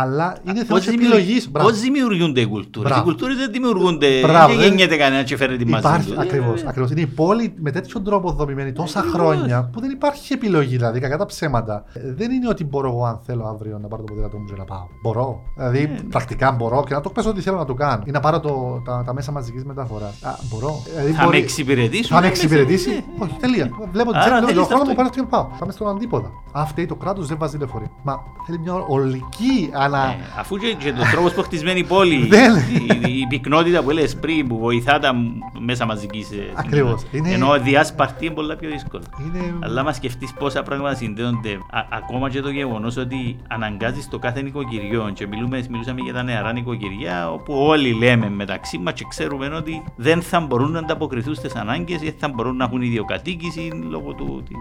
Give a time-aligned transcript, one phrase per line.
[0.00, 1.50] Αλλά είναι θέμα επιλογής.
[1.50, 4.20] Πώς δημιουργούνται οι κουλτούρες; Οι κουλτούρες δεν δημιουργούνται.
[4.20, 6.20] Μπράβο, δεν γεννιέται κανένα και φέρνει τη μαζί του.
[6.20, 6.62] Ακριβώς.
[6.62, 6.90] Ακριβώς.
[6.90, 10.76] Είναι η πόλη με τέτοιον τρόπο δομημένη τόσα χρόνια που δεν υπάρχει επιλογή.
[10.76, 11.84] Δηλαδή, κακά τα ψέματα.
[12.16, 14.64] Δεν είναι ότι μπορώ εγώ, αν θέλω αύριο να πάρω το ποδήλατο μου και να
[14.64, 14.86] πάω.
[15.02, 15.42] Μπορώ.
[15.56, 16.04] Δηλαδή, yeah.
[16.10, 18.02] πρακτικά μπορώ και να το πέσω ό,τι θέλω να το κάνω.
[18.06, 20.14] Ή να πάρω το, τα, τα μέσα μαζικής μεταφοράς.
[20.50, 20.82] Μπορώ.
[20.90, 21.36] Δηλαδή, θα μπορεί...
[21.36, 22.12] με εξυπηρετήσει.
[22.12, 23.70] Θα με εξυπηρετήσει; Όχι, τελεία.
[23.92, 25.46] Βλέπω ότι το χρόνο μου πάρω και πάω.
[25.58, 26.30] Πάμε στον αντίποδα.
[26.52, 27.88] Αυτή το κράτος δεν βάζει λεωφορείο.
[28.02, 30.04] Μα θέλει μια ολική ανα.
[30.08, 34.14] Ε, αφού και, και το τρόπος που χτισμένη η πόλη, η, η, πυκνότητα που έλεγε
[34.20, 35.12] πριν που βοηθά τα
[35.58, 36.26] μέσα μαζική.
[36.32, 37.02] Ε, Ακριβώς.
[37.24, 39.02] Ενώ διάσπαρτη είναι πολύ πιο δύσκολο.
[39.20, 39.54] Είναι...
[39.60, 41.52] Αλλά μα σκεφτείς πόσα πράγματα συνδέονται.
[41.70, 46.22] Α, ακόμα και το γεγονός ότι αναγκάζεις το κάθε νοικοκυριό και μιλούμε, μιλούσαμε για τα
[46.22, 51.34] νεαρά νοικοκυριά, όπου όλοι λέμε μεταξύ μας και ξέρουμε ότι δεν θα μπορούν να ανταποκριθούν
[51.34, 54.14] στις ανάγκες ή θα μπορούν να έχουν ιδιοκατοίκηση λόγω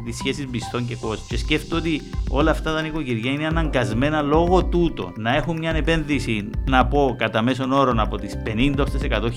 [0.06, 1.26] τη σχέσης μισθών και κόσμου.
[1.28, 6.50] Και σκέφτομαι ότι όλα αυτά τα νοικοκυριά είναι αναγκασμένα λόγω τούτο να έχουν μια επένδυση,
[6.70, 9.30] να πω κατά μέσον όρο από τις 50 έω τις 100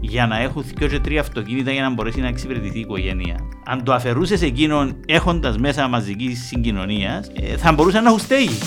[0.00, 3.36] για να έχουν δύο και τρία αυτοκίνητα για να μπορέσει να εξυπηρετηθεί η οικογένεια.
[3.64, 8.58] Αν το αφαιρούσες εκείνον έχοντας μέσα μαζικής συγκοινωνίας, ε, θα μπορούσε να έχουν στέγη.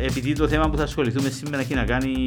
[0.00, 2.26] επειδή το θέμα που θα ασχοληθούμε σήμερα έχει να κάνει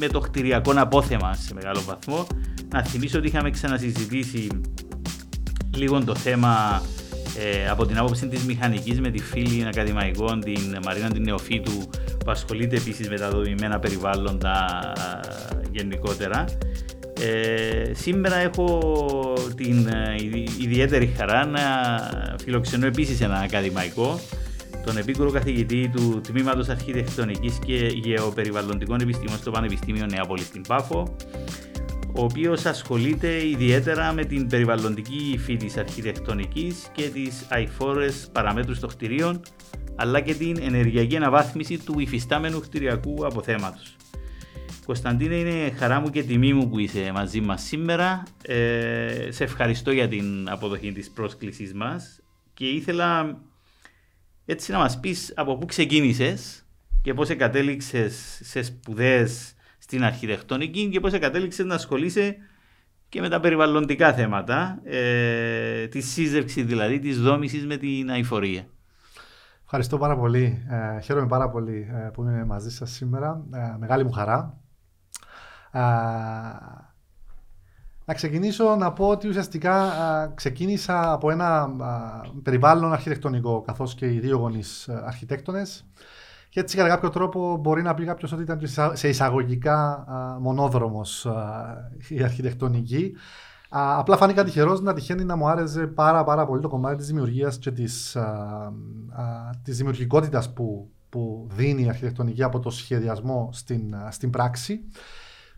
[0.00, 2.26] με το κτηριακό απόθεμα σε μεγάλο βαθμό,
[2.72, 4.48] να θυμίσω ότι είχαμε ξανασυζητήσει
[5.76, 6.82] λίγο το θέμα
[7.38, 11.88] ε, από την άποψη της μηχανικής με τη φίλη ακαδημαϊκών, την Μαρίνα την Νεοφύτου,
[12.24, 14.92] που ασχολείται επίσης με τα δομημένα περιβάλλοντα
[15.70, 16.44] γενικότερα.
[17.20, 18.92] Ε, σήμερα έχω
[19.56, 20.14] την ε,
[20.60, 21.60] ιδιαίτερη χαρά να
[22.42, 24.20] φιλοξενώ επίσης ένα ακαδημαϊκό
[24.84, 31.16] τον επίκουρο καθηγητή του Τμήματος Αρχιτεκτονικής και Γεωπεριβαλλοντικών Επιστημών στο Πανεπιστήμιο Νεάπολη στην Πάφο,
[32.16, 38.88] ο οποίος ασχολείται ιδιαίτερα με την περιβαλλοντική υφή της αρχιτεκτονικής και τις αηφόρες παραμέτρους των
[38.88, 39.40] κτηρίων,
[39.96, 43.96] αλλά και την ενεργειακή αναβάθμιση του υφιστάμενου κτηριακού αποθέματος.
[44.86, 48.22] Κωνσταντίνε, είναι χαρά μου και τιμή μου που είσαι μαζί μας σήμερα.
[48.42, 52.20] Ε, σε ευχαριστώ για την αποδοχή της πρόσκλησής μας
[52.54, 53.38] και ήθελα
[54.44, 56.64] έτσι να μας πεις από πού ξεκίνησες
[57.02, 59.54] και πώς κατέληξες σε σπουδές
[59.86, 62.36] στην αρχιτεκτονική και πώς κατέληξες να ασχολείσαι
[63.08, 68.66] και με τα περιβαλλοντικά θέματα, ε, τη σύζευξη δηλαδή, της δόμησης με την αηφορία.
[69.64, 70.66] Ευχαριστώ πάρα πολύ.
[70.70, 73.44] Ε, χαίρομαι πάρα πολύ ε, που είμαι μαζί σας σήμερα.
[73.54, 74.58] Ε, μεγάλη μου χαρά.
[75.70, 75.80] Ε,
[78.04, 84.12] να ξεκινήσω να πω ότι ουσιαστικά α, ξεκίνησα από ένα α, περιβάλλον αρχιτεκτονικό, καθώς και
[84.12, 85.86] οι δύο γονείς αρχιτέκτονες.
[86.54, 88.60] Και έτσι κατά κάποιο τρόπο μπορεί να πει κάποιος ότι ήταν
[88.92, 91.26] σε εισαγωγικά α, μονόδρομος
[92.08, 93.16] η αρχιτεκτονική.
[93.68, 97.58] απλά φάνηκα τυχερός να τυχαίνει να μου άρεσε πάρα, πάρα πολύ το κομμάτι της δημιουργίας
[97.58, 98.16] και της,
[99.62, 104.80] της δημιουργικότητας που, που δίνει η αρχιτεκτονική από το σχεδιασμό στην, στην πράξη.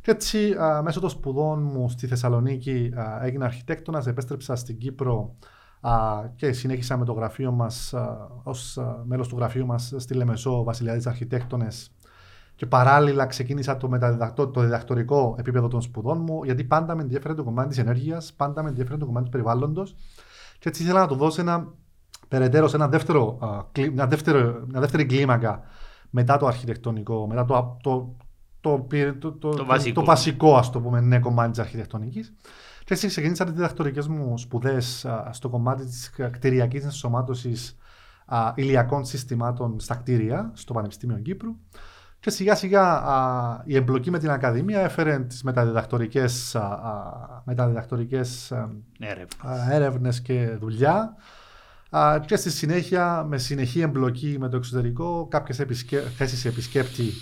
[0.01, 5.35] Και έτσι, α, μέσω των σπουδών μου στη Θεσσαλονίκη, α, έγινα αρχιτέκτονας, επέστρεψα στην Κύπρο
[5.41, 5.47] α,
[6.37, 7.95] και συνέχισα με το γραφείο μας
[8.43, 11.91] ως μέλος του γραφείου μας στη Λεμεσό, Βασιλιάδης Αρχιτέκτονες.
[12.57, 17.35] Και παράλληλα ξεκίνησα το, μεταδιδακτο, το διδακτορικό επίπεδο των σπουδών μου, γιατί πάντα με ενδιαφέρει
[17.35, 19.97] το κομμάτι της ενέργειας, πάντα με ενδιαφέρει το κομμάτι του περιβάλλοντος.
[20.59, 21.73] Και έτσι ήθελα να του δώσω ένα
[22.29, 23.39] περαιτέρω, ένα δεύτερο,
[23.93, 25.63] μια, δεύτερο, μια δεύτερη κλίμακα
[26.11, 28.17] μετά το αρχιτεκτονικό, μετά το, το,
[28.61, 28.87] το,
[29.21, 30.01] το, το, το, βασικό.
[30.01, 32.35] το βασικό ας το πούμε, ναι, κομμάτι της αρχιτεκτονικής.
[32.87, 37.77] Και έτσι ξεκίνησα τι διδακτορικέ μου σπουδές στο κομμάτι της κτηριακής ενσωμάτωσης
[38.55, 41.57] ηλιακών συστημάτων στα κτίρια στο Πανεπιστήμιο Κύπρου.
[42.21, 48.53] Και σιγά σιγά α, η εμπλοκή με την Ακαδημία έφερε τις μεταδιδακτορικές, α, μεταδιδακτορικές
[49.71, 51.15] έρευνες και δουλειά
[51.91, 57.13] α, και στη συνέχεια με συνεχή εμπλοκή με το εξωτερικό κάποιες επισκέ, θέσεις επισκέπτη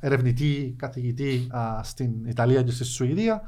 [0.00, 1.48] ερευνητή, καθηγητή
[1.82, 3.42] στην Ιταλία και στη Σουηδία.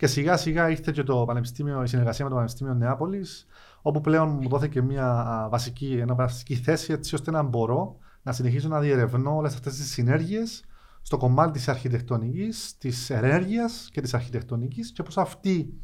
[0.00, 3.46] Και σιγά σιγά ήρθε και το πανεπιστήμιο, η συνεργασία με το Πανεπιστήμιο Νεάπολης,
[3.82, 8.68] όπου πλέον μου δόθηκε μια βασική, ένα βασική θέση έτσι ώστε να μπορώ να συνεχίσω
[8.68, 10.64] να διερευνώ όλες αυτές τις συνέργειες
[11.02, 15.80] στο κομμάτι της αρχιτεκτονικής, της ενέργειας και της αρχιτεκτονικής και πώς αυτή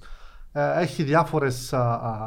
[0.53, 1.75] ε, έχει διάφορες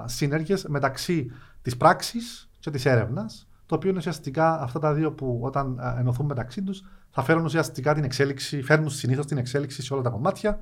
[0.06, 1.32] συνέργειες μεταξύ
[1.62, 6.26] της πράξης και της έρευνας, το οποίο είναι ουσιαστικά αυτά τα δύο που όταν ενωθούν
[6.26, 10.60] μεταξύ τους θα φέρουν ουσιαστικά την εξέλιξη, φέρνουν συνήθως την εξέλιξη σε όλα τα κομμάτια,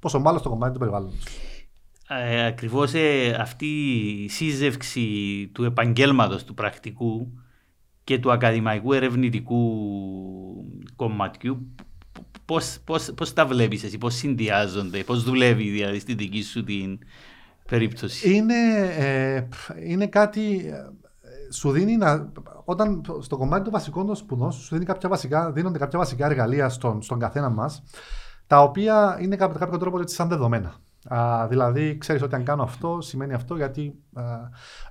[0.00, 1.12] πόσο μάλλον στο κομμάτι τους περιβάλλοντο.
[2.08, 3.66] Ε, Ακριβώς ε, αυτή
[4.24, 5.06] η σύζευξη
[5.54, 7.32] του επαγγέλματος του πρακτικού
[8.04, 9.60] και του ακαδημαϊκού ερευνητικού
[10.96, 11.74] κομματιού
[12.44, 16.98] πώς, πώς, πώς τα βλέπεις εσύ, πώς συνδυάζονται, πώς δουλεύει δηλαδή στη δική σου την
[17.68, 18.54] περίπτωση; Είναι,
[18.96, 19.48] ε,
[19.84, 20.68] είναι κάτι.
[20.68, 22.32] ε, Σου δίνει να.
[22.64, 26.26] Όταν στο κομμάτι των βασικών των σπουδών σου, σου δίνει κάποια βασικά, δίνονται κάποια βασικά
[26.26, 27.82] εργαλεία στον, στον καθένα μας,
[28.48, 30.74] τα οποία είναι κατά κάποιο τρόπο έτσι σαν δεδομένα.
[31.08, 33.94] Α, δηλαδή, ξέρεις ότι αν κάνω αυτό, σημαίνει αυτό, γιατί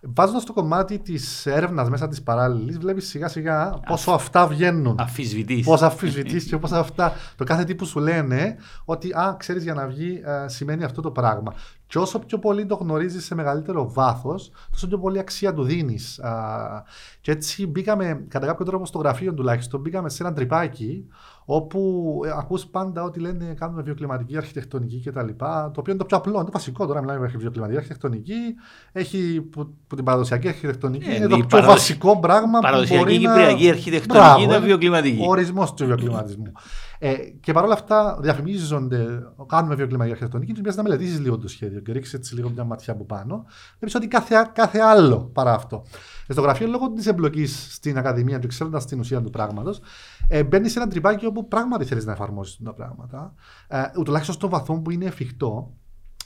[0.02, 4.96] βάζοντας το κομμάτι της έρευνας μέσα της παράλληλης, βλέπεις σιγά σιγά πόσο αυτά βγαίνουν.
[5.00, 5.66] Αφισβητείς.
[5.66, 7.14] Πώς αφισβητείς και πώς αυτά.
[7.36, 8.56] Το κάθε τι που σου λένε
[8.86, 11.54] ότι, α, ξέρεις για να βγει, ε, σημαίνει αυτό το πράγμα.
[11.88, 16.22] Και όσο πιο πολύ το γνωρίζεις σε μεγαλύτερο βάθος, τόσο πιο πολύ αξία του δίνεις.
[17.22, 21.08] Και έτσι μπήκαμε, κατά κάποιο τρόπο στο γραφείο τουλάχιστον, μπήκαμε σε ένα τρυπάκι
[21.50, 25.28] όπου ε, ακούς πάντα ότι λένε κάνουμε βιοκλιματική αρχιτεκτονική κτλ.
[25.38, 26.86] Το οποίο είναι το πιο απλό, είναι το βασικό.
[26.88, 28.34] Τώρα μιλάμε για βιοκλιματική αρχιτεκτονική.
[28.92, 32.66] Έχει που, που την παραδοσιακή αρχιτεκτονική Ε, είναι η το πιο παραδοσ- βασικό πράγμα που
[32.66, 33.34] Παραδοσιακή μπορεί να...
[33.34, 34.66] κυπριακή αρχιτεκτονική Μπράβο, ήταν ε.
[34.66, 35.22] βιοκλιματική.
[35.22, 36.52] Ο ορισμός του βιοκλιματισμού.
[37.00, 41.92] Ε, και παρόλα αυτά διαφημίζονται, κάνουμε βιοκλιματική αρχιτεκτονική, και να μελετήσεις λίγο το σχέδιο και
[41.92, 43.46] ρίξεις έτσι λίγο μια ματιά από πάνω.
[43.80, 45.84] Βλέπει ότι κάθε, κάθε άλλο παρά αυτό.
[46.28, 49.80] Ε, Στο γραφείο, λόγω της εμπλοκής στην Ακαδημία και ξέροντας την ουσία του πράγματος,
[50.28, 53.34] ε, μπαίνεις σε ένα τρυπάκι όπου πράγματι θέλεις να εφαρμόσεις τα πράγματα,
[53.68, 55.74] ε, τουλάχιστον στο βαθμό που είναι εφικτό,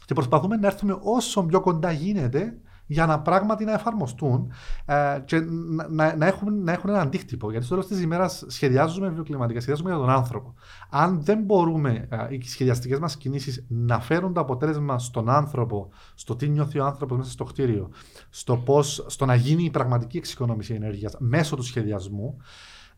[0.06, 2.58] και προσπαθούμε να έρθουμε όσο πιο κοντά γίνεται
[2.92, 4.52] για να πράγματι να εφαρμοστούν
[4.86, 7.52] ε, και να, να, να, έχουν, να έχουν ένα αντίκτυπο.
[7.52, 10.54] Γιατί στο τέλος της ημέρας σχεδιάζουμε βιοκλιματικά, σχεδιάζουμε για τον άνθρωπο.
[10.90, 16.36] Αν δεν μπορούμε ε, οι σχεδιαστικές μας κινήσεις να φέρουν το αποτέλεσμα στον άνθρωπο, στο
[16.36, 17.90] τι νιώθει ο άνθρωπος μέσα στο κτίριο,
[18.30, 22.38] στο, πώς, στο να γίνει η πραγματική εξοικονόμηση ενέργειας μέσω του σχεδιασμού,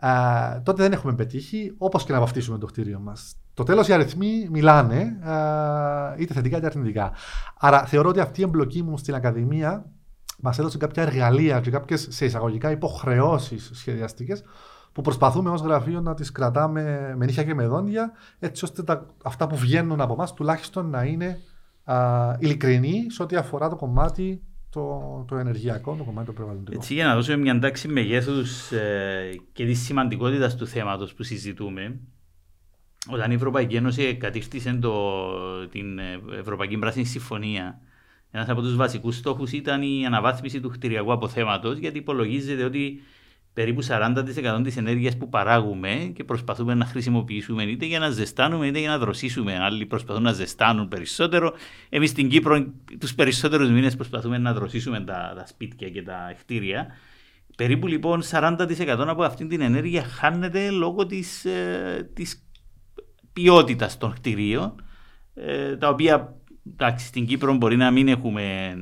[0.03, 3.35] ε, τότε δεν έχουμε πετύχει, όπως και να βαφτίσουμε το κτίριο μας.
[3.53, 7.11] Το τέλος οι αριθμοί μιλάνε, ε, είτε θετικά είτε αρνητικά.
[7.59, 9.85] Άρα θεωρώ ότι αυτή η εμπλοκή μου στην Ακαδημία
[10.39, 14.43] μας έδωσε κάποια εργαλεία και κάποιες σε εισαγωγικά υποχρεώσεις σχεδιαστικές
[14.91, 19.05] που προσπαθούμε ως γραφείο να τις κρατάμε με νύχια και με δόντια, έτσι ώστε τα,
[19.23, 21.39] αυτά που βγαίνουν από εμάς τουλάχιστον να είναι
[21.83, 24.41] α, ειλικρινή σε ό,τι αφορά το κομμάτι
[24.73, 26.77] το, το ενεργειακό, το κομμάτι το περιβαλλοντικό.
[26.77, 31.99] Έτσι, για να δώσουμε μια τάξη μεγέθους ε, και της σημαντικότητας του θέματος που συζητούμε,
[33.09, 37.79] όταν η Ευρωπαϊκή Ένωση κατήφθησε το, την ε, Ευρωπαϊκή Πράσινη Συμφωνία,
[38.31, 43.01] ένας από τους βασικούς στόχους ήταν η αναβάθμιση του κτηριακού αποθέματος, γιατί υπολογίζεται ότι
[43.53, 48.79] περίπου 40% της ενέργειας που παράγουμε και προσπαθούμε να χρησιμοποιήσουμε είτε για να ζεστάνουμε είτε
[48.79, 49.57] για να δροσίσουμε.
[49.59, 51.53] Άλλοι προσπαθούν να ζεστάνουν περισσότερο.
[51.89, 52.65] Εμείς στην Κύπρο
[52.99, 56.87] τους περισσότερους μήνες προσπαθούμε να δροσίσουμε τα, τα σπίτια και τα κτίρια.
[57.57, 62.47] Περίπου λοιπόν 40% από αυτή την ενέργεια χάνεται λόγω της, ε, της
[63.33, 64.83] ποιότητας των κτηρίων
[65.33, 66.35] ε, τα οποία
[66.71, 68.75] εντάξει, στην Κύπρο μπορεί να μην έχουμε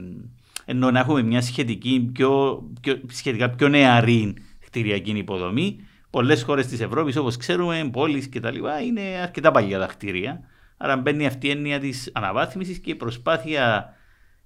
[0.65, 4.33] ενώ να έχουμε μια σχετική πιο, πιο, σχετικά πιο νεαρή
[4.71, 5.79] κτηριακή υποδομή.
[6.09, 10.41] Πολλές χώρες της Ευρώπης, όπως ξέρουμε, πόλεις κτλ., είναι αρκετά παλιά τα κτίρια.
[10.77, 13.94] Άρα μπαίνει αυτή η έννοια της αναβάθμισης και η προσπάθεια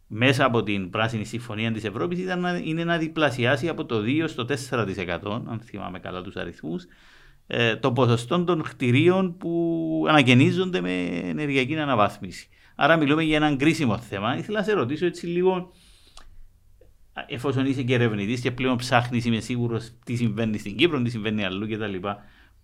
[0.07, 4.23] μέσα από την Πράσινη Συμφωνία της Ευρώπης ήταν να, είναι να διπλασιάσει από το 2%
[4.27, 6.85] στο 4%, αν θυμάμαι καλά τους αριθμούς,
[7.47, 12.49] ε, το ποσοστό των κτηρίων που ανακαινίζονται με ενεργειακή αναβάθμιση.
[12.75, 14.37] Άρα μιλούμε για έναν κρίσιμο θέμα.
[14.37, 15.71] Ήθελα να σε ρωτήσω έτσι λίγο
[17.27, 21.45] εφόσον είσαι και ερευνητής και πλέον ψάχνεις, είμαι σίγουρος τι συμβαίνει στην Κύπρο, τι συμβαίνει
[21.45, 22.07] αλλού κτλ.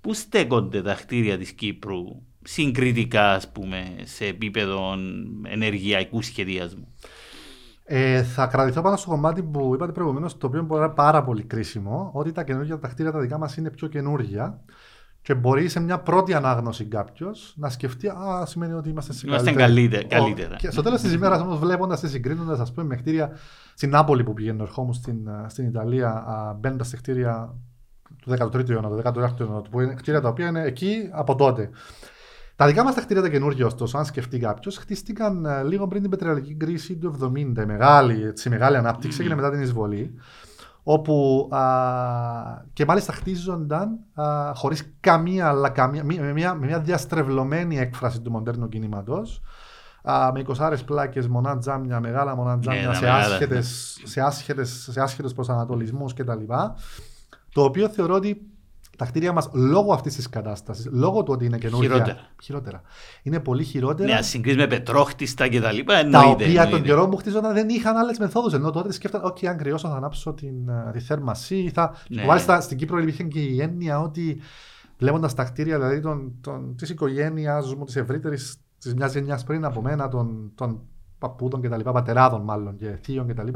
[0.01, 4.95] Πού στέκονται τα κτίρια της Κύπρου συγκριτικά, ας πούμε, σε επίπεδο
[5.43, 6.87] ενεργειακού σχεδιασμού;
[7.83, 11.23] Ε, θα κρατηθώ πάνω στο κομμάτι που είπατε προηγουμένως, το οποίο μπορεί να είναι πάρα
[11.23, 14.61] πολύ κρίσιμο, ότι τα καινούργια τα κτίρια τα δικά μας είναι πιο καινούργια
[15.21, 19.51] και μπορεί σε μια πρώτη ανάγνωση κάποιος να σκεφτεί, Α, σημαίνει ότι είμαστε σε Είμαστε
[19.51, 20.23] καλύτερη- καλύτερα.
[20.23, 20.55] καλύτερα.
[20.55, 23.31] Και στο τέλος της ημέρας όμως, βλέποντας και συγκρίνοντας, ας πούμε, με κτίρια
[23.73, 26.25] στην Νάπολη που πηγαίνω, ερχόμουν στην, α, στην Ιταλία,
[26.59, 27.55] μπαίνοντας σε κτίρια
[28.21, 31.69] του 13ου αιώνα, του 18ου αιώνα, που είναι κτίρια τα οποία είναι εκεί από τότε.
[32.55, 36.01] Τα δικά μας τα κτίρια τα καινούργια, ωστόσο, αν σκεφτεί κάποιος, χτίστηκαν ε, λίγο πριν
[36.01, 37.61] την πετρελαϊκή κρίση του 70.
[37.61, 40.15] Η μεγάλη, έτσι, η μεγάλη ανάπτυξη έγινε μετά την εισβολή.
[40.83, 41.61] Όπου α,
[42.73, 48.21] και μάλιστα χτίζονταν α, χωρίς καμία, αλλά καμία, μη- με, μια, με μια διαστρεβλωμένη έκφραση
[48.21, 49.41] του μοντέρνου κινήματος
[50.03, 53.25] α, με 20 πλάκες, μονά τζάμια, μεγάλα μονά τζάμια τα σε, μεγάλα.
[53.25, 56.43] άσχετες, σε, άσχετες, σε άσχετους προσανατολισμούς κτλ.
[57.53, 58.50] Το οποίο θεωρώ ότι
[59.01, 62.17] τα κτίρια μας λόγω αυτής της κατάστασης, λόγω του ότι είναι καινούργια, Χειρότερα.
[62.41, 62.81] χειρότερα.
[63.23, 64.09] Είναι πολύ χειρότερα.
[64.09, 65.57] Ναι, αν συγκρίνεις με πετρόχτιστα κτλ.
[65.59, 66.29] τα Εννοείται.
[66.31, 66.87] οποία τον εννοείται.
[66.87, 68.53] καιρό που χτίζονταν δεν είχαν άλλες μεθόδους.
[68.53, 71.71] Ενώ τότε σκέφτονταν, OK, αν κρυώσω θα ανάψω την, ε, τη θέρμανση.
[71.73, 71.95] Θα...
[72.09, 72.21] Ναι.
[72.21, 74.41] Και Μάλιστα στην Κύπρο υπήρχε και η έννοια ότι
[74.97, 79.65] βλέποντας τα κτίρια δηλαδή τον, τον, της οικογένειας μου, της ευρύτερης, της μιας γενιάς πριν
[79.65, 80.81] από μένα, των, των
[81.17, 83.47] παππούτων κτλ., πατεράδων μάλλον και θείων κτλ.,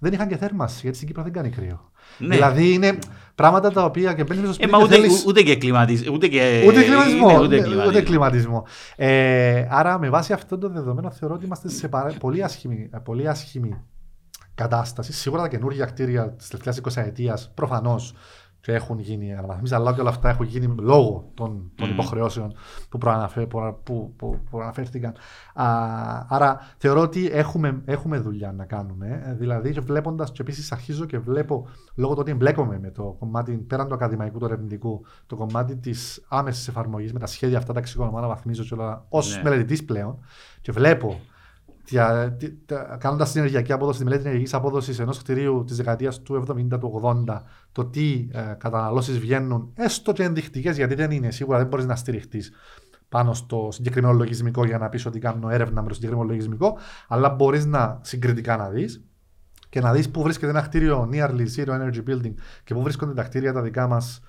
[0.00, 1.90] δεν είχαν και θέρμανση, γιατί στην Κύπρο δεν κάνει κρύο.
[2.18, 2.34] Ναι.
[2.34, 2.98] Δηλαδή είναι
[3.34, 6.12] πράγματα τα οποία και μπαίνεις στο Ε, σπίτι μα και ούτε, θέλεις- ούτε και κλιματισμό.
[6.14, 6.64] Ούτε, και...
[6.66, 7.30] Ούτε κλιματισμό.
[7.30, 7.88] είναι ούτε, ούτε κλιματισμό.
[7.88, 8.66] ούτε κλιματισμό.
[8.96, 12.98] Ε, άρα, με βάση αυτό το δεδομένο, θεωρώ ότι είμαστε σε παρα- πολύ, άσχημη, ε,
[12.98, 13.76] πολύ άσχημη
[14.54, 15.12] κατάσταση.
[15.12, 18.14] Σίγουρα τα καινούργια κτίρια της τελευταίας 20 ετίας προφανώς
[18.60, 21.92] και έχουν γίνει αναβαθμίσεις, αλλά και όλα αυτά έχουν γίνει λόγω των, των Μμμ.
[21.94, 22.54] υποχρεώσεων
[22.88, 25.12] που, προαναφέ, που, που, που, που αναφέρθηκαν.
[25.54, 25.64] Α,
[26.28, 29.22] άρα θεωρώ ότι έχουμε, έχουμε δουλειά να κάνουμε.
[29.26, 33.52] Ε, Δηλαδή, βλέποντας και επίσης αρχίζω και βλέπω λόγω του ότι εμπλέκομαι με το κομμάτι
[33.52, 37.78] πέραν του ακαδημαϊκού, του ερευνητικού, το κομμάτι της άμεσης εφαρμογής με τα σχέδια αυτά τα
[37.78, 39.42] εξοικονομάνα βαθμίζω και όλα ως Ναι.
[39.42, 40.18] μελετητής πλέον
[40.60, 41.20] και βλέπω
[42.98, 47.00] κάνοντας την ενεργειακή απόδοση, τη μελέτη ενεργειακής απόδοσης ενός κτηρίου της δεκαετίας του 70 του
[47.28, 47.42] 80,
[47.72, 51.96] το τι ε, καταναλώσεις βγαίνουν, έστω και ενδεικτικές, γιατί δεν είναι σίγουρα, δεν μπορείς να
[51.96, 52.52] στηριχτείς
[53.08, 56.78] πάνω στο συγκεκριμένο λογισμικό για να πεις ότι κάνω έρευνα με το συγκεκριμένο λογισμικό,
[57.08, 59.04] αλλά μπορείς να συγκριτικά να δεις
[59.68, 63.22] και να δεις πού βρίσκεται ένα κτίριο nearly zero energy building και πού βρίσκονται τα
[63.22, 64.20] κτίρια τα δικά μας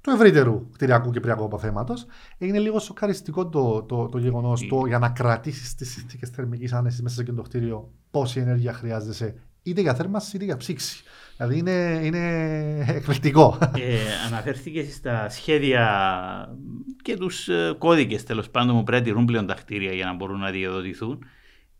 [0.00, 2.06] του ευρύτερου κτηριακού κυπριακού αποθέματος.
[2.38, 7.02] Είναι λίγο σοκαριστικό το, το, το γεγονός το για να κρατήσεις τις συνθήκες θερμικής άνεσης
[7.02, 11.02] μέσα σε εκείνο το κτίριο πόση ενέργεια χρειάζεσαι είτε για θέρμανση είτε για ψήξη.
[11.36, 13.58] Δηλαδή είναι, είναι εκπληκτικό.
[13.60, 16.58] Ε, αναφέρθηκες στα σχέδια
[17.02, 20.14] και τους ε, κώδικες τέλος πάντων που πρέπει να τηρούν πλέον τα κτίρια για να
[20.14, 21.24] μπορούν να διαδοτηθούν.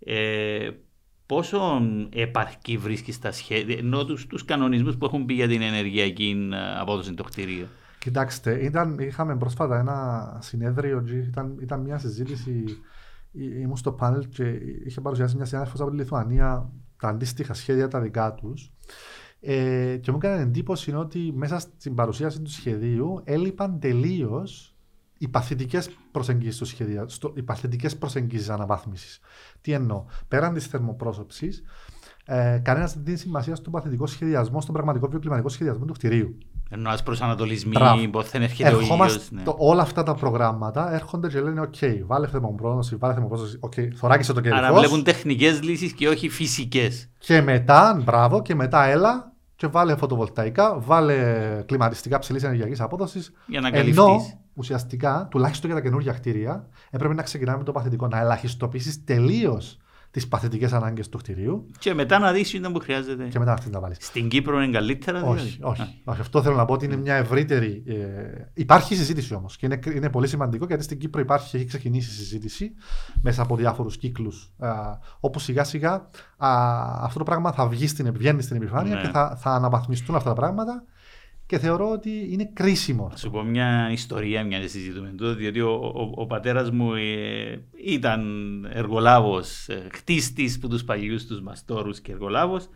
[0.05, 0.71] Ε,
[1.27, 6.49] πόσο επαρκή βρίσκεις τα σχέδια, ενώ τους, τους κανονισμούς που έχουν πει για την ενεργειακή
[6.53, 7.67] ε, απόδοση το κτίριο.
[8.00, 12.64] Κοιτάξτε, ήταν, είχαμε πρόσφατα ένα συνέδριο, και ήταν, ήταν μια συζήτηση,
[13.33, 14.45] ή- ήμουν στο πάνελ και
[14.87, 18.73] είχε παρουσιάσει μια συνάδελφος από τη Λιθουανία τα αντίστοιχα σχέδια τα δικά τους
[19.40, 24.75] ε, και μου έκανε εντύπωση ότι μέσα στην παρουσίαση του σχεδίου έλειπαν τελείως
[25.19, 29.21] οι παθητικές προσεγγίσεις του σχεδίου, στο, οι παθητικές προσεγγίσεις αναβάθμισης.
[29.61, 31.62] Τι εννοώ, πέραν της θερμοπρόσωψης,
[32.25, 36.39] ε, κανένας δεν δίνει σημασία στον παθητικό σχεδιασμό, στον πραγματικό βιοκλιματικό σχεδιασμό του κτηρίου.
[36.73, 38.09] Ενώ ένας προσανατολισμοί, Μπράβο.
[38.09, 39.31] πόθεν έρχεται ο Ερχόμαστε, ήλιος.
[39.31, 39.43] Ναι.
[39.43, 44.33] το, όλα αυτά τα προγράμματα έρχονται και λένε: OK, βάλε θερμοπρόσωση, βάλε θερμοπρόσωση, OK, θωράκισε
[44.33, 44.79] το Άρα κερδό.
[44.79, 47.11] βλέπουν τεχνικές λύσεις και όχι φυσικές.
[47.19, 51.15] Και μετά, μπράβο, και μετά έλα και βάλε φωτοβολταϊκά, βάλε
[51.67, 53.33] κλιματιστικά ψηλής ενεργειακής απόδοσης.
[53.47, 54.37] Για να Ενώ καλυφθείς.
[54.55, 59.79] ουσιαστικά, τουλάχιστον για τα καινούργια κτίρια, έπρεπε να ξεκινάμε με το παθητικό, να ελαχιστοποιήσεις τελείως
[60.11, 63.25] τις παθητικές ανάγκες του κτηρίου Και μετά να δεις τι είναι που χρειάζεται.
[63.25, 63.97] και μετά αυτή να βάλεις.
[64.00, 65.21] Στην Κύπρο είναι καλύτερα.
[65.21, 65.87] δηλαδή; Όχι, όχι, Α.
[66.05, 66.21] όχι.
[66.21, 67.83] Αυτό θέλω να πω ότι είναι μια ευρύτερη.
[67.87, 67.95] Ε,
[68.55, 72.73] υπάρχει συζήτηση όμως και είναι, είναι πολύ σημαντικό γιατί στην Κύπρο υπάρχει, έχει ξεκινήσει συζήτηση
[73.23, 74.52] μέσα από διάφορους κύκλους.
[75.21, 75.93] όπου σιγά σιγά
[76.37, 76.50] α,
[77.00, 79.00] αυτό το πράγμα θα βγει στην, βγαίνει στην επιφάνεια Ναι.
[79.00, 80.85] και θα, θα αναβαθμιστούν αυτά τα πράγματα
[81.50, 83.11] και θεωρώ ότι είναι κρίσιμο.
[83.11, 86.95] Θα σου πω μια ιστορία, μια και συζητούμε εδώ, διότι ο, ο, ο πατέρας μου
[86.95, 88.23] ε, ήταν
[88.73, 92.69] εργολάβος, ε, χτίστης που τους παλιούς τους μαστόρους και εργολάβος.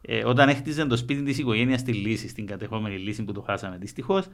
[0.00, 3.76] Ε, όταν έχτιζε το σπίτι της οικογένειας στη Λύση, στην κατεχόμενη Λύση που το χάσαμε
[3.76, 4.26] δυστυχώς,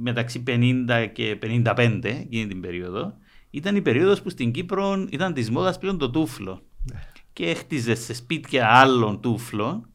[0.00, 3.14] μεταξύ 50 και 55 εκείνη την περίοδο,
[3.50, 6.62] ήταν η περίοδος που στην Κύπρο ήταν της μόδας πλέον το τούφλο.
[7.32, 9.88] Και έχτιζε σε σπίτια άλλων τούφλων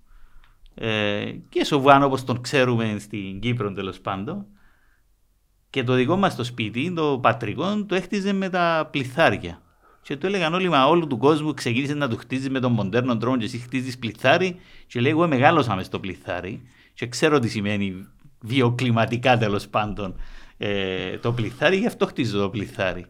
[0.82, 4.46] ε, και σοβάν όπως τον ξέρουμε στην Κύπρο τέλος πάντων.
[5.70, 9.62] Και το δικό μας το σπίτι, το πατρικό, το έχτιζε με τα πληθάρια.
[10.02, 13.18] Και του έλεγαν όλοι, μα όλου του κόσμου ξεκίνησε να του χτίζει με τον μοντέρνο
[13.18, 16.62] τρόπο και εσύ χτίζεις πληθάρι και λέει εγώ μεγάλωσα μες στο πληθάρι
[16.94, 18.08] και ξέρω τι σημαίνει
[18.40, 20.16] βιοκλιματικά τέλος πάντων
[20.58, 23.06] ε, το πληθάρι, γι' αυτό χτίζω το πληθάρι.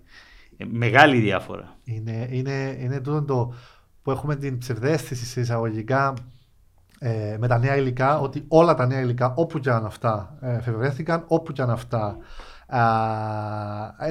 [0.57, 1.77] Ε, μεγάλη διαφορά.
[1.83, 3.53] Είναι, είναι, είναι τούτο το
[4.01, 6.13] που έχουμε την ψευδέστηση σε εισαγωγικά
[6.99, 10.55] ε, με τα νέα υλικά ότι όλα τα νέα υλικά όπου και αν αυτά ε,
[10.55, 12.17] εφευρέθηκαν, όπου και αν αυτά
[12.67, 12.79] α,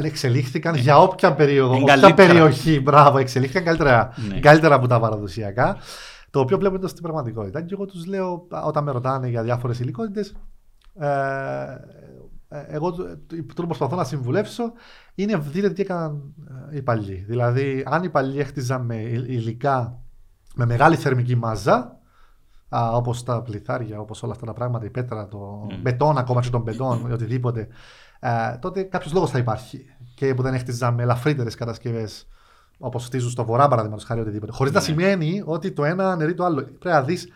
[0.05, 2.29] εξελίχθηκαν για όποια περίοδο, Είναι όποια καλύτερα.
[2.33, 4.41] περιοχή, μπράβο, εξελίχθηκαν καλύτερα, Ναι.
[4.41, 5.77] καλύτερα από τα παραδοσιακά.
[6.31, 7.63] Το οποίο βλέπουμε στην πραγματικότητα.
[7.63, 10.35] Και εγώ τους λέω, όταν με ρωτάνε για διάφορες υλικότητες,
[10.99, 11.07] ε,
[12.49, 14.73] ε, εγώ του- του- που προσπαθώ να συμβουλεύσω
[15.15, 16.23] είναι δείτε τι έκαναν
[16.73, 17.25] ε, οι παλιοί.
[17.29, 19.99] Δηλαδή, αν οι παλιοί έχτιζαν με υλ- υλικά
[20.55, 21.98] με μεγάλη θερμική μάζα,
[22.71, 25.75] όπως τα πληθάρια, όπως όλα αυτά τα πράγματα, η πέτρα, το Mm.
[25.83, 27.69] μπετόν, ακόμα και τον μπετόν, οτιδήποτε,
[28.21, 29.85] ε, τότε κάποιος λόγος θα υπάρχει.
[30.15, 32.27] Και που δεν έχτιζαν με ελαφρύτερες κατασκευές,
[32.79, 34.53] όπως χτίζουν στο βορρά, παραδείγματος χάρη, οτιδήποτε.
[34.53, 34.85] Χωρίς να Ναι.
[34.85, 36.63] σημαίνει ότι το ένα αναιρεί το άλλο.
[36.63, 37.29] Πρέπει να δεις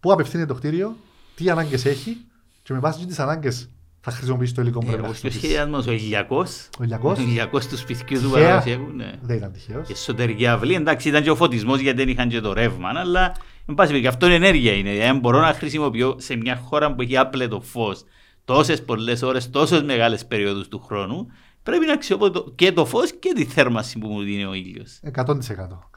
[0.00, 0.96] πού απευθύνεται το κτίριο,
[1.34, 2.16] τι ανάγκες έχει
[2.62, 5.46] και με βάση τις ανάγκες θα χρησιμοποιήσει το υλικό που πρέπει να Ε, ο χρησιμοποιήσει.
[5.46, 8.42] σχεδιασμός, ο ηλιακός, Ο ηλιακός ο ηλιακός του σπιτιού του Τυχαία.
[8.44, 9.12] παραδοσιακού, ναι.
[9.22, 9.88] δεν ήταν τυχαίος.
[9.88, 13.32] Η εσωτερική αυλή, εντάξει, ήταν και ο φωτισμός γιατί δεν είχαν και το ρεύμα, αλλά
[13.68, 14.72] εν πάση περιπτώσει αυτό είναι ενέργεια.
[14.72, 15.04] Είναι.
[15.04, 18.04] Αν μπορώ να χρησιμοποιώ σε μια χώρα που έχει άπλετο φως
[18.44, 21.26] τόσες πολλές ώρες, τόσες μεγάλες περιόδους του χρόνου,
[21.66, 25.00] πρέπει να αξιοποιώ και το φως και τη θέρμανση που μου δίνει ο ήλιος.
[25.14, 25.26] 100%,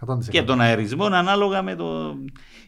[0.08, 0.30] 100%.
[0.30, 2.16] Και τον αερισμό ανάλογα με το.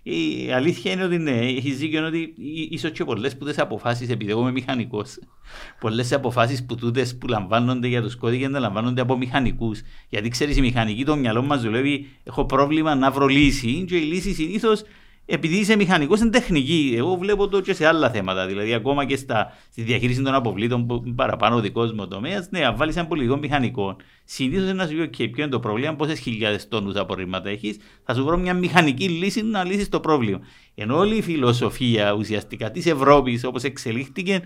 [0.04, 2.34] Η αλήθεια είναι ότι ναι, έχει δίκιο ότι
[2.70, 5.20] ίσως και πολλές σπουδέ αποφάσεις, επειδή εγώ είμαι μηχανικός,
[5.82, 9.82] πολλές αποφάσεις που τούτες που λαμβάνονται για τους κώδικες να λαμβάνονται από μηχανικούς.
[10.10, 14.02] Γιατί ξέρεις, η μηχανική το μυαλό μας δουλεύει, έχω πρόβλημα να βρω λύση, και η
[14.02, 14.84] λύση συνήθως
[15.26, 16.94] επειδή είσαι μηχανικός, είναι τεχνική.
[16.98, 18.48] Εγώ βλέπω το και σε άλλα θέματα.
[18.48, 22.48] Δηλαδή, ακόμα και στα, στη διαχείριση των αποβλήτων που είναι παραπάνω ο δικός μου τομέας,
[22.52, 25.96] ναι, αν βάλεις ένα πολιτικό μηχανικό, συνήθως να σου πει: OK, ποιο είναι το πρόβλημα,
[25.96, 30.40] πόσες χιλιάδες τόνους απορρίμματα έχεις, θα σου βρω μια μηχανική λύση να λύσεις το πρόβλημα.
[30.76, 34.42] Ενώ όλη η φιλοσοφία ουσιαστικά της Ευρώπης, όπως εξελίχθηκε,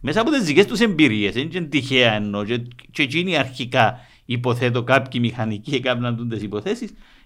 [0.00, 4.82] μέσα από τις δικές τους εμπειρίες, δεν είναι τυχαία εννοώ, και, και εκείνοι αρχικά υποθέτω
[4.82, 7.19] κάποιοι μηχανικοί έκαναν τι υποθέσεις, ε, ε,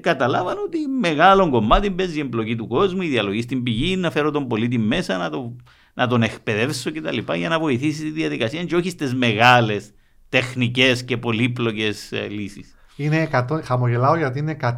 [0.00, 4.30] καταλάβαν ότι μεγάλο κομμάτι παίζει η εμπλοκή του κόσμου, η διαλογή στην πηγή, να φέρω
[4.30, 5.56] τον πολίτη μέσα, να, το,
[5.94, 7.32] να τον εκπαιδεύσω κτλ.
[7.32, 9.92] για να βοηθήσει τη διαδικασία και όχι στις μεγάλες
[10.28, 12.74] τεχνικές και πολύπλοκες ε, λύσεις.
[12.96, 14.70] Είναι 100, χαμογελάω γιατί είναι 100%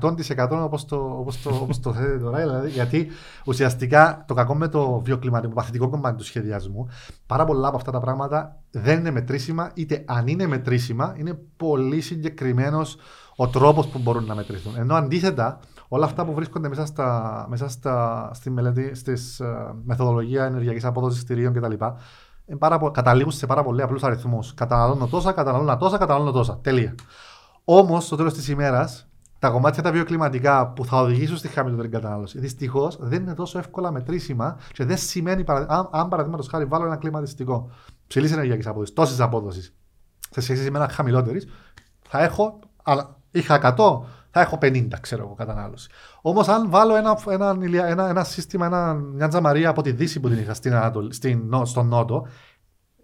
[0.50, 2.38] όπως το, όπως το, όπως το θέλετε τώρα.
[2.38, 3.09] Δηλαδή, γιατί
[3.45, 6.88] ουσιαστικά το κακό με το βιοκλιματικό, παθητικό κομμάτι του σχεδιασμού,
[7.26, 12.00] πάρα πολλά από αυτά τα πράγματα δεν είναι μετρήσιμα, είτε αν είναι μετρήσιμα, είναι πολύ
[12.00, 12.97] συγκεκριμένος
[13.37, 14.73] ο τρόπος που μπορούν να μετρηθούν.
[14.76, 19.73] Ενώ αντίθετα, όλα αυτά που βρίσκονται μέσα, στα, μέσα στα, στη μελέτη, στη uh, ε,
[19.85, 21.75] μεθοδολογία ενεργειακής απόδοσης κτηρίων κτλ.
[22.93, 24.55] Καταλήγουν σε πάρα πολλοί απλούς αριθμούς.
[24.55, 26.59] Καταναλώνω τόσα, καταναλώνω τόσα, καταναλώνω τόσα.
[26.62, 26.95] Τελεία.
[27.64, 29.07] Όμως, στο τέλος της ημέρας,
[29.38, 33.90] τα κομμάτια τα βιοκλιματικά που θα οδηγήσουν στη χαμηλότερη κατανάλωση, δυστυχώς δεν είναι τόσο εύκολα
[33.90, 37.71] μετρήσιμα και δεν σημαίνει, αν, αν παραδείγματος χάρη βάλω ένα κλιματιστικό
[38.07, 39.75] ψηλής ενεργειακής απόδοσης, τόσης απόδοσης,
[40.31, 41.49] σε σχέση με ένα χαμηλότερης,
[42.09, 42.59] θα έχω
[43.38, 44.00] είχα 100,
[44.31, 45.88] θα έχω 50, ξέρω εγώ, κατανάλωση.
[46.21, 50.28] Όμως, αν βάλω ένα, ένα, ένα, ένα σύστημα, ένα, μια τζαμαρία από τη Δύση που
[50.28, 50.73] την είχα στην,
[51.11, 52.26] στην, στον Νότο,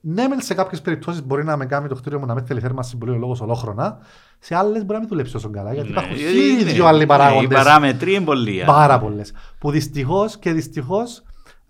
[0.05, 2.61] ναι, μεν σε κάποιες περιπτώσεις μπορεί να με κάνει το κτίριο μου να με θέλει
[2.61, 3.99] θέρμανση πολύ λόγος ολόχρονα.
[4.39, 5.73] Σε άλλες μπορεί να μην δουλέψει τόσο καλά.
[5.75, 7.45] Γιατί ναι, υπάρχουν χίλιοι δυο άλλοι παράγοντες.
[7.45, 8.63] οι παράμετροι είναι πολλοί.
[8.67, 9.33] Πάρα πολλές.
[9.59, 11.23] Που δυστυχώς και δυστυχώς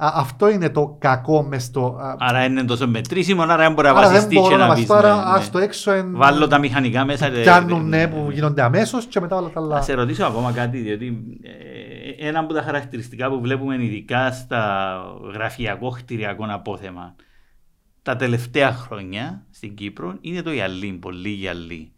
[0.06, 1.96] αυτό είναι το κακό μες στο.
[2.18, 4.86] Άρα είναι τόσο μετρήσιμο, άρα δεν μπορεί να βασιστεί και να πεις.
[4.86, 5.46] Τώρα, ναι.
[5.52, 5.90] το έξω.
[5.90, 6.16] Εν...
[6.16, 7.30] Βάλω τα μηχανικά μέσα.
[7.30, 9.76] Πιάνουν ναι, που γίνονται αμέσως και μετά όλα τα άλλα.
[9.76, 11.22] Θα σε ρωτήσω ακόμα κάτι, διότι
[12.18, 14.94] ε, ένα από τα χαρακτηριστικά που βλέπουμε ειδικά στα
[15.32, 17.14] γραφειακό κτηριακό απόθεμα
[18.02, 21.92] τα τελευταία χρόνια στην Κύπρο είναι το γυαλί, πολύ γυαλί.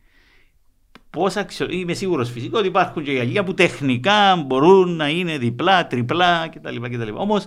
[1.10, 1.66] Πώς αξιο...
[1.70, 6.76] Είμαι σίγουρος φυσικά ότι υπάρχουν και γυαλιά που τεχνικά μπορούν να είναι διπλά, τριπλά κτλ.
[6.80, 7.08] κτλ.
[7.14, 7.44] Όμως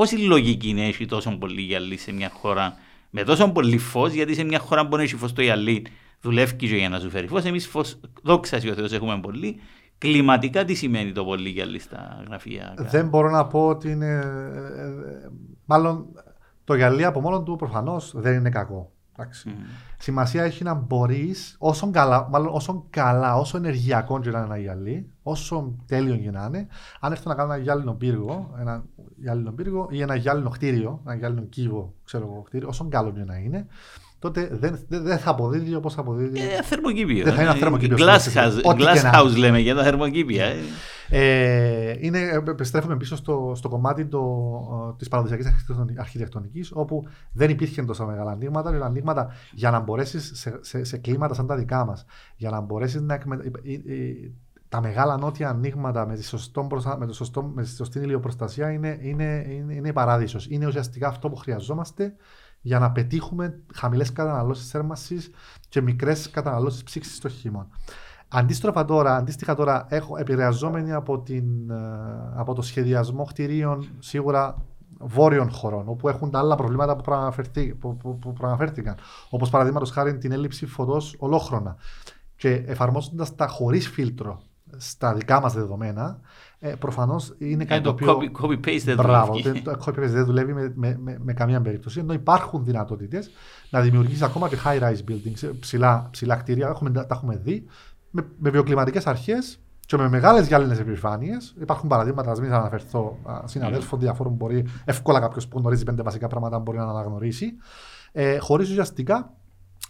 [0.00, 2.74] Πόση λογική είναι έχει τόσο πολύ γυαλί σε μια χώρα;
[3.10, 5.86] Με τόσο πολύ φως, γιατί σε μια χώρα που έχει φως το γυαλί
[6.20, 7.44] δουλεύει και για να σου φέρει φως.
[7.44, 9.60] Εμείς φως, δόξα ο Θεός, έχουμε πολύ.
[9.98, 14.22] Κλιματικά τι σημαίνει το πολύ γυαλί στα γραφεία; Δεν μπορώ να πω ότι είναι.
[15.64, 16.06] Μάλλον
[16.64, 18.92] το γυαλί από μόνο του προφανώς δεν είναι κακό.
[19.22, 19.50] Mm.
[19.98, 24.58] Σημασία έχει να μπορείς όσο καλά, μάλλον όσο καλά, όσο ενεργειακό και να είναι ένα
[24.58, 26.66] γυαλί, όσο τέλειο και να είναι,
[27.00, 28.84] αν έρθω να κάνω ένα γυάλινο πύργο, ένα
[29.16, 33.24] γυάλινο πύργο ή ένα γυάλινο κτίριο, ένα γυάλινο κύβο, ξέρω εγώ, κτίριο, όσο καλό και
[33.24, 33.66] να είναι,
[34.20, 36.40] τότε δεν, δεν θα αποδίδει όπως αποδίδει.
[36.40, 37.24] Ε, θερμοκήπιο.
[37.24, 37.96] Δεν θα είναι ένα θερμοκήπιο.
[38.00, 40.44] Glass house, glass house λέμε για τα θερμοκήπια.
[40.44, 40.56] Ε.
[41.12, 44.08] Ε, είναι, επιστρέφουμε πίσω στο, στο κομμάτι
[44.96, 45.46] της παραδοσιακής
[45.98, 48.78] αρχιτεκτονικής, όπου δεν υπήρχε τόσο μεγάλα ανοίγματα.
[48.78, 52.04] Τα ανοίγματα για να μπορέσεις σε, σε, σε, κλίματα σαν τα δικά μας,
[52.36, 53.82] για να μπορέσεις να εκμεταλλευτεί
[54.68, 58.98] τα μεγάλα νότια ανοίγματα με τη, σωστό, με το σωστό, με τη σωστή ηλιοπροστασία είναι,
[59.00, 60.46] είναι, είναι, είναι παράδεισος.
[60.50, 62.14] Είναι ουσιαστικά αυτό που χρειαζόμαστε
[62.60, 65.30] για να πετύχουμε χαμηλές καταναλώσεις θέρμανσης
[65.68, 67.68] και μικρές καταναλώσεις ψήξης στο χειμώνα.
[68.28, 71.74] Αντίστροφα τώρα, αντίστοιχα τώρα, έχω επηρεαζόμενοι από, την, ε,
[72.34, 74.62] από το σχεδιασμό κτηρίων σίγουρα
[74.98, 77.02] βόρειων χωρών, όπου έχουν τα άλλα προβλήματα που,
[77.78, 78.94] που, που, που προαναφέρθηκαν.
[79.30, 81.76] Όπως παραδείγματος χάρη την έλλειψη φωτός ολόχρονα.
[82.36, 84.40] Και εφαρμόζοντας τα χωρίς φίλτρο
[84.76, 86.20] στα δικά μας δεδομένα,
[86.62, 88.18] ε, προφανώς είναι κάτι ε, το οποίο.
[88.40, 89.62] Copy-paste δεν Μπράβο, δουλεύει.
[89.62, 92.00] Το copy-paste δεν δουλεύει με, με, με, με, καμία περίπτωση.
[92.00, 93.30] Ενώ υπάρχουν δυνατότητες
[93.70, 96.68] να δημιουργήσει ακόμα και high-rise buildings, ψηλά, ψηλά κτίρια.
[96.68, 97.66] Έχουμε, τα έχουμε δει
[98.10, 101.54] με, με βιοκλιματικές αρχές και με μεγάλες γυάλινες επιφάνειες.
[101.60, 104.02] Υπάρχουν παραδείγματα, ας μην αναφερθώ, συναδέλφων mm.
[104.02, 107.52] διαφόρων μπορεί εύκολα κάποιος που γνωρίζει πέντε βασικά πράγματα μπορεί να αναγνωρίσει.
[108.12, 109.32] Ε, Χωρίς ουσιαστικά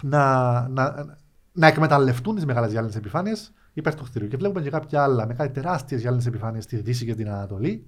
[0.03, 1.17] να, να,
[1.53, 4.29] να εκμεταλλευτούν τις μεγάλες γυάλινες επιφάνειες υπέρ του κτηρίου.
[4.29, 7.87] Και βλέπουμε και κάποια άλλα με κάτι τεράστιες γυάλινες επιφάνειες στη Δύση και την Ανατολή.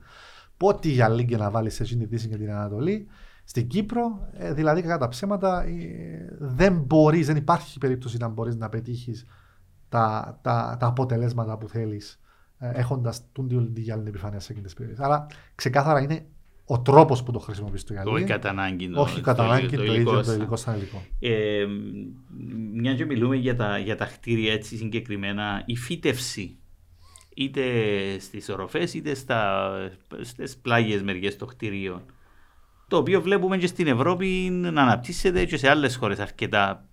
[0.57, 3.07] Πότε γυαλί και να βάλει σε τη Δύση και την Ανατολή.
[3.45, 8.57] Στην Κύπρο, ε, δηλαδή κατά τα ψέματα, ε, δεν μπορείς, δεν υπάρχει περίπτωση να μπορείς
[8.57, 9.27] να πετύχεις
[9.89, 12.21] τα, τα, τα αποτελέσματα που θέλεις
[12.59, 15.05] ε, έχοντας την γυάλινη επιφάνεια σε εκείνες τις περιοχές.
[15.05, 16.27] Άρα, ξεκάθαρα είναι
[16.65, 18.11] ο τρόπος που το χρησιμοποιείς το γυαλί.
[18.11, 18.89] Όχι κατά ανάγκη.
[18.89, 21.03] το- όχι το- κατά ανάγκη το το, υλικό ίδιο το στα- υλικό σαν υλικό.
[21.19, 21.67] Ε,
[22.75, 26.57] μια και μιλούμε για τα, για τα κτίρια έτσι συγκεκριμένα, η φύτευση
[27.35, 27.63] είτε
[28.19, 29.71] στις οροφές είτε στα,
[30.21, 32.03] στις πλάγιες μεριές των κτιρίων
[32.89, 36.89] το οποίο βλέπουμε και στην Ευρώπη να αναπτύσσεται και σε άλλες χώρες αρκετά.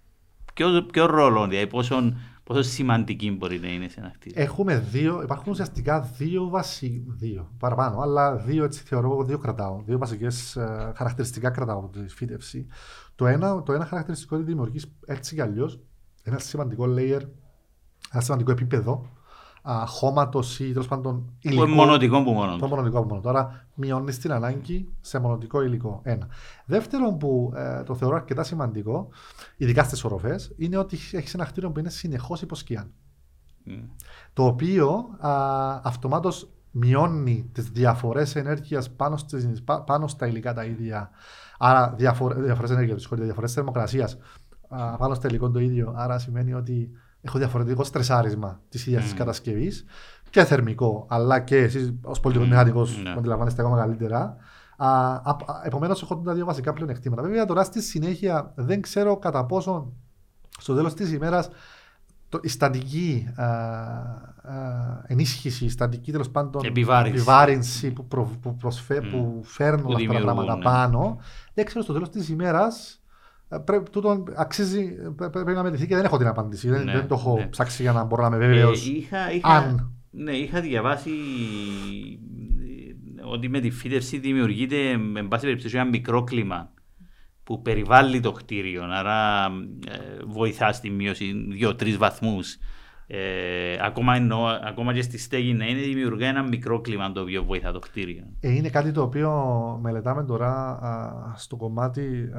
[0.54, 2.14] Ποιο, ποιο ρόλο, δηλαδή πόσο,
[2.54, 7.06] πόσο σημαντική μπορεί να είναι σε ένα κτίριο; Έχουμε δύο, υπάρχουν ουσιαστικά δύο βασι...
[7.08, 9.82] δύο παραπάνω, αλλά δύο έτσι θεωρώ, εγώ δύο κρατάω.
[9.86, 10.58] Δύο βασικές
[10.96, 12.68] χαρακτηριστικά κρατάω από τη φύτευση.
[13.16, 15.80] Το ένα, το ένα χαρακτηριστικό είναι ότι δημιουργείς έτσι κι αλλιώς
[16.24, 17.22] ένα σημαντικό layer,
[18.12, 19.10] ένα σημαντικό επίπεδο
[19.88, 21.64] χώματος ή τέλος πάντων Που υλικού.
[21.64, 22.52] είναι μονοτικό που μόνο.
[22.52, 22.68] Το του.
[22.68, 23.22] μονοτικό από μόνο.
[23.22, 26.00] Τώρα μειώνεις την ανάγκη σε μονοτικό υλικό.
[26.04, 26.28] Ένα.
[26.66, 29.08] Δεύτερον, που ε, το θεωρώ αρκετά σημαντικό,
[29.58, 32.92] ειδικά στις οροφές, είναι ότι έχεις ένα κτίριο που είναι συνεχώς υποσκιάν.
[33.64, 33.74] Μμ.
[34.34, 35.06] Το οποίο
[35.84, 41.10] αυτομάτως μειώνει τις διαφορές ενέργειας πάνω, στις- πά- πάνω στα υλικά τα ίδια.
[41.58, 44.18] Άρα, διαφορές ενέργειας, διαφορές θερμοκρασίας
[44.98, 45.94] πάνω στα υλικό το ίδιο.
[45.96, 49.16] Άρα σημαίνει ότι έχω διαφορετικό στρεσάρισμα της ίδια της Mm.
[49.18, 49.86] κατασκευής
[50.30, 53.12] και θερμικό, αλλά και εσείς ως πολιτικό Mm, μηχανικό ναι.
[53.14, 54.36] που αντιλαμβάνεστε ακόμα καλύτερα.
[55.64, 57.22] Επομένως, έχω τα δύο βασικά πλεονεκτήματα.
[57.22, 59.92] Βέβαια, τώρα στη συνέχεια δεν ξέρω κατά πόσο
[60.60, 61.50] στο τέλος της ημέρας
[62.42, 67.16] η στατική α, α, ενίσχυση, η στατική τέλος πάντων Επιβάρυνση.
[67.16, 69.10] επιβάρυνση που, προ, που, προσφέ, Mm.
[69.12, 70.64] που φέρνουν Που αυτά τα δημιουργούν, πράγματα ναι.
[70.64, 71.18] πάνω,
[71.54, 72.99] δεν ξέρω στο τέλος της ημέρας.
[73.66, 76.70] Πρέπει, τούτον αξίζει, πρέ- πρέπει να μετρηθεί και δεν έχω την απάντηση.
[76.70, 77.46] δεν, Ναι, δεν το έχω ναι.
[77.48, 78.72] ψάξει για να μπορώ να είμαι Ε, βέβαιο.
[78.72, 79.92] είχα, είχα, αν.
[80.12, 81.10] ναι, είχα διαβάσει
[83.18, 86.74] ε, ότι με τη φύτευση δημιουργείται με πάση περιπτώσει ένα μικρό κλίμα
[87.44, 89.46] που περιβάλλει το κτίριο, άρα
[89.88, 92.58] ε, βοηθά στη μείωση 2-3 βαθμούς.
[93.12, 97.44] Ε, ακόμα, εννοώ, ακόμα και στη στέγη να είναι δημιουργά ένα μικρό κλίμα το οποίο
[97.44, 98.24] βοηθά το κτίριο.
[98.40, 99.32] Ε, Είναι κάτι το οποίο
[99.82, 102.30] μελετάμε τώρα α, στο κομμάτι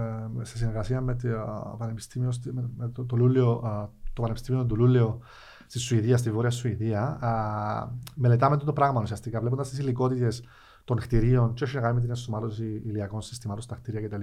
[0.41, 4.23] α, σε συνεργασία με το α, Πανεπιστήμιο, στη- με, με το, το, Λούλιο, α, το
[4.23, 5.19] Πανεπιστήμιο του Λούλιο
[5.67, 7.03] στη Σουηδία, στη Βόρεια Σουηδία.
[7.03, 10.45] Α, μελετάμε το πράγμα ουσιαστικά, βλέποντας τις υλικότητες
[10.95, 14.23] των κτηρίων και έχει να κάνει με την ενσωμάτωση ηλιακών συστημάτων στα κτίρια κτλ.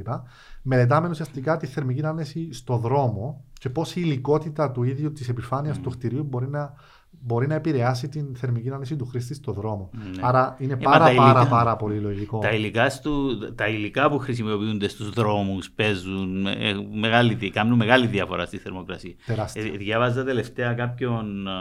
[0.62, 5.78] Μελετάμε ουσιαστικά τη θερμική άνεση στο δρόμο και πώς η υλικότητα του ίδιου της επιφάνειας
[5.78, 5.82] Mm.
[5.84, 6.74] του κτηρίου μπορεί να,
[7.10, 9.90] μπορεί να επηρεάσει την θερμική άνεση του χρήστη στο δρόμο.
[9.94, 10.22] Ναι.
[10.22, 12.40] Άρα είναι Ε, μα πάρα, τα πάρα, υλικά- πάρα πολύ λογικό.
[12.40, 18.08] Τα υλικά, στου, τα υλικά που χρησιμοποιούνται στους δρόμους παίζουν, ε, μεγάλη, δι- κάνουν μεγάλη
[18.08, 19.14] διαφορά στη θερμοκρασία.
[19.26, 19.62] Τεράστια.
[19.64, 21.54] Ε, διάβαζα τελευταία κάποιον α,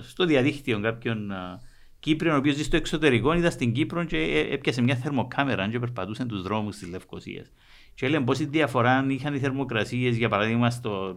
[0.00, 1.60] στο διαδίκτυο κάποιον α,
[2.06, 5.78] Κύπριο ο οποίος ζει στο εξωτερικό, είδα στην Κύπρο και ε, έπιασε μια θερμοκάμερα και
[5.78, 7.52] περπατούσε τους δρόμους της Λευκοσίας.
[7.94, 11.16] Και έλεγε πόση διαφορά είχαν οι θερμοκρασίες, για παράδειγμα, στο,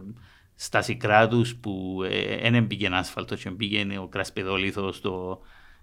[0.54, 2.02] στα σικρά του που
[2.42, 4.92] δεν ε, μπήκε άσφαλτο, και μπήκε ο κρασπεδόλιθο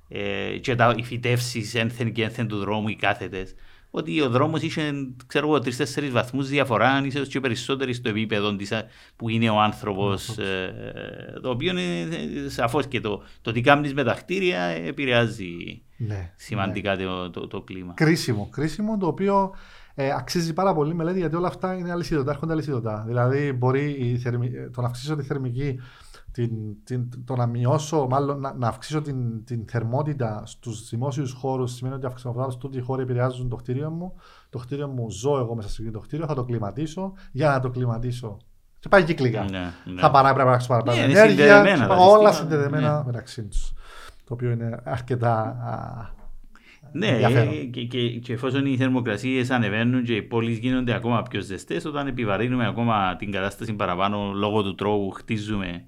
[0.08, 3.56] ε, και τα, οι φυτεύσεις ένθεν και ένθεν του δρόμου, οι κάθετες.
[3.91, 4.93] Ότι ο δρόμος είχε,
[5.28, 8.84] ξέρω εγώ, τρει-τέσσερι βαθμούς διαφορά, ίσω και περισσότεροι στο επίπεδο της, α,
[9.15, 10.38] που είναι ο άνθρωπος.
[10.38, 12.08] Ε, το οποίο είναι
[12.47, 17.62] σαφώς και το, το τι κάνεις με τα κτίρια επηρεάζει Ναι, σημαντικά το, το, το
[17.62, 17.93] κλίμα.
[17.93, 19.56] Κρίσιμο, κρίσιμο το οποίο
[20.00, 23.04] ε, αξίζει πάρα πολύ μελέτη γιατί όλα αυτά είναι αλυσίδωτα, έρχονται αλυσίδωτα.
[23.08, 24.47] Δηλαδή, μπορεί η θερμι...
[24.47, 25.80] ε, το να αυξήσω τη θερμική,
[26.38, 31.73] την, την, το να μειώσω, μάλλον να, να αυξήσω την, την θερμότητα στους δημόσιους χώρους
[31.73, 34.13] σημαίνει ότι αυξανόμενα τούτοι οι χώροι επηρεάζουν το κτίριο μου.
[34.50, 37.13] Το κτίριο μου ζω εγώ μέσα σε αυτό το κτίριο, θα το κλιματίσω.
[37.32, 38.38] Για να το κλιματίσω.
[38.80, 39.43] Και πάει κυκλικά.
[39.50, 39.60] Ναι,
[39.93, 40.00] ναι.
[40.02, 41.36] Θα παρά, πρέπει να αλλάξω παραπάνω Ναι, είναι ενέργεια.
[41.45, 43.04] συνδεδεμένα και τα όλα συστήματα, συνδεδεμένα ναι.
[43.06, 43.73] μεταξύ τους.
[44.23, 46.15] Το οποίο είναι αρκετά α,
[46.91, 47.54] Ναι, ενδιαφέρον.
[47.54, 51.86] ε, και, και, και εφόσον οι θερμοκρασίες ανεβαίνουν και οι πόλεις γίνονται ακόμα πιο ζεστές,
[51.86, 55.86] όταν επιβαρύνουμε ακόμα την κατάσταση παραπάνω λόγω του τρόπου που χτίζουμε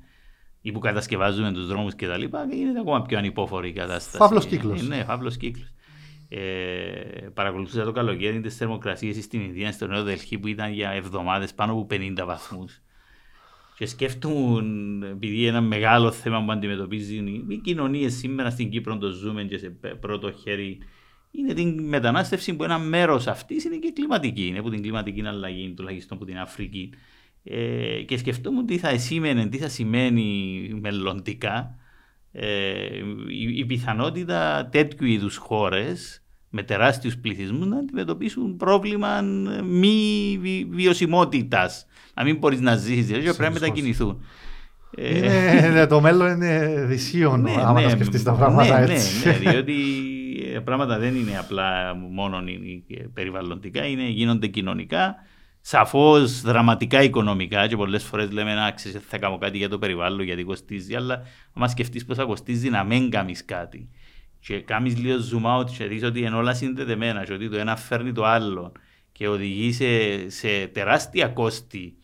[0.70, 4.18] ή που κατασκευάζουμε τους δρόμους κτλ., γίνεται ακόμα πιο ανυπόφορη η κατάσταση.
[4.18, 4.82] Φαύλος κύκλος.
[4.82, 5.68] Ε, ναι, φαύλος κύκλος.
[6.30, 6.40] Ε,
[7.34, 11.72] παρακολουθούσα το καλοκαίρι τις θερμοκρασίες στην Ινδία, στο Νέο Δελχή, που ήταν για εβδομάδες πάνω
[11.72, 12.82] από 50 βαθμούς.
[13.78, 19.44] Και σκέφτομαι, επειδή ένα μεγάλο θέμα που αντιμετωπίζουν οι κοινωνίες σήμερα στην Κύπρο, το ζούμε
[19.44, 20.78] και σε πρώτο χέρι,
[21.32, 24.48] είναι την μετανάστευση που ένα μέρος αυτής είναι και κλιματική.
[24.48, 26.90] Είναι από την κλιματική αλλαγή, τουλάχιστον από την Αφρική.
[27.44, 31.76] Ε, και σκεφτόμουν τι θα σήμαινε, τι θα σημαίνει μελλοντικά
[32.32, 32.48] ε,
[33.28, 39.22] η, η πιθανότητα τέτοιου είδους χώρες με τεράστιους πληθυσμούς να αντιμετωπίσουν πρόβλημα
[39.66, 41.86] μη βι, βιωσιμότητας.
[42.14, 43.62] Να μην μπορείς να ζήσεις, δηλαδή πρέπει να Σωστός.
[43.62, 44.24] μετακινηθούν.
[44.96, 48.94] Ε, Είναι, ναι, το μέλλον είναι δυσίων ναι, άμα ναι, τα σκεφτείς τα πράγματα ναι,
[48.94, 49.28] έτσι.
[49.28, 49.74] Ναι, ναι, διότι
[50.54, 52.44] τα πράγματα δεν είναι απλά μόνο
[53.14, 55.16] περιβαλλοντικά, είναι, γίνονται κοινωνικά,
[55.62, 60.22] σαφώς δραματικά οικονομικά και πολλές φορές λέμε να ξέρεις, θα κάνω κάτι για το περιβάλλον
[60.22, 61.22] γιατί κοστίζει, αλλά
[61.54, 63.90] άμα σκεφτείς πώ θα κοστίζει να μην κάνεις κάτι
[64.40, 67.76] και κάνεις λίγο zoom out και δεις ότι είναι όλα συνδεδεμένα και ότι το ένα
[67.76, 68.72] φέρνει το άλλο
[69.12, 71.98] και οδηγεί σε, σε τεράστια κόστη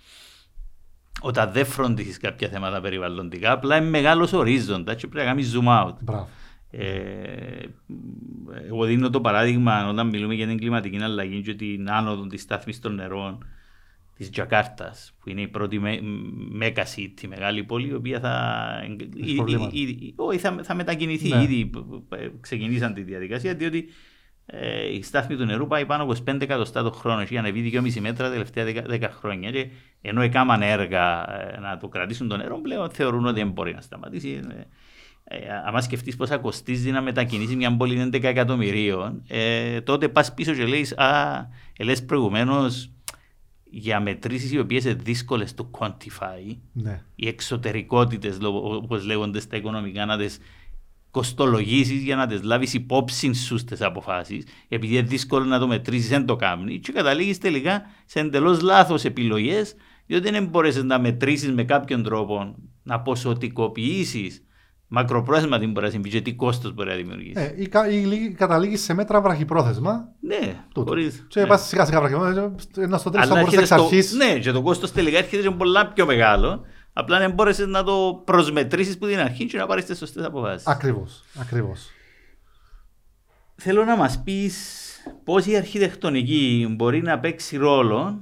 [1.22, 5.68] όταν δεν φροντίσεις κάποια θέματα περιβαλλοντικά, απλά είναι μεγάλος ορίζοντας και πρέπει να κάνεις zoom
[5.68, 5.94] out.
[6.00, 6.28] Μπράβο.
[6.78, 7.66] Ε,
[8.68, 12.80] εγώ δίνω το παράδειγμα όταν μιλούμε για την κλιματική αλλαγή και την άνοδο της στάθμης
[12.80, 13.46] των νερών
[14.16, 16.00] της Τζακάρτας, που είναι η πρώτη με,
[16.50, 18.66] μέκα city, μεγάλη πόλη, η οποία θα,
[19.14, 21.30] ήδη, ήδη, όχι, θα, θα μετακινηθεί.
[21.30, 21.44] Ναι.
[21.44, 21.70] Ήδη
[22.42, 23.90] ξεκινήσαν τη διαδικασία, διότι
[24.46, 27.22] ε, η στάθμη του νερού πάει πάνω από 5 εκατοστά το χρόνο.
[27.22, 29.52] Έχει ανεβεί 2,5 μέτρα τα τελευταία 10, 10 χρόνια.
[29.52, 29.70] Και
[30.02, 33.82] ενώ έκαναν έργα ε, να το κρατήσουν το νερό, πλέον θεωρούν ότι δεν μπορεί να
[33.82, 34.40] σταματήσει.
[35.28, 40.34] Ε, ε, άμα σκεφτείς πόσα κοστίζει να μετακινήσεις μια πόλη 11 εκατομμυρίων, ε, τότε πας
[40.34, 42.90] πίσω και λέει, Α, λες προηγουμένως
[43.64, 47.04] για μετρήσεις οι οποίες είναι δύσκολες to quantify, ναι.
[47.16, 50.40] οι εξωτερικότητες, όπως λέγονται στα οικονομικά, να τις
[51.12, 56.10] κοστολογήσεις για να τις λάβεις υπόψη σου στις αποφάσεις, επειδή είναι δύσκολο να το μετρήσεις,
[56.10, 61.52] δεν το κάνει, και καταλήγεις τελικά σε εντελώς λάθος επιλογές, διότι δεν μπορεί να μετρήσεις
[61.52, 64.46] με κάποιον τρόπο να ποσοτικοποιήσεις
[64.88, 67.42] μακροπρόθεσμα τι μπορεί να συμβεί και τι κόστος μπορεί να δημιουργήσει.
[67.42, 70.08] Ε, ή, ή, καταλήγεις σε μέτρα βραχυπρόθεσμα.
[70.20, 71.48] Ναι, χωρίς, Και ναι.
[71.48, 74.14] πας σιγά σιγά βραχυπρόθεσμα, ένα στο τέλος θα μπορούσε εξ αρχής.
[74.14, 76.66] Ναι, και το κόστος τελικά έρχεται σε πολλά πιο μεγάλο.
[76.94, 80.68] Απλά δεν μπόρεσες να το προσμετρήσεις που την αρχή και να πάρεις τις σωστές αποφάσεις.
[80.68, 81.24] Ακριβώς.
[81.40, 81.90] Ακριβώς.
[83.56, 84.84] Θέλω να μας πεις
[85.24, 88.22] πώς η αρχιτεκτονική μπορεί να παίξει ρόλο,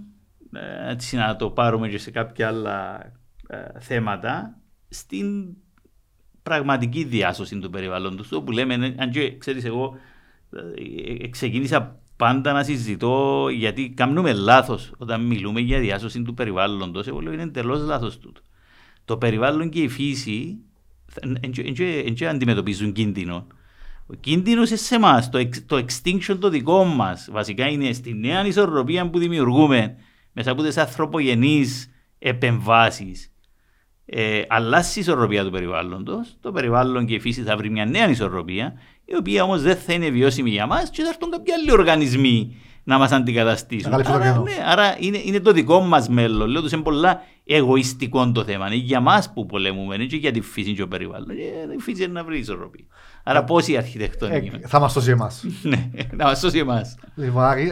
[0.52, 3.00] ε, έτσι να το πάρουμε και σε κάποια άλλα
[3.48, 4.58] ε, θέματα,
[4.90, 5.56] στην
[6.44, 9.96] πραγματική διάσωση του περιβάλλοντος του, που λέμε, αν και ξέρεις εγώ,
[11.22, 17.08] ε, ξεκίνησα πάντα να συζητώ γιατί κάνουμε λάθος όταν μιλούμε για διάσωση του περιβάλλοντος.
[17.08, 18.42] Εγώ λέω είναι εντελώς λάθος τούτο.
[19.06, 20.58] Το περιβάλλον και η φύση
[22.16, 23.48] δεν αντιμετωπίζουν κίνδυνο.
[24.08, 25.30] Ο κίνδυνος είναι σε εμάς.
[25.30, 29.96] Το, το extinction το δικό μας βασικά είναι στη νέα ισορροπία που δημιουργούμε
[30.34, 33.33] μέσα από τις ανθρωπογενείς επεμβάσεις
[34.16, 38.10] ε, αλλάσει η ισορροπία του περιβάλλοντος, το περιβάλλον και η φύση θα βρει μια νέα
[38.10, 38.74] ισορροπία,
[39.06, 42.56] η οποία όμως δεν θα είναι βιώσιμη για μας και θα έρθουν κάποιοι άλλοι οργανισμοί
[42.84, 43.94] να μας αντικαταστήσουν.
[43.94, 46.50] Άρα, ναι, άρα είναι, είναι το δικό μας μέλλον.
[46.50, 48.68] Λέω ότι είναι πολλά εγωιστικό το θέμα.
[48.68, 51.30] Είναι για μας που πολεμούμε, είναι και για τη φύση και το περιβάλλον.
[51.30, 52.86] Ε, η φύση είναι να βρει ισορροπία.
[53.26, 54.52] Άρα πώ η αρχιτεκτονική.
[54.62, 55.44] Ε, θα μας σώσει εμάς.
[55.64, 56.96] ναι, θα μας σώσει εμάς.
[57.16, 57.68] Λοιπόν, ε,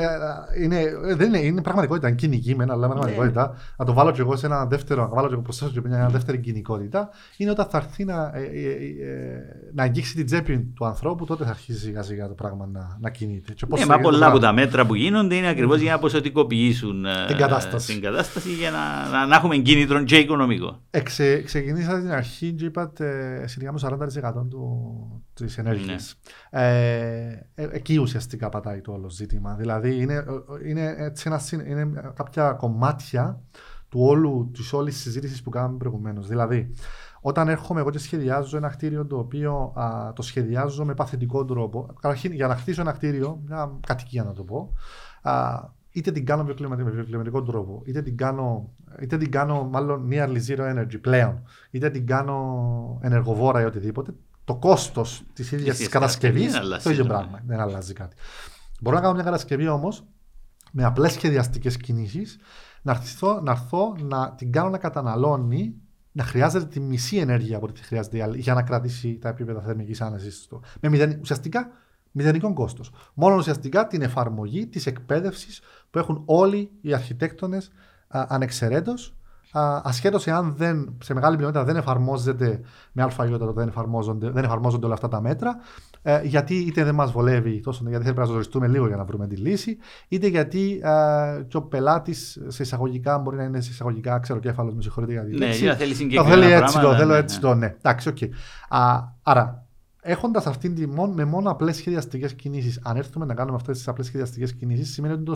[0.64, 0.84] είναι,
[1.16, 3.48] δεν είναι, είναι πραγματικότητα, είναι κοινική μένα, αλλά πραγματικότητα.
[3.48, 3.58] Ναι.
[3.78, 6.10] Να το βάλω και εγώ σε ένα δεύτερο, να βάλω και εγώ προσθέσω και μια
[6.12, 8.70] δεύτερη κοινικότητα, είναι όταν θα έρθει να, ε, ε,
[9.10, 9.40] ε,
[9.74, 13.10] να αγγίξει την τσέπη του ανθρώπου, τότε θα αρχίσει σιγά σιγά το πράγμα να, να
[13.10, 13.54] κινείται.
[13.54, 17.38] Και ναι, μα πολλά από τα μέτρα που γίνονται είναι ακριβώς για να ποσοτικοποιήσουν την
[17.38, 20.80] κατάσταση, την κατάσταση για να, να, να έχουμε κίνητρο και οικονομικό.
[20.92, 26.20] Εξε, ξεκινήσατε την αρχή και είπατε σχετικά με 40% του, της ενέργειας.
[26.52, 26.62] Ναι.
[26.62, 29.56] Ε, ε, εκεί ουσιαστικά πατάει το όλο ζήτημα.
[29.56, 30.26] Δηλαδή είναι,
[30.66, 33.42] είναι, έτσι ένα, είναι κάποια κομμάτια
[33.90, 36.28] του όλου, της όλης συζήτησης που κάναμε προηγουμένως.
[36.28, 36.74] Δηλαδή,
[37.22, 41.86] όταν έρχομαι εγώ και σχεδιάζω ένα κτίριο το οποίο α, το σχεδιάζω με παθητικό τρόπο,
[42.02, 44.74] καταρχήν για να χτίσω ένα κτίριο, μια κατοικία να το πω,
[45.22, 45.60] α,
[45.92, 50.76] είτε την κάνω με βιοκλιματικό τρόπο, είτε την κάνω, είτε την κάνω μάλλον nearly zero
[50.76, 54.14] energy πλέον, είτε την κάνω ενεργοβόρα ή οτιδήποτε,
[54.52, 57.42] το κόστος της ίδιας της κατασκευής το ίδιο πράγμα.
[57.46, 58.16] Δεν αλλάζει κάτι.
[58.82, 60.04] Μπορώ να κάνω μια κατασκευή όμως
[60.72, 62.38] με απλές σχεδιαστικές κινήσεις
[62.82, 65.76] να έρθω, να έρθω να την κάνω να καταναλώνει
[66.12, 70.46] να χρειάζεται τη μισή ενέργεια από ό,τι χρειάζεται για να κρατήσει τα επίπεδα θερμικής άνεσης
[70.48, 70.62] του.
[70.80, 71.72] Με μηδεν, ουσιαστικά
[72.12, 72.92] μηδενικό κόστος.
[73.14, 77.72] Μόνο ουσιαστικά την εφαρμογή της εκπαίδευσης που έχουν όλοι οι αρχιτέκτονες
[78.08, 79.16] ανεξαιρέτως
[79.84, 82.62] ασχέτως εάν δεν, σε μεγάλη πλειονότητα δεν εφαρμόζεται
[82.92, 85.56] με αλφαγιότητα, δεν εφαρμόζονται, δεν εφαρμόζονται όλα αυτά τα μέτρα,
[86.02, 89.28] ε, γιατί είτε δεν μας βολεύει τόσο, γιατί θέλει να ζοριστούμε λίγο για να βρούμε
[89.28, 94.20] τη λύση, είτε γιατί ε, και ο πελάτης σε εισαγωγικά μπορεί να είναι σε εισαγωγικά
[94.20, 95.66] ξεροκέφαλο, με συγχωρείτε για τη ναι, λέξη.
[95.66, 96.36] Ναι, θέλει συγκεκριμένα.
[96.36, 97.42] Το θέλει έτσι, το θέλω ναι, έτσι, ναι.
[97.42, 97.76] το ναι.
[97.78, 98.18] Εντάξει, OK.
[98.20, 98.30] Okay.
[99.24, 99.66] Άρα,
[100.04, 103.88] Έχοντας αυτήν τη μόνο, με μόνο απλές σχεδιαστικές κινήσεις, αν έρθουμε να κάνουμε αυτές τις
[103.88, 105.36] απλές σχεδιαστικές κινήσεις, σημαίνει ότι το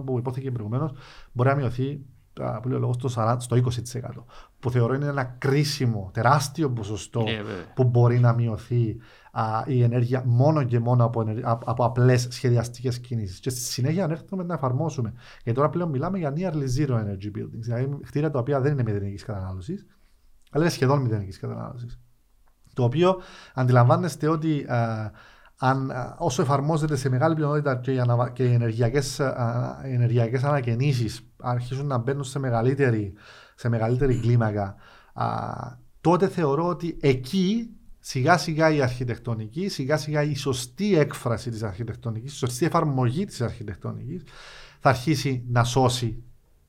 [0.00, 0.92] 40% που υπόθηκε προηγουμένως
[1.32, 2.00] μπορεί να μειωθεί
[2.62, 4.24] που λέω λόγο στο, 40, στο 20%.
[4.60, 8.96] Που θεωρώ είναι ένα κρίσιμο, τεράστιο ποσοστό yeah, ναι, που μπορεί να μειωθεί
[9.32, 13.40] α, η ενέργεια μόνο και μόνο από, από, από απλές σχεδιαστικές κινήσεις.
[13.40, 15.12] Και στη συνέχεια, αν έρθουμε να εφαρμόσουμε.
[15.42, 17.60] Γιατί τώρα πλέον μιλάμε για nearly zero energy buildings.
[17.60, 19.86] Δηλαδή κτίρια τα οποία δεν είναι μηδενικής κατανάλωσης,
[20.50, 22.00] αλλά είναι σχεδόν μηδενικής κατανάλωσης.
[22.74, 23.20] Το οποίο
[23.54, 25.10] αντιλαμβάνεστε ότι α,
[25.58, 29.20] αν, όσο εφαρμόζεται σε μεγάλη πλειονότητα και οι, ανα, και οι ενεργειακές,
[29.82, 33.12] ενεργειακές ανακαινήσεις αρχίζουν να μπαίνουν σε μεγαλύτερη,
[33.54, 34.74] σε μεγαλύτερη κλίμακα,
[35.14, 35.26] α,
[36.00, 42.32] τότε θεωρώ ότι εκεί σιγά σιγά η αρχιτεκτονική, σιγά σιγά η σωστή έκφραση της αρχιτεκτονικής,
[42.32, 44.22] η σωστή εφαρμογή της αρχιτεκτονικής
[44.80, 46.22] θα αρχίσει να σώσει,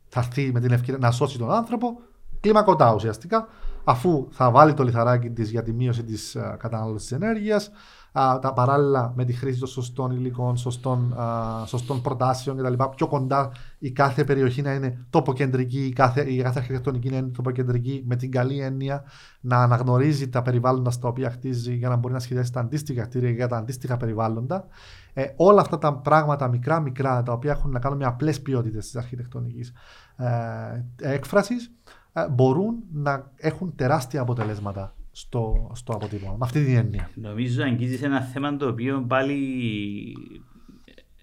[0.08, 2.00] θα έρθει με την ευκαιρία να σώσει τον άνθρωπο
[2.40, 3.48] κλιμακωτά ουσιαστικά,
[3.84, 7.72] αφού θα βάλει το λιθαράκι της για τη μείωση της uh, κατανάλωσης της ενέργειας,
[8.16, 12.84] τα παράλληλα με τη χρήση των σωστών υλικών, σωστών, α, σωστών προτάσεων κτλ.
[12.96, 17.28] Πιο κοντά η κάθε περιοχή να είναι τοποκεντρική, η κάθε, η κάθε αρχιτεκτονική να είναι
[17.28, 19.04] τοποκεντρική με την καλή έννοια
[19.40, 23.30] να αναγνωρίζει τα περιβάλλοντα στα οποία χτίζει για να μπορεί να σχεδιάσει τα αντίστοιχα κτίρια
[23.30, 24.68] για τα αντίστοιχα περιβάλλοντα.
[25.14, 28.96] Ε, όλα αυτά τα πράγματα μικρά-μικρά τα οποία έχουν να κάνουν με απλές ποιότητες της
[28.96, 29.74] αρχιτεκτονικής
[30.16, 31.72] ε, έκφρασης
[32.14, 36.32] ε, μπορούν να έχουν τεράστια αποτελέσματα στο, στο αποτύπωμα.
[36.32, 37.10] Με αυτή την έννοια.
[37.14, 39.38] Νομίζω αγγίζει ένα θέμα το οποίο πάλι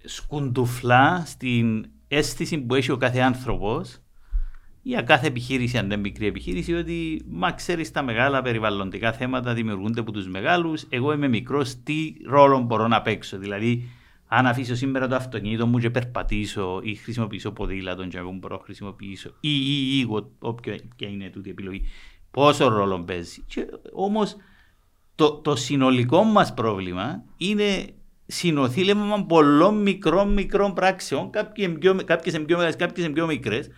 [0.05, 3.98] σκουντουφλά στην αίσθηση που έχει ο κάθε άνθρωπος
[4.83, 10.00] για κάθε επιχείρηση, αν δεν μικρή επιχείρηση, ότι μα ξέρεις τα μεγάλα περιβαλλοντικά θέματα δημιουργούνται
[10.00, 10.87] από τους μεγάλους.
[10.88, 13.88] Εγώ είμαι μικρός, τι ρόλο μπορώ να παίξω; Δηλαδή,
[14.26, 18.62] αν αφήσω σήμερα το αυτοκίνητο μου και περπατήσω ή χρησιμοποιήσω ποδήλατο και εγώ μπορώ να
[18.62, 20.07] χρησιμοποιήσω ή, ή, ή,
[20.38, 21.83] όποια είναι τούτη η επιλογή,
[22.33, 23.45] πόσο ρόλο παίζει.
[23.92, 24.37] Όμως
[25.14, 27.87] το, το συνολικό μας πρόβλημα είναι
[28.27, 33.68] συνοθήλευμα πολλών μικρών μικρών πράξεων, κάποιες είναι πιο μεγάλες, κάποιες είναι πιο μικρές,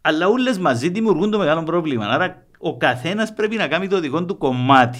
[0.00, 2.06] αλλά όλες μαζί δημιουργούν το μεγάλο πρόβλημα.
[2.06, 4.98] Άρα ο καθένας πρέπει να κάνει το δικό του κομμάτι.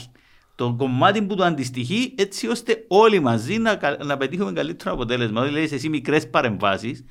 [0.55, 5.45] Το κομμάτι που του αντιστοιχεί, έτσι ώστε όλοι μαζί να, να πετύχουμε καλύτερο αποτέλεσμα.
[5.45, 7.05] Δηλαδή, εσύ μικρές παρεμβάσεις,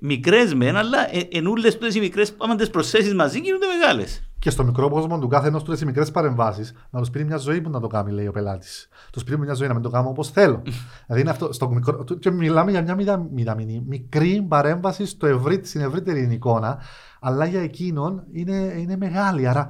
[0.00, 4.50] μικρές μεν, αλλά ε, εν όλε οι μικρές, άμα τις προσθέσεις μαζί, γίνονται μεγάλες και
[4.50, 7.60] στο μικρό κόσμο του κάθε ενός τους οι μικρές παρεμβάσεις να τους πήρε μια ζωή
[7.60, 8.88] που να το κάνει, λέει ο πελάτης.
[9.12, 10.62] Τους πήρε μια ζωή να μην το κάνω όπως θέλω.
[11.06, 11.52] δηλαδή είναι αυτό.
[11.52, 16.78] Στο μικρό, και μιλάμε για μια μηδα, μηδαμινή, μικρή παρέμβαση στο ευρύ, στην ευρύτερη εικόνα,
[17.20, 19.48] αλλά για εκείνον είναι, είναι μεγάλη.
[19.48, 19.68] Άρα,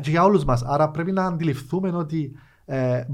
[0.00, 0.62] και για όλους μας.
[0.62, 2.32] Άρα πρέπει να αντιληφθούμε ότι
[2.64, 3.04] ε,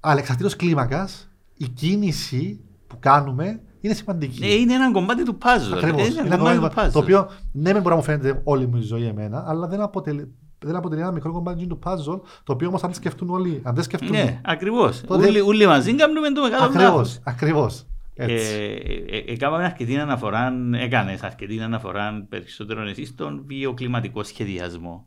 [0.00, 4.44] αλεξαρτήτω κλίμακας η κίνηση που κάνουμε είναι σημαντική.
[4.44, 5.76] Ε, είναι ένα κομμάτι του puzzle.
[5.76, 6.08] Ακριβώς.
[6.08, 6.90] Είναι ένα κομμάτι του puzzle.
[6.92, 9.80] Το οποίο ναι, με μπορεί να μου φαίνεται όλη μου η ζωή εμένα, αλλά δεν
[9.80, 13.60] αποτελεί, δεν αποτελεί ένα μικρό κομμάτι του puzzle, το οποίο όμως αν σκεφτούν όλοι.
[13.62, 14.10] Αν δεν σκεφτούν.
[14.10, 15.00] Ναι, ακριβώς.
[15.00, 15.26] Τότε...
[15.26, 17.18] Όλοι, όλοι μαζί κάνουμε το μεγάλο Ακριβώς.
[17.24, 17.84] Ακριβώς.
[18.14, 25.06] Ε, ε, έκαναμε αρκετή αναφορά, έκανες αρκετή αναφορά περισσότερο εσύ στον βιοκλιματικό σχεδιασμό.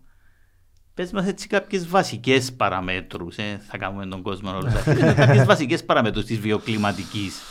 [0.93, 4.71] Πες μας έτσι κάποιες βασικές παραμέτρους, ε, θα κάνουμε τον κόσμο όλο
[5.15, 7.41] κάποιες βασικές παραμέτρους της βιοκλιματικής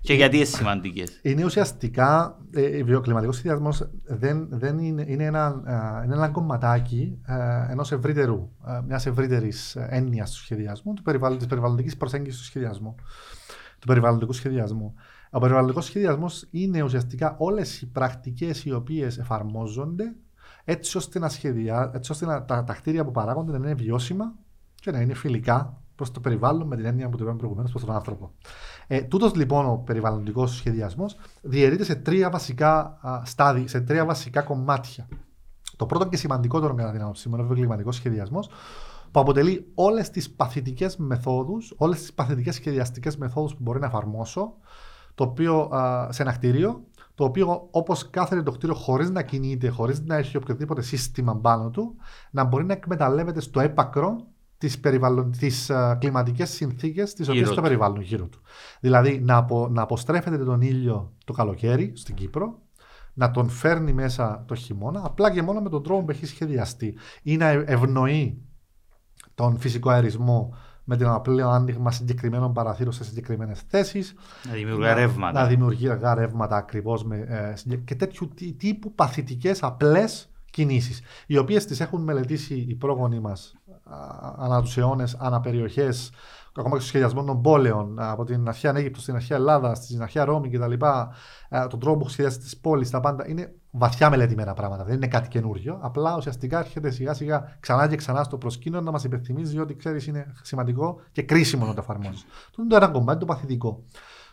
[0.00, 1.20] και γιατί είναι σημαντικές.
[1.22, 5.62] Είναι ουσιαστικά, ε, ο βιοκλιματικός σχεδιασμός δεν, δεν είναι, είναι, ένα,
[6.04, 12.38] είναι ένα κομματάκι ε, ενός ευρύτερου, ε, μιας ευρύτερης έννοιας του σχεδιασμού, της περιβαλλοντικής προσέγγισης
[12.40, 12.94] του σχεδιασμού,
[13.78, 14.94] του περιβαλλοντικού σχεδιασμού.
[15.30, 20.14] Ο περιβαλλοντικός σχεδιασμός είναι ουσιαστικά όλες οι πρακτικές οι οποίες εφαρμόζονται
[20.64, 24.34] έτσι ώστε, να σχεδιά, έτσι ώστε να, τα, τα κτίρια που παράγονται να είναι βιώσιμα
[24.74, 27.84] και να είναι φιλικά προς το περιβάλλον με την έννοια που το είπαμε προηγουμένως προς
[27.84, 28.34] τον άνθρωπο.
[28.92, 35.08] Ε, Τούτος λοιπόν ο περιβαλλοντικός σχεδιασμός διαιρείται σε τρία βασικά στάδια, σε τρία βασικά κομμάτια.
[35.76, 38.48] Το πρώτο και σημαντικότερο κατά την άποψή μου είναι ο κλιματικό σχεδιασμός,
[39.10, 44.52] που αποτελεί όλες τις παθητικές μεθόδους, όλες τις παθητικές σχεδιαστικές μεθόδους που μπορεί να εφαρμόσω
[45.14, 49.68] το οποίο, α, σε ένα κτίριο, το οποίο όπως κάθεται το κτίριο χωρίς να κινείται,
[49.68, 51.96] χωρίς να έχει οποιοδήποτε σύστημα πάνω του,
[52.30, 54.26] να μπορεί να εκμεταλλεύεται στο έπακρο
[54.60, 54.80] τις
[55.38, 58.40] τις, uh, κλιματικές συνθήκες τις οποίες το περιβάλλουν γύρω του.
[58.80, 62.58] Δηλαδή να, απο, να αποστρέφεται τον ήλιο το καλοκαίρι στην Κύπρο,
[63.14, 66.96] να τον φέρνει μέσα το χειμώνα, απλά και μόνο με τον τρόπο που έχει σχεδιαστεί
[67.22, 68.42] ή να ευνοεί
[69.34, 74.14] τον φυσικό αερισμό με την απλό άνοιγμα συγκεκριμένων παραθύρων σε συγκεκριμένες θέσεις.
[74.46, 75.40] Να δημιουργεί ρεύματα.
[75.40, 82.02] Να δημιουργεί ρεύματα ακριβώς ε, και τέτοιου τύπου παθητικές απλές κινήσεις, οι οποίες τις έχουν
[82.02, 83.54] μελετήσει οι πρόγονοι μας
[84.36, 85.92] ανά τους αιώνες, ανά περιοχέ,
[86.52, 90.24] ακόμα και στο σχεδιασμό των πόλεων, από την αρχαία Αίγυπτο στην αρχαία Ελλάδα, στην αρχαία
[90.24, 90.72] Ρώμη κτλ.
[91.68, 94.84] Τον τρόπο που σχεδιάζει τις πόλεις, τα πάντα είναι βαθιά μελετημένα πράγματα.
[94.84, 95.78] Δεν είναι κάτι καινούριο.
[95.80, 100.06] Απλά ουσιαστικά έρχεται σιγά σιγά ξανά και ξανά στο προσκήνιο να μας υπενθυμίζει ότι ξέρεις
[100.06, 102.24] είναι σημαντικό και κρίσιμο να το εφαρμόζει.
[102.48, 103.82] Αυτό είναι το ένα κομμάτι, το παθητικό.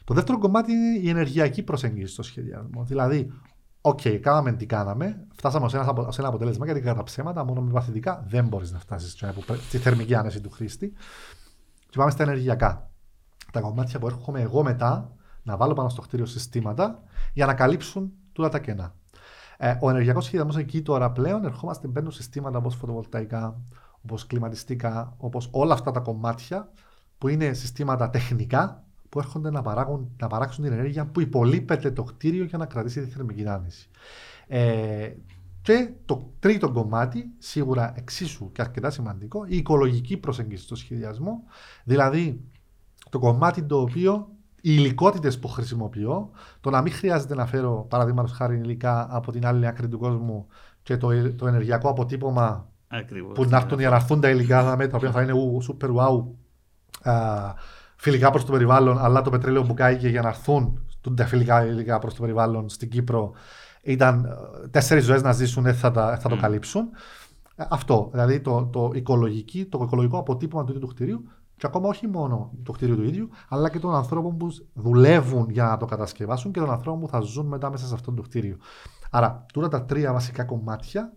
[0.03, 2.83] Το δεύτερο κομμάτι είναι η ενεργειακή προσέγγιση στο σχεδιασμό.
[2.83, 3.31] Δηλαδή,
[3.87, 7.61] OK, okay, κάναμε τι κάναμε, φτάσαμε σε ένα, σε ένα αποτέλεσμα γιατί κατά ψέματα μόνο
[7.61, 9.23] με παθητικά δεν μπορείς να φτάσεις
[9.67, 10.93] στη θερμική άνεση του χρήστη.
[11.89, 12.89] Και πάμε στα ενεργειακά.
[13.51, 15.11] Τα κομμάτια που έρχομαι εγώ μετά
[15.43, 18.93] να βάλω πάνω στο κτίριο συστήματα για να καλύψουν τούτα τα κενά.
[19.57, 23.61] Ε, ο ενεργειακός σχεδιασμός εκεί τώρα πλέον ερχόμαστε, μπαίνουν συστήματα όπως φωτοβολταϊκά,
[24.01, 26.71] όπως κλιματιστικά, όπως όλα αυτά τα κομμάτια
[27.17, 32.03] που είναι συστήματα τεχνικά που έρχονται να, παράγουν, να παράξουν την ενέργεια που υπολείπεται το
[32.03, 33.89] κτίριο για να κρατήσει τη θερμική άνεση.
[34.47, 35.11] Ε,
[35.61, 41.43] Και το τρίτο κομμάτι, σίγουρα εξίσου και αρκετά σημαντικό, η οικολογική προσέγγιση στο σχεδιασμό.
[41.83, 42.41] Δηλαδή,
[43.09, 44.27] το κομμάτι το οποίο
[44.61, 46.29] οι υλικότητες που χρησιμοποιώ,
[46.61, 50.47] το να μην χρειάζεται να φέρω παραδείγματος χάρη υλικά από την άλλη άκρη του κόσμου
[50.83, 53.33] και το, το ενεργειακό αποτύπωμα Ακριβώς.
[53.33, 55.33] που να έρθουν για να έρθουν τα υλικά τα οποία θα είναι
[55.67, 56.23] super wow
[57.01, 57.53] α,
[57.97, 60.81] φιλικά προς το περιβάλλον, αλλά το πετρέλαιο που κάηκε για να έρθουν
[61.15, 63.31] τα φιλικά υλικά προς το περιβάλλον στην Κύπρο
[63.83, 66.41] ήταν ε, τέσσερις ζωές να ζήσουν, δεν θα, τα, θα το Mm.
[66.41, 66.89] καλύψουν.
[67.55, 71.87] Ε, Αυτό, δηλαδή το, το, οικολογική, το οικολογικό αποτύπωμα του ίδιου του κτηρίου και ακόμα
[71.87, 75.85] όχι μόνο του κτηρίου του ίδιου, αλλά και των ανθρώπων που δουλεύουν για να το
[75.85, 78.57] κατασκευάσουν και των ανθρώπων που θα ζουν μετά μέσα σε αυτό το κτίριο.
[79.11, 81.13] Άρα, τώρα τα τρία βασικά κομμάτια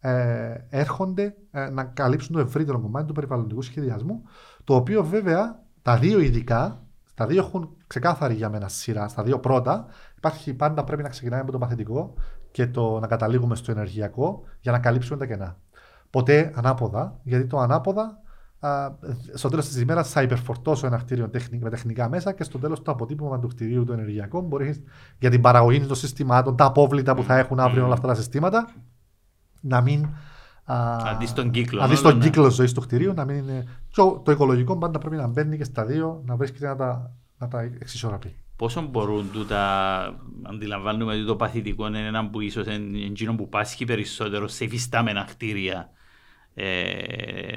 [0.00, 4.22] ε, έρχονται ε, να καλύψουν το ευρύτερο κομμάτι του περιβαλλοντικού σχεδιασμού,
[4.64, 6.82] το οποίο βέβαια τα δύο ειδικά,
[7.14, 9.08] τα δύο έχουν ξεκάθαρη για μένα σειρά.
[9.08, 12.14] Στα δύο πρώτα υπάρχει πάντα πρέπει να ξεκινάμε από το παθητικό
[12.50, 15.56] και το να καταλήγουμε στο ενεργειακό για να καλύψουμε τα κενά.
[16.10, 18.20] Ποτέ ανάποδα, γιατί το ανάποδα
[18.58, 18.90] α,
[19.34, 22.82] στο τέλος της ημέρας θα υπερφορτώσω ένα κτίριο τεχνη- με τεχνικά μέσα και στο τέλος
[22.82, 24.82] το αποτύπωμα του κτηρίου του ενεργειακού μπορείς
[25.18, 28.72] για την παραγωγή των συστημάτων, τα απόβλητα που θα έχουν αύριο όλα αυτά τα συστήματα
[29.60, 30.08] να μην.
[30.64, 31.80] Α, Αντί στον κύκλο.
[31.82, 32.24] Αντί ναι, στον ναι.
[32.24, 33.66] κύκλο ζωής του κτηρίου, να μην είναι.
[33.94, 37.48] Το, το οικολογικό πάντα πρέπει να μπαίνει και στα δύο, να βρίσκεται να τα, να
[37.48, 38.34] τα εξισορραπεί.
[38.56, 40.02] Πόσο μπορούν τούτα,
[40.42, 45.24] αντιλαμβάνουμε ότι το παθητικό είναι ένα που ίσως είναι εκείνο που πάσχει περισσότερο σε υφιστάμενα
[45.30, 45.90] κτίρια
[46.54, 46.64] ε,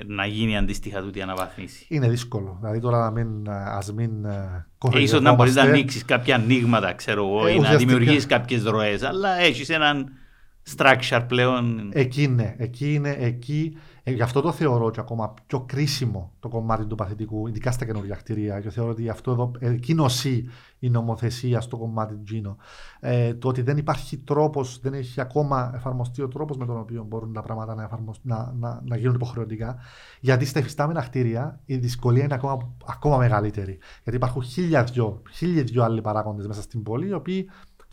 [0.06, 1.86] να γίνει αντίστοιχα τούτη αναβαθμίση.
[1.90, 2.58] Είναι δύσκολο.
[2.60, 5.62] Δηλαδή τώρα να μην, ας μην ε, Ε, ίσως να μπορείς να κοροϊδευόμαστε.
[5.62, 7.78] ανοίξεις κάποια ανοίγματα, ξέρω εγώ, Ε, ή να ουσιαστικά.
[7.78, 10.12] δημιουργήσεις κάποιες ροές, αλλά έχεις έναν
[10.76, 11.90] structure πλέον.
[11.94, 13.78] Εκεί είναι, εκεί είναι, εκεί.
[14.04, 17.86] Ε, γι' αυτό το θεωρώ και ακόμα πιο κρίσιμο το κομμάτι του παθητικού, ειδικά στα
[17.86, 18.60] καινούργια κτίρια.
[18.60, 20.50] Και θεωρώ ότι αυτό εδώ, ε, εκεί νοσεί
[20.80, 22.56] η νομοθεσία στο κομμάτι του Gino.
[23.00, 27.04] Ε, το ότι δεν υπάρχει τρόπος, δεν έχει ακόμα εφαρμοστεί ο τρόπος με τον οποίο
[27.04, 28.20] μπορούν τα πράγματα να, εφαρμοσ...
[28.22, 29.78] να, να, να γίνουν υποχρεωτικά.
[30.20, 33.78] Γιατί στα υφιστάμενα κτίρια η δυσκολία είναι ακόμα, ακόμα μεγαλύτερη.
[34.04, 37.50] Γιατί υπάρχουν χίλια δυο, χίλιοι δυο άλλοι παράγοντες μέσα στην πόλη, οι οποίοι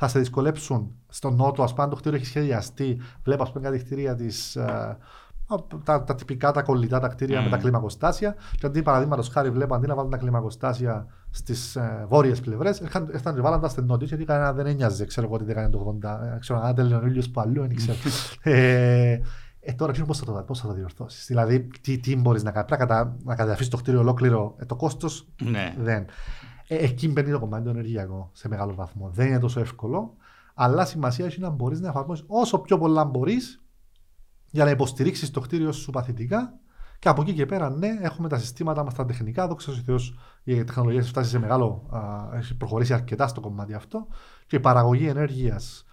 [0.06, 0.94] θα σε δυσκολέψουν.
[1.08, 4.58] Στο νότο, ας πούμε, αν το κτίριο έχει σχεδιαστεί, βλέπω, ας πούμε, κάτι κτίρια της.
[5.84, 7.44] τα, τα τυπικά, τα κολλητά, τα κτίρια Mm.
[7.44, 8.34] με τα κλιμακοστάσια.
[8.58, 13.34] Και αντί παραδείγματος χάρη, βλέπω αντί να βάλουν τα κλιμακοστάσια στις ε, βόρειες πλευρές, έρχονταν
[13.34, 15.04] και βάλαν τα στην νότια, γιατί κανένα δεν ένοιαζε.
[15.04, 16.20] Ξέρω εγώ τι δεν έκανε το 80.
[16.34, 17.98] ε, Ξέρω αν τέλειωνε ο ήλιο που αλλού, δεν ξέρω.
[18.42, 19.18] ε,
[19.60, 21.26] ε, τώρα ξέρω πώς θα το, πώς θα το διορθώσεις.
[21.26, 22.68] Δηλαδή, τι, τι μπορείς να κάνεις.
[22.68, 24.54] Πρέπει να, κατα, να καταφύσει το κτίριο ολόκληρο.
[24.58, 25.74] Ε, το κόστος Ναι.
[25.78, 26.04] δεν.
[26.66, 29.10] Ε, εκεί μπαίνει το κομμάτι το ενεργειακό σε μεγάλο βαθμό.
[29.10, 30.14] Δεν είναι τόσο εύκολο,
[30.54, 33.62] αλλά σημασία έχει να μπορείς να εφαρμόσεις όσο πιο πολλά μπορείς
[34.50, 36.56] για να υποστηρίξεις το κτίριο σου παθητικά.
[36.98, 39.48] Και από εκεί και πέρα, ναι, έχουμε τα συστήματα μας τα τεχνικά.
[39.48, 39.96] Δόξα τω Θεώ,
[40.42, 41.86] η τεχνολογία έχει φτάσει σε μεγάλο.
[41.90, 44.06] Α, έχει προχωρήσει αρκετά στο κομμάτι αυτό.
[44.46, 45.84] Και η παραγωγή ενέργειας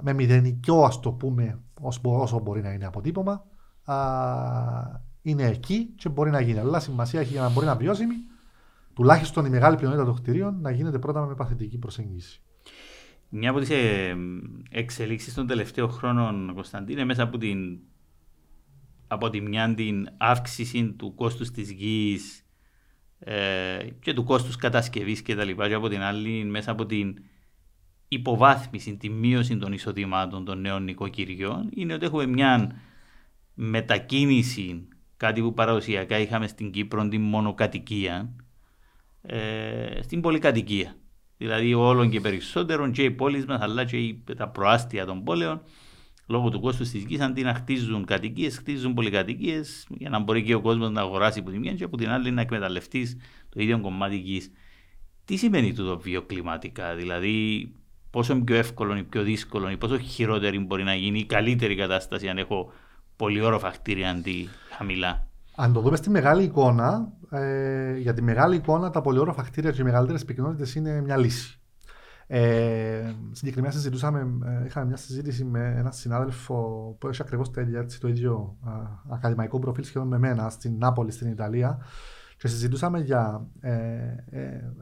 [0.00, 3.44] με μηδενικό, ας το πούμε, όσο, όσο μπορεί να είναι αποτύπωμα,
[3.84, 3.96] α,
[5.22, 6.58] είναι εκεί και μπορεί να γίνει.
[6.58, 8.14] Αλλά σημασία έχει για να μπορεί να βιώσιμη
[9.00, 12.40] τουλάχιστον η μεγάλη πλειονότητα των κτηρίων να γίνεται πρώτα με παθητική προσέγγιση.
[13.28, 13.70] Μια από τις
[14.70, 17.78] εξελίξεις των τελευταίων χρόνων, Κωνσταντίνε, μέσα από την
[19.06, 22.44] από τη μια την αύξηση του κόστους της γης
[23.18, 27.14] ε, και του κόστους κατασκευής και τα λοιπά και από την άλλη μέσα από την
[28.08, 32.80] υποβάθμιση, τη μείωση των εισοδημάτων των νέων νοικοκυριών είναι ότι έχουμε μια
[33.54, 38.34] μετακίνηση, κάτι που παραδοσιακά είχαμε στην Κύπρο, την μονοκατοικία,
[39.22, 40.94] ε, στην πολυκατοικία.
[41.36, 45.62] Δηλαδή όλων και περισσότερων και οι πόλεις μας αλλά και οι- τα προάστια των πόλεων
[46.26, 50.54] λόγω του κόστους της γης, αντί να χτίζουν κατοικίες, χτίζουν πολυκατοικίες για να μπορεί και
[50.54, 53.16] ο κόσμος να αγοράσει από τη μία και από την άλλη να εκμεταλλευτείς
[53.48, 54.50] το ίδιο κομμάτι γης.
[55.24, 57.68] Τι σημαίνει τούτο βιοκλιματικά, δηλαδή
[58.10, 62.28] πόσο πιο εύκολο ή πιο δύσκολο ή πόσο χειρότερη μπορεί να γίνει η καλύτερη κατάσταση
[62.28, 62.72] αν έχω
[63.16, 65.29] πολυόροφα κτίρια αντί χαμηλά;
[65.62, 69.80] Αν το δούμε στη μεγάλη εικόνα, ε, για τη μεγάλη εικόνα τα πολυόροφα κτίρια και
[69.80, 71.60] οι μεγαλύτερες πυκνότητες είναι μια λύση.
[72.26, 76.56] Ε, συγκεκριμένα συζητούσαμε, ε, είχαμε μια συζήτηση με έναν συνάδελφο
[77.00, 78.72] που έχει ακριβώς το ίδιο, έτσι, το ίδιο α,
[79.14, 81.78] ακαδημαϊκό προφίλ σχεδόν με μένα στην Νάπολη, στην Ιταλία
[82.36, 83.72] και συζητούσαμε για ε,
[84.30, 84.72] ε,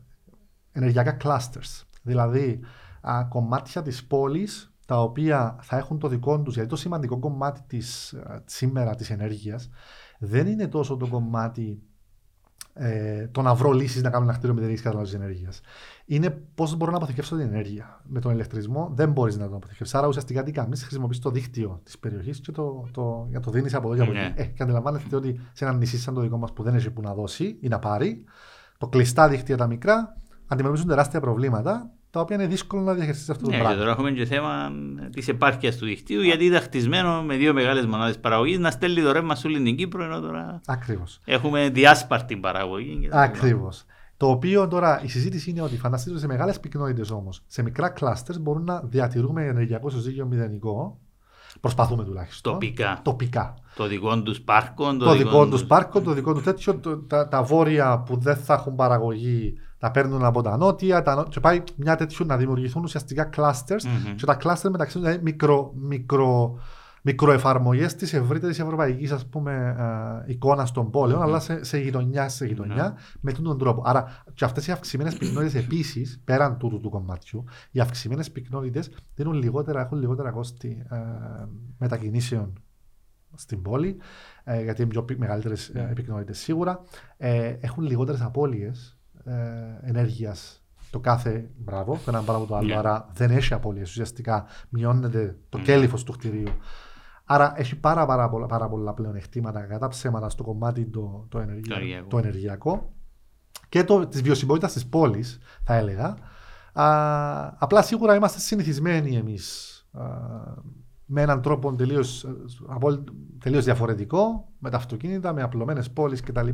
[0.72, 1.82] ενεργειακά clusters.
[2.02, 2.60] Δηλαδή
[3.00, 7.60] α, κομμάτια της πόλης τα οποία θα έχουν το δικό τους, γιατί το σημαντικό κομμάτι
[7.66, 9.70] της, α, σήμερα της ενέργειας
[10.18, 11.82] δεν είναι τόσο το κομμάτι
[12.80, 15.60] ε, το να βρω λύσεις να κάνω ένα κτίριο με την ίδια κατανάλωση ενέργειας.
[16.06, 18.00] Είναι πώς μπορώ να αποθηκεύσω την ενέργεια.
[18.04, 19.94] Με τον ηλεκτρισμό δεν μπορείς να το αποθηκεύσεις.
[19.94, 23.74] Άρα ουσιαστικά τι κάνεις, χρησιμοποιείς το δίκτυο της περιοχής και το, το, για το δίνεις
[23.74, 24.24] από εδώ και από Ναι.
[24.24, 24.40] εκεί.
[24.40, 27.00] Ε, και αντιλαμβάνεστε ότι σε ένα νησί σαν το δικό μας που δεν έχει που
[27.00, 28.24] να δώσει ή να πάρει,
[28.78, 30.16] το κλειστά δίκτυα τα μικρά
[30.46, 33.78] αντιμετωπίζουν τεράστια προβλήματα τα οποία είναι δύσκολο να διαχειριστείς αυτό το Ναι, και πράγμα.
[33.78, 34.72] τώρα έχουμε και θέμα
[35.12, 39.12] της επάρκειας του δικτύου, γιατί ήταν χτισμένο με δύο μεγάλες μονάδες παραγωγής να στέλνει το
[39.12, 41.20] ρεύμα σε όλη την Κύπρο, ενώ τώρα Ακριβώς.
[41.24, 42.98] έχουμε διάσπαρτη παραγωγή.
[43.00, 43.38] και τα λοιπά.
[43.38, 43.84] Ακριβώς.
[44.16, 47.88] Το οποίο τώρα η συζήτηση είναι ότι φανταστείτε ότι σε μεγάλες πυκνότητες όμως, σε μικρά
[47.88, 50.98] κλάστερς μπορούν να διατηρούμε ενεργειακό ισοζύγιο μηδενικό.
[51.60, 52.52] Προσπαθούμε τουλάχιστον.
[52.52, 53.00] Τοπικά.
[53.02, 53.54] Τοπικά.
[53.76, 57.42] Το δικό τους πάρκο, Το δικό τους πάρκο, το δικό τους τέτοιο, το- τα, τα
[57.42, 61.02] βόρεια που δεν θα έχουν παραγωγή τα παίρνουν από τα νότια.
[61.02, 64.14] Τα, νο- και πάει μια τέτοιο να δημιουργηθούν ουσιαστικά clusters Μμμ.
[64.14, 66.58] και τα clusters μεταξύ τους δηλαδή μικρο, μικρο,
[67.02, 69.76] μικροεφαρμογές της ευρύτερης ευρωπαϊκής ας πούμε,
[70.26, 72.92] ε, εικόνας των πόλεων, αλλά σε, σε γειτονιά σε γειτονιά, Ναι.
[73.20, 73.82] με αυτόν τον τρόπο.
[73.84, 79.32] Άρα και αυτές οι αυξημένες πυκνότητες επίσης, πέραν τούτου του κομματιού, οι αυξημένες πυκνότητες δίνουν
[79.34, 80.96] λιγότερα, έχουν λιγότερα κόστη ε,
[81.78, 82.52] μετακινήσεων
[83.34, 83.96] στην πόλη,
[84.44, 86.80] ε, γιατί είναι πιο πυ- μεγαλύτερες ε, πυκνότητες σίγουρα.
[87.16, 89.32] Ε, έχουν λιγότερες απώλειες ε,
[89.82, 92.66] ενέργειας το κάθε μπράβο, το ένα μπράβο το άλλο.
[92.66, 92.76] Ναι.
[92.76, 93.90] Άρα δεν έχει απώλειες.
[93.90, 95.62] Ουσιαστικά μειώνεται το Mm.
[95.62, 96.48] κέλυφος του κτηρίου.
[97.30, 101.80] Άρα έχει πάρα, πάρα, πολλά, πάρα πολλά πλεονεκτήματα κατά ψέματα στο κομμάτι το, το, ενεργειακό,
[101.80, 102.08] ενεργειακό.
[102.08, 102.92] το ενεργειακό
[103.68, 106.16] και το, της βιωσιμότητας της πόλης, θα έλεγα.
[106.72, 110.04] Α, απλά σίγουρα είμαστε συνηθισμένοι εμείς α,
[111.04, 112.28] με έναν τρόπο τελείως, ε,
[112.66, 113.08] απόλυ-
[113.38, 116.48] τελείως διαφορετικό, με τα αυτοκίνητα, με απλωμένες πόλεις κτλ.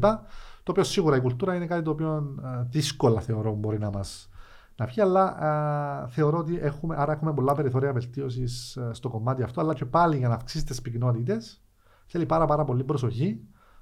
[0.62, 2.11] Το οποίο σίγουρα η κουλτούρα είναι κάτι το οποίο
[2.43, 4.29] α, δύσκολα θεωρώ μπορεί να μας
[4.77, 9.61] να βγει, αλλά α, θεωρώ ότι έχουμε, άρα έχουμε πολλά περιθώρια βελτίωσης στο κομμάτι αυτό.
[9.61, 11.62] Αλλά και πάλι για να αυξήσεις τις πυκνότητες
[12.07, 13.41] θέλει πάρα, πάρα πολύ προσοχή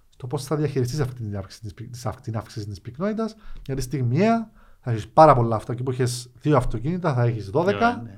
[0.08, 3.34] στο πώς θα διαχειριστείς αυτή την αύξηση της πυκ- της αυ- την αύξηση της πυκνότητας.
[3.66, 5.92] Γιατί στιγμιαία θα έχεις πάρα πολλά αυτοκίνητα.
[5.96, 7.64] Που έχει δύο αυτοκίνητα, θα έχεις 12.
[7.64, 8.16] Ναι, ναι.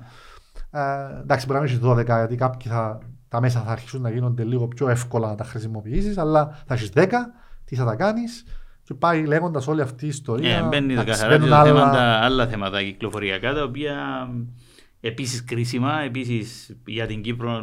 [0.71, 2.99] Ε, εντάξει, μπορεί να μην έχεις 12, γιατί κάποιοι θα,
[3.29, 6.91] τα μέσα θα αρχίσουν να γίνονται λίγο πιο εύκολα να τα χρησιμοποιήσεις, αλλά θα έχεις
[6.95, 7.07] 10.
[7.65, 8.45] Τι θα τα κάνεις,
[8.85, 10.59] και πάει λέγοντας όλη αυτή η ιστορία.
[10.59, 14.29] Ε, μπαίνει εντάξει, καθαρά μπαίνουν τα άλλα- θέματα, άλλα θέματα κυκλοφοριακά, τα οποία
[15.01, 17.63] επίσης κρίσιμα, επίσης για την Κύπρο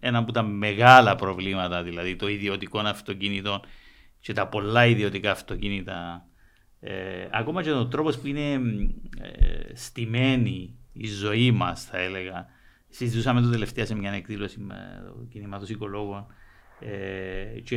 [0.00, 3.60] ένα από τα μεγάλα προβλήματα, δηλαδή το ιδιωτικό αυτοκίνητο
[4.20, 6.26] και τα πολλά ιδιωτικά αυτοκίνητα.
[6.80, 6.92] Ε,
[7.32, 8.52] ακόμα και ο τρόπος που είναι
[9.20, 12.46] ε, στημένη η ζωή μας, θα έλεγα.
[12.88, 14.74] Συζητούσαμε το τελευταία σε μια εκδήλωση με
[15.06, 16.26] το κινήματος οικολόγων
[16.80, 17.76] ε, και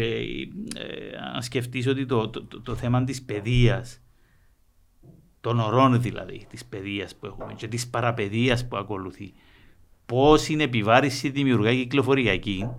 [0.75, 4.01] ε, αν σκεφτείς ότι το, το, το, το θέμα της παιδείας
[5.41, 9.33] των ορών δηλαδή της παιδείας που έχουμε και της παραπαιδείας που ακολουθεί
[10.05, 12.69] πώς είναι επιβάρηση δημιουργά κυκλοφοριακή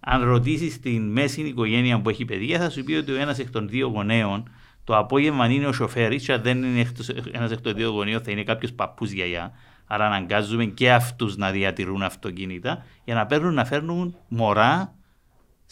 [0.00, 3.50] αν ρωτήσεις την μέση οικογένεια που έχει παιδεία θα σου πει ότι ο ένας εκ
[3.50, 4.50] των δύο γονέων
[4.84, 8.22] το απόγευμα είναι ο σοφέρης και αν δεν είναι εκτός- ένας εκ των δύο γονέων
[8.22, 9.52] θα είναι κάποιος παππούς γιαγιά.
[9.86, 14.94] Άρα αναγκάζουμε και αυτούς να διατηρούν αυτοκίνητα για να παίρνουν να φέρνουν μωρά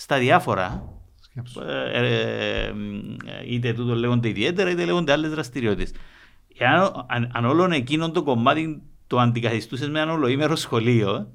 [0.01, 1.61] στα διάφορα Σκέψου.
[1.61, 2.73] ε, ε, ε,
[3.47, 5.93] είτε τούτο λέγονται ιδιαίτερα είτε λέγονται άλλες δραστηριότητες.
[6.59, 11.29] Εάν αν, αν όλον εκείνον το κομμάτι το αντικαθιστούσες με ένα ολοήμερο σχολείο,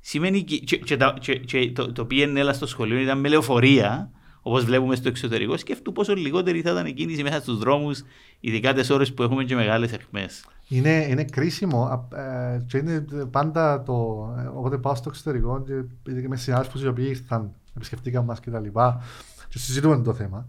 [0.00, 3.28] σημαίνει και, και, και, τα- και- και το, το πήγαινε έλα στο σχολείο ήταν με
[3.28, 4.10] λεωφορεία,
[4.42, 5.56] όπως βλέπουμε στο εξωτερικό.
[5.56, 8.02] Σκέφτου πόσο λιγότερη θα ήταν η κίνηση μέσα στους δρόμους,
[8.40, 10.44] ειδικά τις ώρες που έχουμε και μεγάλες αιχμές.
[10.68, 13.92] Είναι, είναι κρίσιμο α, ε, και είναι πάντα το.
[14.38, 18.40] ε, Όποτε πάω στο εξωτερικό και επειδή και με συνάδελφου οι οποίοι ήρθαν, επισκεφτήκαν μας
[18.40, 19.02] και τα λοιπά,
[19.48, 20.46] και συζητούμε το θέμα.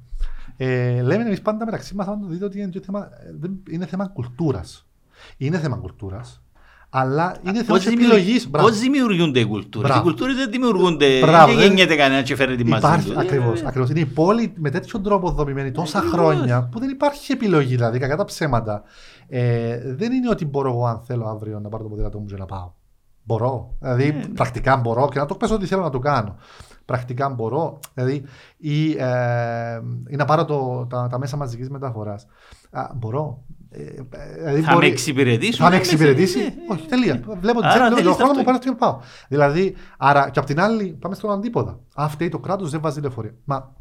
[0.57, 3.59] Ε, λέμε εμείς πάντα μεταξύ μας, αν το δείτε, ότι είναι, και θέμα, ε, δεν-
[3.69, 4.87] είναι θέμα κουλτούρας.
[5.37, 6.41] Είναι θέμα κουλτούρας,
[6.89, 8.49] αλλά είναι θέμα επιλογής.
[8.49, 10.03] Πώς δημιουργούνται οι κουλτούρες; Οι Μπράβο.
[10.09, 11.19] κουλτούρες δεν δημιουργούνται.
[11.19, 13.17] Μπράβο, δεν δεν- γεννιέται κανένα και φέρνει τη μαζί Υπάρχει, τους.
[13.17, 13.89] ακριβώς, Ε, ακριβώς.
[13.89, 16.19] Είναι η πόλη με τέτοιον τρόπο δομημένη τόσα Ακριβώς.
[16.19, 18.83] χρόνια που δεν υπάρχει επιλογή, δηλαδή κακά τα ψέματα.
[19.27, 22.35] Ε, δεν είναι ότι μπορώ εγώ αν θέλω αύριο να πάρω το ποδήλατό μου και
[22.37, 22.71] να πάω.
[23.23, 23.75] Μπορώ.
[23.79, 24.25] Δηλαδή Ναι, ναι.
[24.27, 26.35] πρακτικά μπορώ και να το πέσω ότι θέλω να το κάνω.
[26.89, 27.79] Πρακτικά μπορώ.
[27.93, 28.23] Δηλαδή
[28.57, 32.27] ή, ε, ή να πάρω το, τα, τα μέσα μαζικής μεταφοράς.
[32.71, 33.43] Α, μπορώ.
[33.71, 35.57] Ε, ε, δηλαδή Θα με μπορεί- εξυπηρετήσουν.
[35.57, 36.37] θα με ναι, εξυπηρετήσει.
[36.37, 36.51] ναι, ναι.
[36.71, 37.21] Όχι, τελεία.
[37.39, 38.43] Βλέπω Άρα τζέπ, θέλεις λέω χρόνο μου αυτό.
[38.51, 38.99] πάρω και πάω.
[39.27, 41.79] Δηλαδή, άρα και απ' την άλλη πάμε στον αντίποδα.
[41.95, 43.33] Αν φταίει το κράτος, δεν βάζει λεωφορεία.
[43.43, 43.75] Μα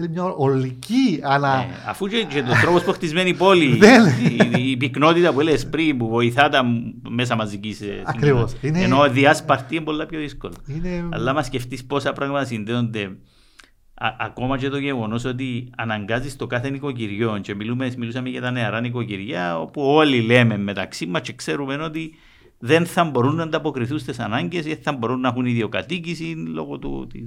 [0.00, 1.56] θέλει μια ολική ανα.
[1.60, 4.02] Ε, αφού και, και το τρόπος που χτισμένη η πόλη, Δεν.
[4.06, 6.62] η, η πυκνότητα που έλεγες πριν που βοηθά τα
[7.08, 8.52] μέσα μαζικής Ακριβώς.
[8.60, 10.54] Είναι- Ενώ διάσπαρτη είναι πολλά πιο δύσκολο.
[10.66, 11.08] Είναι...
[11.12, 13.04] Αλλά μα σκεφτείς πόσα πράγματα συνδέονται.
[13.94, 18.50] Α- ακόμα και το γεγονός ότι αναγκάζεις το κάθε νοικοκυριό, και μιλούμε, μιλούσαμε για τα
[18.50, 22.14] νεαρά νοικοκυριά, όπου όλοι λέμε μεταξύ μας και ξέρουμε ότι
[22.58, 26.24] δεν θα μπορούν να ανταποκριθούν στις ανάγκες ή θα μπορούν να έχουν ιδιοκατοίκηση
[26.54, 26.78] λόγω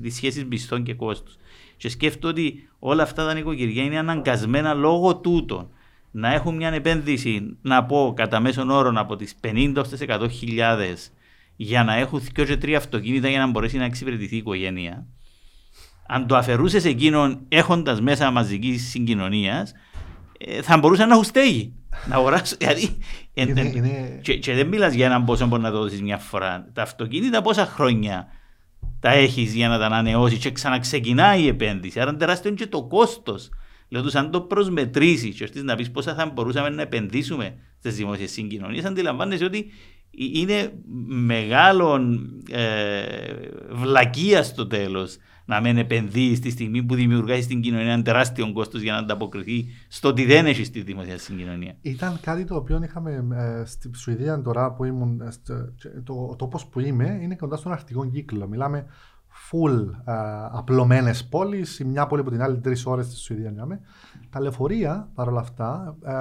[0.02, 1.36] της σχέσης μισθών και κόστους.
[1.84, 5.70] Και σκέφτομαι ότι όλα αυτά τα νοικοκυριά είναι αναγκασμένα λόγω τούτων
[6.12, 10.28] να έχουν μια επένδυση, να πω κατά μέσον όρο από τις 50 ως τις 100
[10.32, 11.12] χιλιάδες
[11.56, 15.06] για να έχουν δύο και τρία αυτοκίνητα για να μπορέσει να εξυπηρετηθεί η οικογένεια.
[16.08, 19.74] Αν το αφαιρούσες εκείνον έχοντας μέσα μαζικής συγκοινωνίας,
[20.62, 21.74] θα μπορούσαν να έχουν στέγη.
[22.08, 22.56] να αγοράσω.
[22.58, 22.98] Δηλαδή,
[23.34, 26.02] εν- Είναι- εν- είναι- και, και δεν μιλάς για έναν πόσο μπορεί να το δώσεις
[26.02, 26.70] μια φορά.
[26.74, 28.28] Τα αυτοκίνητα πόσα χρόνια
[29.04, 32.00] τα έχεις για να τα ανανεώσεις και ξαναξεκινάει η επένδυση.
[32.00, 33.50] Άρα τεράστιο είναι και το κόστος.
[33.90, 37.96] Λέω τους, αν το προσμετρήσεις και έρθει να πεις πόσα θα μπορούσαμε να επενδύσουμε στις
[37.96, 39.72] δημόσιες συγκοινωνίες, αντιλαμβάνεσαι ότι
[40.12, 40.74] είναι
[41.08, 42.02] μεγάλο
[42.52, 43.04] ε,
[43.72, 48.82] βλακεία στο τέλος να μην επενδύεις στη στιγμή που δημιουργάει στην κοινωνία ένα τεράστιο κόστος
[48.82, 51.76] για να ανταποκριθεί στο ότι δεν έχεις στη δημόσια συγκοινωνία.
[51.82, 55.22] Ήταν κάτι το οποίο είχαμε ε, στη Σουηδία τώρα που ήμουν.
[55.22, 55.74] ε, στο-
[56.04, 58.48] το, ο τόπο που είμαι είναι κοντά στον αρκτικό κύκλο.
[58.48, 58.86] Μιλάμε
[59.52, 60.14] full ε,
[60.52, 63.52] απλωμένες πόλεις, η μια πόλη από την άλλη τρεις ώρες στη Σουηδία.
[63.52, 63.80] Μιλάμε.
[64.30, 66.14] Τα λεωφορεία παρόλα αυτά ε,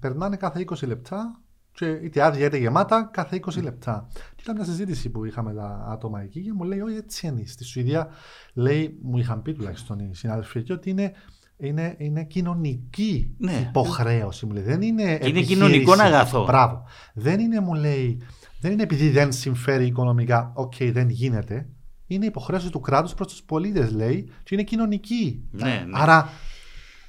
[0.00, 1.40] περνάνε κάθε 20 λεπτά
[1.80, 4.06] και είτε άδεια είτε γεμάτα κάθε 20 λεπτά.
[4.12, 7.42] Και ήταν μια συζήτηση που είχαμε τα άτομα εκεί και μου λέει: Όχι, έτσι είναι.
[7.46, 8.08] Στη Σουηδία
[8.54, 11.12] λέει, μου είχαν πει τουλάχιστον οι συνάδελφοι εκεί ότι είναι,
[11.56, 13.66] είναι, είναι κοινωνική Ναι.
[13.68, 14.46] υποχρέωση.
[14.46, 14.62] Μου λέει.
[14.62, 15.46] Δεν είναι, είναι επιχείρηση.
[15.52, 16.44] κοινωνικό αγαθό.
[16.44, 16.84] Μπράβο.
[17.14, 18.22] Δεν είναι, μου λέει,
[18.60, 21.68] δεν είναι επειδή δεν συμφέρει οικονομικά, οκ, δεν γίνεται.
[22.06, 25.48] Είναι υποχρέωση του κράτους προς τους πολίτες, λέει, και είναι κοινωνική.
[25.50, 25.92] Ναι, ναι.
[25.92, 26.28] Άρα,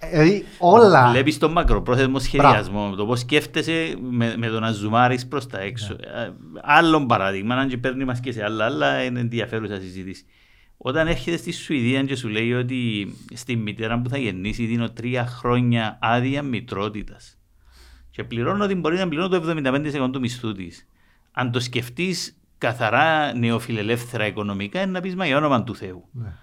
[0.01, 1.09] ε, όλα.
[1.11, 5.95] Βλέπεις τον μακροπρόθεσμο σχεδιασμό, το πώς σκέφτεσαι με, με το να ζουμάρεις προς τα έξω.
[5.99, 6.21] Ναι.
[6.21, 10.25] Ε, Άλλο παράδειγμα, αν και παίρνει μας και σε άλλα, αλλά είναι ενδιαφέρουσα συζήτηση.
[10.77, 15.25] Όταν έρχεται στη Σουηδία και σου λέει ότι στη μητέρα που θα γεννήσει δίνω τρία
[15.25, 17.37] χρόνια άδεια μητρότητας.
[18.11, 19.53] Και πληρώνω ότι μπορεί να πληρώνω το
[20.05, 20.87] 75% του μισθού της.
[21.31, 26.07] Αν το σκεφτείς καθαρά νεοφιλελεύθερα οικονομικά, είναι να πεις μα για όνομα του Θεού.
[26.11, 26.33] Ναι.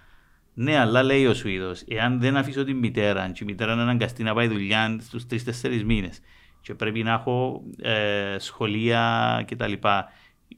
[0.60, 4.22] Ναι, αλλά λέει ο Σουηδός, εάν δεν αφήσω τη μητέρα, και η μητέρα είναι αναγκαστή
[4.22, 6.20] να πάει δουλειά στους τρει-τέσσερι μήνες,
[6.60, 9.72] και πρέπει να έχω ε, σχολεία κτλ.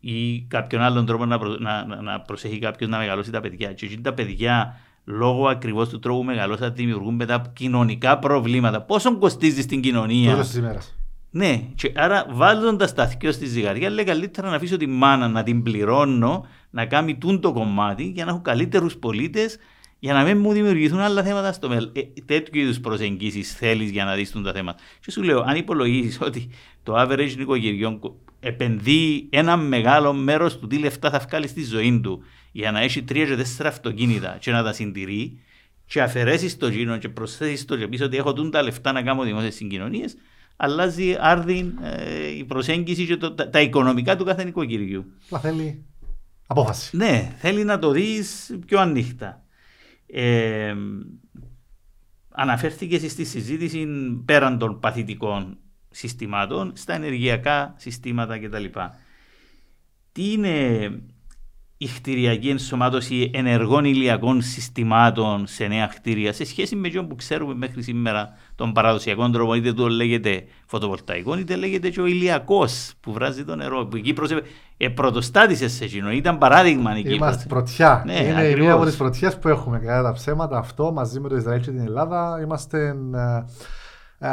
[0.01, 3.73] ή κάποιον άλλον τρόπο να, προ- να, να, να προσέχει κάποιος να μεγαλώσει τα παιδιά.
[3.73, 8.81] Και εκεί τα παιδιά, λόγω ακριβώς του τρόπου μεγαλώσαν, δημιουργούν μετά κοινωνικά προβλήματα.
[8.81, 10.95] Πόσο κοστίζει στην Το κοινωνία; τέλο της ημέρας.
[11.31, 15.43] Ναι, και άρα βάζοντας τα θείο στη ζυγαριά, λέει καλύτερα να αφήσω τη μάνα να
[15.43, 19.59] την πληρώνω, να κάνει τούν το κομμάτι για να έχω καλύτερους πολίτες,
[20.03, 21.93] για να μην μου δημιουργηθούν άλλα θέματα στο μέλλον.
[21.95, 24.79] Ε, τέτοιου είδους προσεγγίσεις θέλεις για να δεις τα θέματα.
[25.01, 26.49] Και σου λέω, αν υπολογίσει ότι
[26.83, 28.01] το average νοικοκυριό
[28.41, 32.23] επενδύει ένα μεγάλο μέρος του τι λεφτά θα βγάλει στη ζωή του
[32.53, 35.39] για να έχει τρία και τέσσερα αυτοκίνητα και να τα συντηρεί,
[35.87, 39.03] και αφαιρέσεις το γίνο και προσθέσεις το και πεις ότι έχω τούν τα λεφτά να
[39.03, 40.17] κάνω δημόσιες συγκοινωνίες,
[40.57, 45.05] αλλάζει άρδιν ε, η προσέγγιση και το- τα, τα οικονομικά του κάθε νοικοκυριού.
[45.31, 45.85] Αλλά θέλει
[46.47, 46.97] απόφαση.
[46.97, 49.45] Ναι, θέλει να το δεις πιο ανοιχτά.
[50.13, 50.75] Ε,
[52.29, 53.87] αναφέρθηκε στη συζήτηση
[54.25, 55.59] πέραν των παθητικών
[55.91, 58.65] συστημάτων στα ενεργειακά συστήματα κτλ.
[60.13, 60.91] Τι είναι
[61.83, 67.55] η χτηριακή ενσωμάτωση ενεργών ηλιακών συστημάτων σε νέα κτίρια σε σχέση με αυτό που ξέρουμε
[67.55, 73.13] μέχρι σήμερα των παραδοσιακών τρόπων, είτε το λέγεται φωτοβολταϊκό, είτε λέγεται και ο ηλιακός που
[73.13, 73.87] βράζει το νερό.
[73.87, 74.43] Που η Κύπρος ε,
[74.77, 77.17] ε, πρωτοστάτησε σε εκείνο, ήταν παράδειγμα η Κύπρος.
[77.17, 78.03] Είμαστε πρωτιά.
[78.07, 78.61] Ναι, είναι ακριβώς.
[78.61, 80.59] μία από τις πρωτιές που έχουμε κατά τα ψέματα.
[80.59, 82.97] Αυτό μαζί με το Ισραήλ και την Ελλάδα είμαστε.
[84.19, 84.31] ε, ε,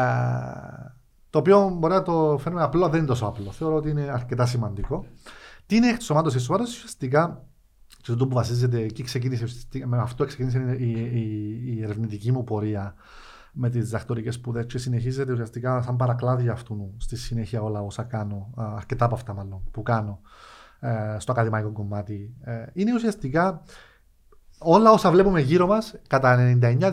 [1.30, 3.52] το οποίο μπορεί να το φέρουμε απλό, δεν είναι τόσο απλό.
[3.52, 5.06] Θεωρώ ότι είναι αρκετά σημαντικό.
[5.68, 6.36] Τι είναι η εξωμάτωση.
[6.36, 7.46] Η εξωμάτωση ουσιαστικά,
[7.88, 12.44] και αυτό που βασίζεται, εκεί ξεκίνησε, ουσιαστικά- με αυτό ξεκίνησε η, η, η ερευνητική μου
[12.44, 12.96] πορεία
[13.52, 18.54] με τις διδακτορικές σπουδές και συνεχίζεται ουσιαστικά σαν παρακλάδια αυτού στη συνέχεια όλα όσα κάνω,
[18.56, 20.22] α, αρκετά από αυτά μάλλον που κάνω
[20.80, 22.36] ε, στο ακαδημαϊκό κομμάτι.
[22.42, 23.62] Ε, είναι ουσιαστικά
[24.58, 26.84] όλα όσα βλέπουμε γύρω μας, κατά 99%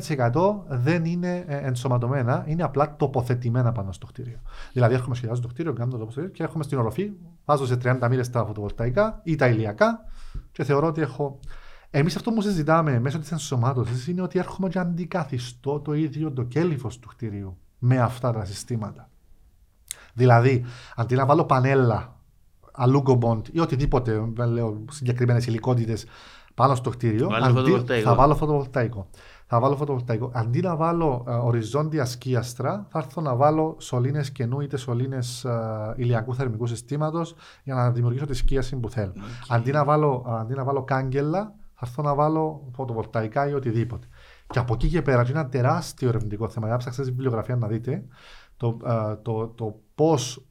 [0.69, 4.39] δεν είναι ε, ενσωματωμένα, είναι απλά τοποθετημένα πάνω στο κτίριο.
[4.73, 7.12] Δηλαδή, έρχομαι σχεδιάζω το κτίριο, κάνω το τοποθετήριο και έρχομαι στην οροφή,
[7.45, 10.05] βάζω σε 30 μοίρες τα φωτοβολταϊκά ή τα ηλιακά
[10.53, 11.39] και θεωρώ ότι έχω.
[11.91, 16.43] Εμείς αυτό που συζητάμε μέσω της ενσωμάτωσης είναι ότι έρχομαι και αντικαθιστώ το ίδιο το
[16.43, 19.09] κέλυφος του κτιρίου με αυτά τα συστήματα.
[20.15, 20.65] Δηλαδή,
[20.97, 22.17] αντί να βάλω πανέλα,
[22.73, 26.07] αλούγκομποντ ή οτιδήποτε, δεν λέω συγκεκριμένες υλικότητες
[26.55, 28.09] πάνω στο κτίριο, Βάλω αντί- φωτοβολταϊκό.
[28.09, 29.07] θα βάλω φωτοβολταϊκό.
[29.47, 30.31] Θα βάλω φωτοβολταϊκό.
[30.35, 35.19] Αντί να βάλω ε, οριζόντια σκίαστρα, θα έρθω να βάλω σωλήνες καινού είτε σωλήνε
[35.97, 37.35] ηλιακού θερμικού συστήματος
[37.65, 39.13] για να δημιουργήσω τη σκίαση που θέλω.
[39.49, 44.07] Αντί, να βάλω, αντί να βάλω κάγκελα, θα έρθω να βάλω φωτοβολταϊκά ή οτιδήποτε.
[44.47, 46.65] Και από εκεί και πέρα, και είναι ένα τεράστιο ερευνητικό θέμα.
[46.67, 48.05] Για να ψάξετε στη βιβλιογραφία να δείτε
[48.57, 50.47] το, ε, το, το πώς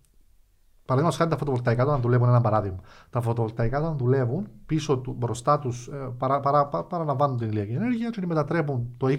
[0.96, 2.78] Παραδείγματος χάρη τα φωτοβολταϊκά όταν δουλεύουν, ένα παράδειγμα.
[3.10, 8.10] Τα φωτοβολταϊκά όταν δουλεύουν, πίσω του, μπροστά τους παρα, παρα, παρα, παραλαμβάνουν την ηλιακή ενέργεια
[8.10, 9.18] και μετατρέπουν το 20%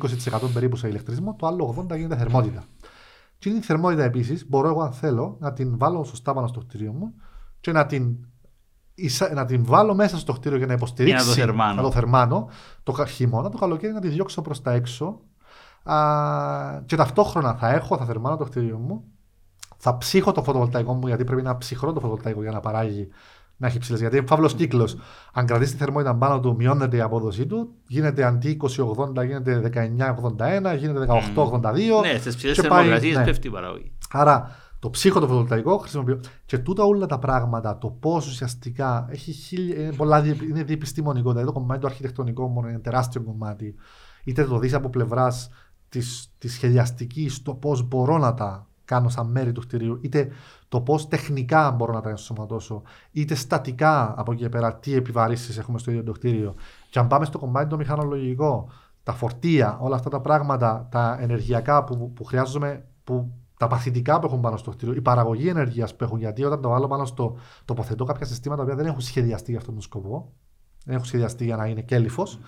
[0.54, 2.64] περίπου σε ηλεκτρισμό, το άλλο 80% γίνεται θερμότητα.
[3.38, 6.60] Και είναι η θερμότητα επίσης, μπορώ εγώ αν θέλω να την βάλω σωστά πάνω στο
[6.60, 7.14] κτίριο μου
[7.60, 8.16] και να την,
[8.94, 11.24] ίσα- να την βάλω μέσα στο κτίριο για να υποστηρίξει.
[11.24, 11.74] Για να το θερμάνω.
[11.74, 12.48] να το θερμάνω
[12.82, 15.20] το κα- χειμώνα, το καλοκαίρι να τη διώξω προς τα έξω.
[15.82, 19.04] Α, και ταυτόχρονα θα έχω, θα θερμάνω το κτίριο μου,
[19.76, 23.08] θα ψύχω το φωτοβολταϊκό μου γιατί πρέπει να ψυχρώ το φωτοβολταϊκό για να παράγει
[23.56, 24.00] να έχει ψηλές.
[24.00, 24.96] Γιατί είναι φαύλος κύκλος.
[25.32, 27.70] Αν κρατήσεις τη θερμότητα πάνω του, μειώνεται η απόδοσή του.
[27.86, 28.58] Γίνεται αντί
[29.16, 32.02] 20-80, γίνεται 19-81, γίνεται 18-82.
[32.02, 33.24] Ναι, στις ψηλές θερμοκρασίες ναι.
[33.24, 33.92] πέφτει η παραγωγή.
[34.10, 36.20] Άρα το ψύχο το φωτοβολταϊκό χρησιμοποιώ.
[36.46, 41.30] Και τούτα όλα τα πράγματα, το πώς ουσιαστικά έχει χίλια, είναι, πολλά, είναι διεπιστημονικό.
[41.30, 43.74] Δηλαδή το κομμάτι το αρχιτεκτονικό μόνο είναι τεράστιο κομμάτι.
[44.24, 45.50] Είτε το δεις από πλευράς
[45.88, 50.28] της σχεδιαστικής, το πώς μπορώ να τα κάνω σαν μέρη του κτηρίου, είτε
[50.68, 52.82] το πώς τεχνικά μπορώ να τα ενσωματώσω,
[53.12, 56.54] είτε στατικά από εκεί και πέρα τι επιβαρύσει έχουμε στο ίδιο το κτίριο.
[56.90, 58.68] Και αν πάμε στο κομμάτι το μηχανολογικό,
[59.02, 64.26] τα φορτία, όλα αυτά τα πράγματα, τα ενεργειακά που, που χρειάζομαι, που, τα παθητικά που
[64.26, 67.36] έχουν πάνω στο κτίριο, η παραγωγή ενέργειας που έχουν, γιατί όταν το βάλω πάνω στο
[67.64, 70.32] τοποθετώ κάποια συστήματα που δεν έχουν σχεδιαστεί για αυτόν τον σκοπό,
[70.84, 72.38] δεν έχουν σχεδιαστεί για να είναι κέλυφος,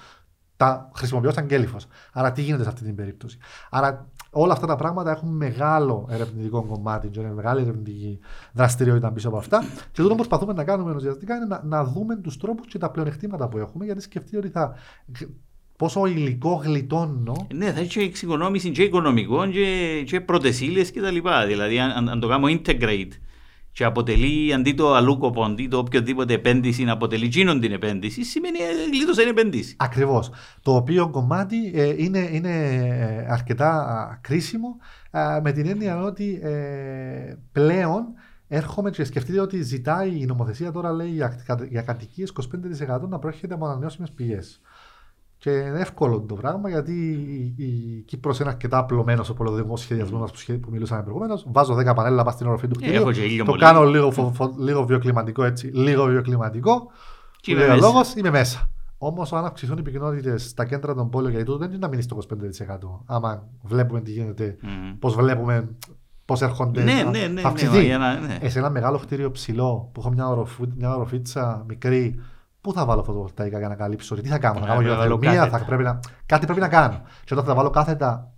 [0.57, 1.87] τα χρησιμοποιώ σαν κέλυφος.
[2.13, 3.39] Άρα τι γίνεται σε αυτή την περίπτωση;
[3.71, 8.19] Άρα όλα αυτά τα πράγματα έχουν μεγάλο ερευνητικό κομμάτι, και μεγάλη ερευνητική
[8.53, 9.59] δραστηριότητα πίσω από αυτά.
[9.93, 12.91] Και αυτό που προσπαθούμε να κάνουμε ουσιαστικά είναι να, να δούμε τους τρόπους και τα
[12.91, 14.75] πλεονεκτήματα που έχουμε, γιατί σκεφτείτε ότι θα.
[15.79, 17.47] Πόσο υλικό γλιτώνω.
[17.55, 21.17] Ναι, θα έχει εξοικονόμηση και οικονομικών και, και πρωτεσίλες κτλ.
[21.47, 23.11] Δηλαδή, αν, αν το κάνω integrate
[23.77, 28.59] και αποτελεί αντί το αλούκοπο, αντί το οποιοδήποτε επένδυση να αποτελεί εκείνον την επένδυση, σημαίνει
[28.93, 29.77] γλίτωσα είναι επένδυση.
[29.79, 30.31] Ακριβώς.
[30.63, 34.77] Το οποίο κομμάτι ε, είναι, είναι ε, αρκετά κρίσιμο
[35.43, 38.05] με την έννοια ότι ε, πλέον
[38.49, 42.33] έρχομαι και σκεφτείτε ότι ζητάει η νομοθεσία τώρα λέει για, για κατοικίες
[42.99, 44.61] 25% να προέρχεται από ανανεώσιμες πηγές.
[45.47, 46.93] Και είναι εύκολο το πράγμα γιατί
[47.57, 50.59] η Κύπρος είναι αρκετά απλωμένος από το δημόσιο σχεδιασμό mm.
[50.61, 51.47] που μιλούσαμε προηγουμένως.
[51.49, 53.45] Βάζω 10 πανέλα πάνω στην οροφή του κτίριου.
[53.45, 56.91] Το κάνω λίγο, φο, φο, λίγο βιοκλιματικό έτσι, λίγο βιοκλιματικό.
[57.41, 57.77] Και είμαι μέσα.
[57.77, 58.71] Λόγος, είμαι μέσα.
[58.99, 62.05] Όμως, αν αυξηθούν οι πυκνότητες στα κέντρα των πόλεων, γιατί τούτο δεν είναι να μείνεις
[62.05, 63.03] στο 25%.
[63.07, 64.97] Άμα βλέπουμε τι γίνεται, mm.
[64.99, 65.69] πώς βλέπουμε
[66.25, 66.83] πώς έρχονται.
[66.83, 67.27] Ναι, ναι, ναι.
[67.27, 67.43] ναι,
[67.99, 68.39] ναι, ναι.
[68.41, 72.21] Ε, σε ένα μεγάλο κτίριο ψηλό που έχω μια, οροφή, μια οροφίτσα μικρή
[72.67, 75.83] Πού θα βάλω φωτοβολταϊκά για να καλύψω, τι θα κάνω, να κάνω γεωθερμία, θα πρέπει
[75.83, 76.01] να...
[76.27, 77.03] κάτι πρέπει να κάνω.
[77.25, 78.33] Και όταν θα βάλω κάθετα,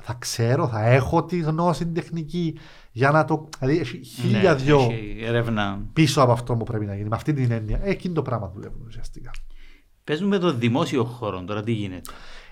[0.00, 2.58] θα ξέρω, θα έχω τη γνώση, την τεχνική
[2.92, 3.48] για να το.
[3.58, 4.80] Δηλαδή, έχει χίλια ναι, δυο
[5.26, 5.80] έρευνα.
[5.92, 7.08] πίσω από αυτό που πρέπει να γίνει.
[7.08, 9.30] Με αυτή την έννοια, εκείνο το πράγμα δουλεύουμε ουσιαστικά.
[10.04, 12.10] Παίζουμε το δημόσιο χώρο, τώρα τι γίνεται;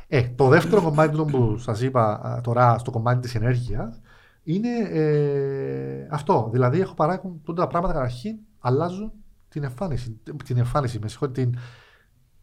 [0.09, 4.01] Ε, το δεύτερο κομμάτι που σας είπα τώρα στο κομμάτι της ενέργειας
[4.43, 6.49] είναι ε, αυτό.
[6.53, 9.13] Δηλαδή, έχω παράγουν τότε τα πράγματα καταρχήν αλλάζουν
[9.49, 11.59] την εμφάνιση, την εμφάνιση με συγχωρείτε, την,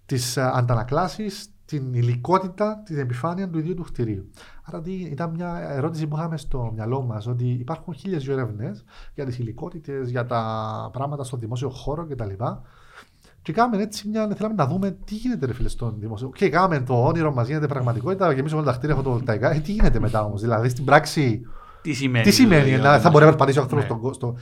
[0.05, 4.29] τις ε, αντανακλάσεις, την υλικότητα, την επιφάνεια του ίδιου του κτηρίου.
[4.63, 8.83] Άρα ήταν μια ερώτηση που είχαμε στο μυαλό μας ότι υπάρχουν χίλιες δύο έρευνες
[9.13, 12.29] για τις υλικότητες, για τα πράγματα στο δημόσιο χώρο κτλ.
[13.41, 14.29] Και κάναμε έτσι μια.
[14.35, 16.29] Θέλαμε να δούμε τι γίνεται ρε φίλε στον δημόσιο.
[16.29, 19.51] Και κάναμε το όνειρο μας γίνεται πραγματικότητα και εμεί όλα τα κτίρια φωτοβολταϊκά.
[19.51, 20.41] Ε, τι γίνεται μετά όμως.
[20.41, 21.41] Δηλαδή στην πράξη.
[21.81, 22.23] Τι σημαίνει.
[22.23, 23.95] Τι σημαίνει, δηλαδή, θα μπορεί να περπατήσει ο άνθρωπος ναι.
[23.95, 24.37] στον κόσμο.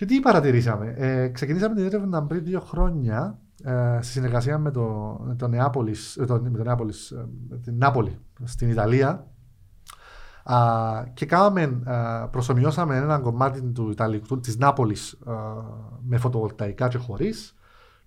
[0.00, 0.94] Και τι παρατηρήσαμε.
[0.96, 6.16] Ε, ξεκινήσαμε την έρευνα πριν δύο χρόνια ε, στη συνεργασία με το, με το Νεάπολης,
[6.16, 7.28] ε, το, με το Νεάπολης, ε,
[7.62, 9.26] την Νάπολη στην Ιταλία
[10.44, 10.56] α,
[11.14, 15.34] και κάναμε, α, προσωμιώσαμε ένα κομμάτι του Ιταλικού, της Νάπολης α,
[16.02, 17.54] με φωτοβολταϊκά και χωρίς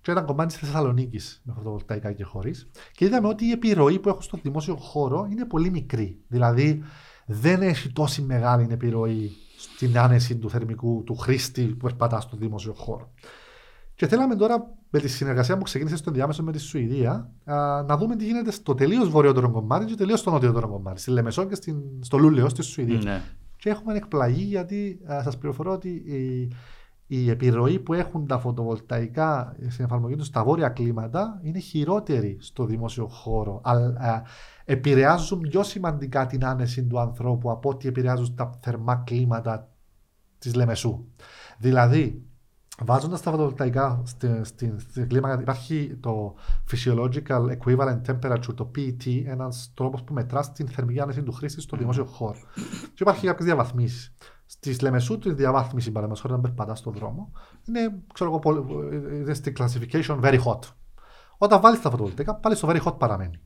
[0.00, 2.70] και ένα κομμάτι της Θεσσαλονίκης με φωτοβολταϊκά και χωρίς.
[2.92, 6.18] Και είδαμε ότι η επιρροή που έχω στο δημόσιο χώρο είναι πολύ μικρή.
[6.28, 6.82] Δηλαδή
[7.26, 12.72] δεν έχει τόση μεγάλη επιρροή στην άνεση του θερμικού του χρήστη που περπατά στο δημόσιο
[12.72, 13.10] χώρο.
[13.94, 17.30] Και θέλαμε τώρα με τη συνεργασία που ξεκίνησε στο διάμεσο με τη Σουηδία
[17.86, 21.00] να δούμε τι γίνεται στο τελείως βορειότερο κομμάτι και τελείως στο νοτιότερο κομμάτι.
[21.00, 22.98] Στη Λεμεσό και στην, στο Λούλεο, στη Σουηδία.
[22.98, 23.22] Ναι.
[23.56, 26.52] Και έχουμε εκπλαγεί γιατί σας πληροφορώ ότι η,
[27.06, 32.64] η επιρροή που έχουν τα φωτοβολταϊκά στην εφαρμογή τους στα βόρεια κλίματα είναι χειρότερη στο
[32.64, 33.60] δημόσιο χώρο.
[33.64, 34.22] Αλλά
[34.64, 39.68] επηρεάζουν πιο σημαντικά την άνεση του ανθρώπου από ό,τι επηρεάζουν τα θερμά κλίματα
[40.38, 41.04] τη Λεμεσού.
[41.58, 42.22] Δηλαδή,
[42.82, 46.34] βάζοντα τα φωτοβολταϊκά στην στη, στη κλίμακα, υπάρχει το
[46.70, 51.76] Physiological Equivalent Temperature, το PET, ένα τρόπο που μετρά την θερμική άνεση του χρήστη στο
[51.76, 52.38] δημόσιο χώρο.
[52.84, 54.14] Και υπάρχει κάποιε διαβαθμίσει.
[54.46, 57.32] Στη Λεμεσού, τη διαβάθμιση παραδείγματο χωρί να περπατά στον δρόμο,
[57.68, 58.64] είναι, ξέρω εγώ,
[59.12, 60.58] είναι στη classification very hot.
[61.38, 63.40] Όταν βάλει τα φωτοβολταϊκά, πάλι στο very hot παραμένει.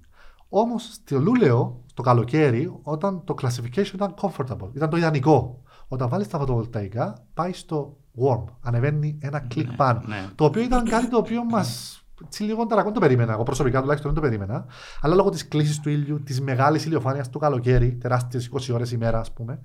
[0.49, 5.62] Όμως στο Λούλεο, το καλοκαίρι, όταν το classification ήταν comfortable, ήταν το ιδανικό.
[5.88, 8.44] Όταν βάλεις τα φωτοβολταϊκά, πάει στο warm.
[8.61, 10.03] Ανεβαίνει ένα κλικ ναι, πάνω.
[10.07, 10.26] Ναι.
[10.34, 12.03] Το οποίο ήταν κάτι το οποίο μας.
[12.24, 13.32] Έτσι λίγο ταρακόν το περίμενα.
[13.32, 14.66] Εγώ προσωπικά τουλάχιστον δεν το περίμενα.
[15.01, 19.18] Αλλά λόγω της κλίση του ήλιου, της μεγάλης ηλιοφάνειας του καλοκαίρι, τεράστιες 20 ώρες ημέρα,
[19.18, 19.61] ας πούμε,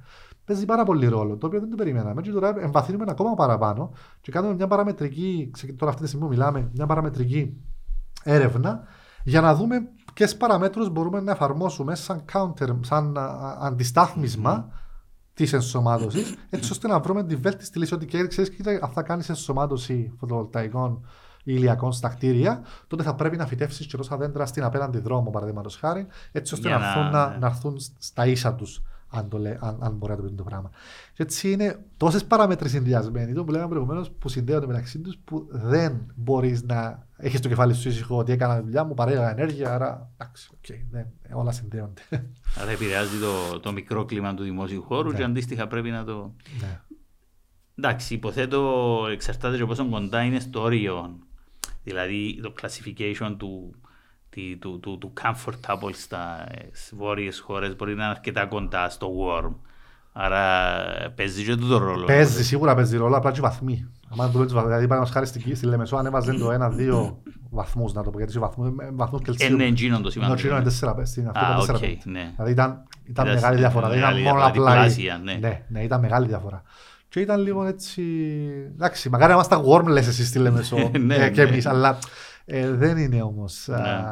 [0.45, 1.37] παίζει πάρα πολύ ρόλο.
[1.37, 2.13] Το οποίο δεν το περίμενα.
[2.13, 6.85] Μέχρι τώρα εμβαθύνουμε ακόμα παραπάνω και κάνουμε μια παραμετρική, τώρα αυτή τη στιγμή μιλάμε, μια
[6.85, 7.57] παραμετρική
[8.23, 8.83] έρευνα
[9.23, 13.17] για να δούμε ποιες παραμέτρους μπορούμε να εφαρμόσουμε σαν counter, σαν
[13.59, 14.67] αντιστάθμισμα
[15.33, 17.93] της ενσωμάτωσης, έτσι ώστε να βρούμε τη βέλτιστη λύση.
[17.93, 18.51] Ότι και ξέρεις,
[18.81, 21.05] αν θα κάνεις ενσωμάτωση φωτοβολταϊκών
[21.43, 25.75] ηλιακών στα κτίρια, τότε θα πρέπει να φυτεύσει και τόσα δέντρα στην απέναντι δρόμο, παραδείγματος
[25.77, 27.37] χάρη, έτσι ώστε Για να, να- έρθουν, να, ναι.
[27.37, 28.81] να έρθουν στα ίσα τους,
[29.13, 30.69] αν, το λέ- αν, αν μπορεί να το πει το πράγμα.
[31.13, 35.47] Και έτσι είναι τόσες παράμετροι συνδυασμένοι, το που λέγαμε προηγουμένως, που συνδέονται μεταξύ τους, που
[35.51, 39.73] δεν μπορείς να έχεις το κεφάλι σου ήσυχο ότι έκανα τη δουλειά μου, παρέλαβα ενέργεια,
[39.73, 42.01] άρα εντάξει, οκ, δεν, όλα συνδέονται.
[42.61, 45.17] Άρα επηρεάζει το, το μικροκλίμα του δημόσιου χώρου Ναι.
[45.17, 46.33] και αντίστοιχα πρέπει να το.
[46.61, 46.79] ναι.
[47.77, 51.17] Εντάξει, υποθέτω εξαρτάται και πόσο κοντά είναι στο όριο.
[51.83, 53.73] Δηλαδή το classification του,
[54.33, 56.47] τη- του, του, του comfortable στα
[56.97, 59.53] βόρειες χώρες μπορεί να είναι αρκετά κοντά στο warm.
[60.13, 60.41] Άρα
[61.15, 62.05] παίζει και τούτο ρόλο.
[62.05, 63.87] Παίζει, σίγουρα παίζει ρόλο, απλά και οι βαθμοί.
[64.17, 67.15] Αν το λέτε, δηλαδή, παραδείγματος χάρη στη, στη Λεμεσό, ανέβαζε το 1-2
[67.49, 68.39] βαθμούς, να το πω γιατί
[68.93, 69.53] βαθμού Κελσίου.
[69.53, 70.35] Είναι εκείνο το Ενώ σημαντικό.
[70.35, 72.31] Τσίνο είναι 4 στην αυτή Α, ήταν 4 οκ, ναι.
[72.35, 73.87] Δηλαδή ήταν, ήταν Ήταν μεγάλη διαφορά.
[73.89, 74.85] Δεν μεγάλη ήταν μόνο διαφορά, απλά.
[74.85, 75.33] η- διπλάσια, ναι.
[75.33, 76.63] ναι, ναι, ήταν μεγάλη διαφορά.
[77.09, 78.03] Και ήταν λίγο έτσι.
[78.73, 80.77] Εντάξει, μακάρι να ήμασταν warm, λες εσείς στη Λεμεσό.
[81.05, 81.49] Ναι, ε, και ναι.
[81.49, 81.97] εμείς, αλλά
[82.45, 83.67] ε, δεν είναι όμως.
[83.67, 84.03] Ναι.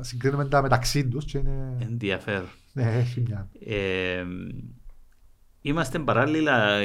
[0.00, 1.76] Συγκρίνουμε τα μεταξύ τους και είναι.
[1.80, 2.48] Ενδιαφέρον.
[2.72, 3.48] Ναι, έχει μια.
[3.60, 4.24] Ε,
[5.60, 6.78] είμαστε παράλληλα,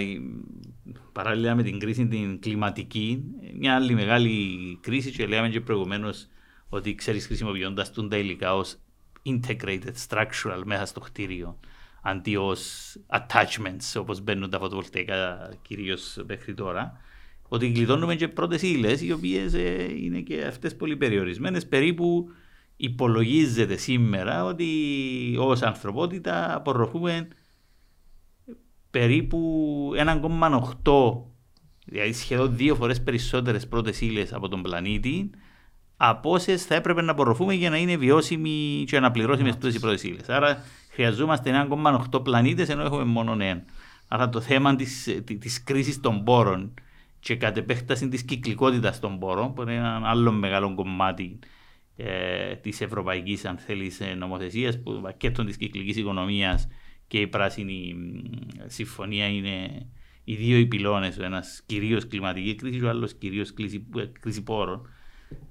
[1.11, 3.23] παράλληλα με την κρίση την κλιματική,
[3.59, 6.27] μια άλλη μεγάλη κρίση και λέγαμε και προηγουμένως
[6.69, 8.77] ότι ξέρεις χρησιμοποιώντας τον τα υλικά ως
[9.25, 11.59] integrated structural μέσα στο κτίριο
[12.01, 16.97] αντί ως attachments όπως μπαίνουν τα φωτοβολταϊκά κυρίως μέχρι τώρα
[17.53, 22.29] ότι γλιτώνουμε και πρώτες ύλες οι οποίες ε, είναι και αυτές πολύ περιορισμένες περίπου
[22.75, 24.67] υπολογίζεται σήμερα ότι
[25.39, 27.27] ως ανθρωπότητα απορροφούμε
[28.91, 31.21] περίπου 1,8
[31.85, 35.29] δηλαδή σχεδόν δύο φορές περισσότερες πρώτες ύλες από τον πλανήτη
[35.97, 39.73] από όσες θα έπρεπε να απορροφούμε για να είναι βιώσιμοι και αναπληρώσιμες yeah.
[39.73, 40.29] οι πρώτες ύλες.
[40.29, 41.67] Άρα χρειαζόμαστε
[42.11, 43.63] 1,8 πλανήτες ενώ έχουμε μόνο ένα.
[44.07, 44.85] Άρα το θέμα τη
[45.21, 46.73] της κρίσης των πόρων
[47.23, 51.39] και κατ' επέκταση της κυκλικότητας των πόρων, που είναι ένα άλλο μεγάλο κομμάτι
[51.95, 56.67] ε, της ευρωπαϊκής, αν θέλεις, νομοθεσίας, που πακέτο της κυκλικής οικονομίας
[57.07, 58.21] και η πράσινη μ,
[58.65, 59.85] συμφωνία είναι
[60.23, 63.85] οι δύο οι πυλώνες, ο ένας κυρίως κλιματική κρίση και ο άλλος κυρίως κρίση,
[64.19, 64.89] κρίση πόρων.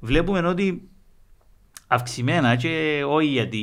[0.01, 0.89] Βλέπουμε ότι
[1.87, 3.63] αυξημένα και όχι γιατί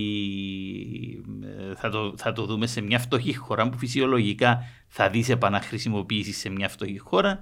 [1.44, 6.34] ε, θα το, θα το δούμε σε μια φτωχή χώρα που φυσιολογικά θα δεις επαναχρησιμοποίηση
[6.34, 7.40] σε μια φτωχή χώρα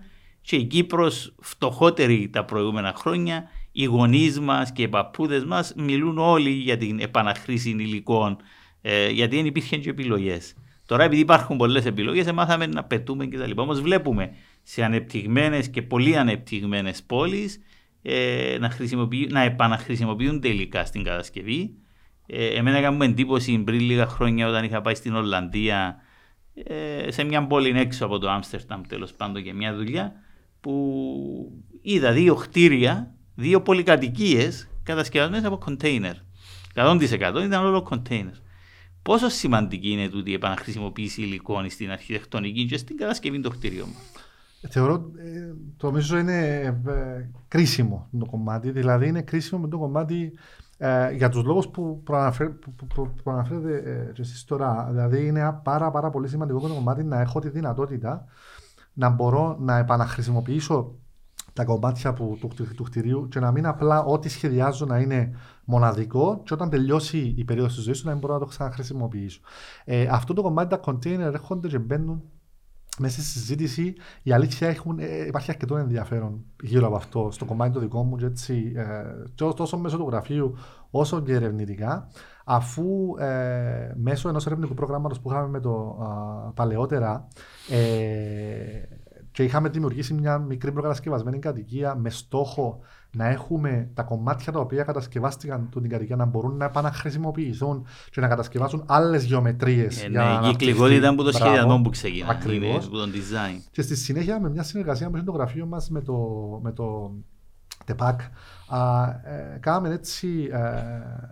[0.47, 6.17] και η Κύπρος φτωχότερη τα προηγούμενα χρόνια οι γονείς μας και οι παππούδες μας μιλούν
[6.17, 8.37] όλοι για την επαναχρήση υλικών
[8.81, 10.53] ε, γιατί δεν υπήρχαν και επιλογές.
[10.85, 13.51] Τώρα επειδή υπάρχουν πολλές επιλογές μάθαμε να πετούμε κτλ.
[13.55, 14.31] Όμως βλέπουμε
[14.63, 17.59] σε ανεπτυγμένες και πολύ ανεπτυγμένες πόλεις
[18.01, 18.77] ε, να,
[19.29, 21.73] να επαναχρησιμοποιούνται υλικά στην κατασκευή.
[22.25, 26.01] Ε, εμένα έκαμε εντύπωση πριν λίγα χρόνια όταν είχα πάει στην Ολλανδία
[26.53, 30.25] ε, σε μια πόλη έξω από το Άμστερνταμ τέλος πάντων για μια δουλειά
[30.59, 30.73] που
[31.81, 36.15] είδα δύο κτίρια, δύο πολυκατοικίες κατασκευασμένες από κοντέινερ.
[36.75, 37.01] 100%
[37.45, 38.33] ήταν όλο κοντέινερ.
[39.01, 44.11] Πόσο σημαντική είναι τούτη η επαναχρησιμοποίηση υλικών στην αρχιτεκτονική και στην κατασκευή των κτίριων μας;
[44.69, 48.71] Θεωρώ, ε, το νομίζω είναι ε, κρίσιμο το κομμάτι.
[48.71, 50.33] Δηλαδή είναι κρίσιμο με το κομμάτι
[50.77, 54.87] ε, για τους λόγους που, προαναφέρ, που, που, που, που αναφέρετε ε, και εσείς τώρα.
[54.91, 58.25] Δηλαδή είναι ένα πάρα, πάρα πολύ σημαντικό το κομμάτι να έχω τη δυνατότητα
[58.97, 60.95] να μπορώ να επαναχρησιμοποιήσω
[61.53, 65.35] τα κομμάτια που, του, του, του κτηρίου και να μην απλά ό,τι σχεδιάζω να είναι
[65.65, 69.39] μοναδικό και όταν τελειώσει η περίοδος της ζωής του να μην μπορώ να το ξαναχρησιμοποιήσω.
[69.85, 72.23] Ε, αυτό το κομμάτι τα container έρχονται και μπαίνουν
[72.97, 77.73] μέσα στη συζήτηση η αλήθεια έχουν, ε, υπάρχει αρκετό ενδιαφέρον γύρω από αυτό στο κομμάτι
[77.73, 80.55] το δικό μου και έτσι, ε, τόσο μέσω του γραφείου
[80.89, 82.07] όσο και ερευνητικά
[82.49, 87.27] αφού ε, μέσω ενός ερευνητικού προγράμματος που είχαμε με το α, παλαιότερα
[87.69, 87.77] ε,
[89.31, 92.79] και είχαμε δημιουργήσει μια μικρή προκατασκευασμένη κατοικία με στόχο
[93.15, 98.27] να έχουμε τα κομμάτια τα οποία κατασκευάστηκαν την κατοικία να μπορούν να επαναχρησιμοποιηθούν και να
[98.27, 100.03] κατασκευάσουν άλλες γεωμετρίες.
[100.03, 102.29] Ε, ναι, η κυκλικότητα από το σχεδιασμό που ξεκινά.
[102.29, 102.85] Ακριβώς.
[102.85, 103.61] Από τον design.
[103.71, 106.15] Και στη συνέχεια, με μια συνεργασία με το γραφείο μας με το,
[106.63, 107.11] με το
[107.87, 110.59] ΤΕΠΑΚ, ε, κάναμε έτσι ε,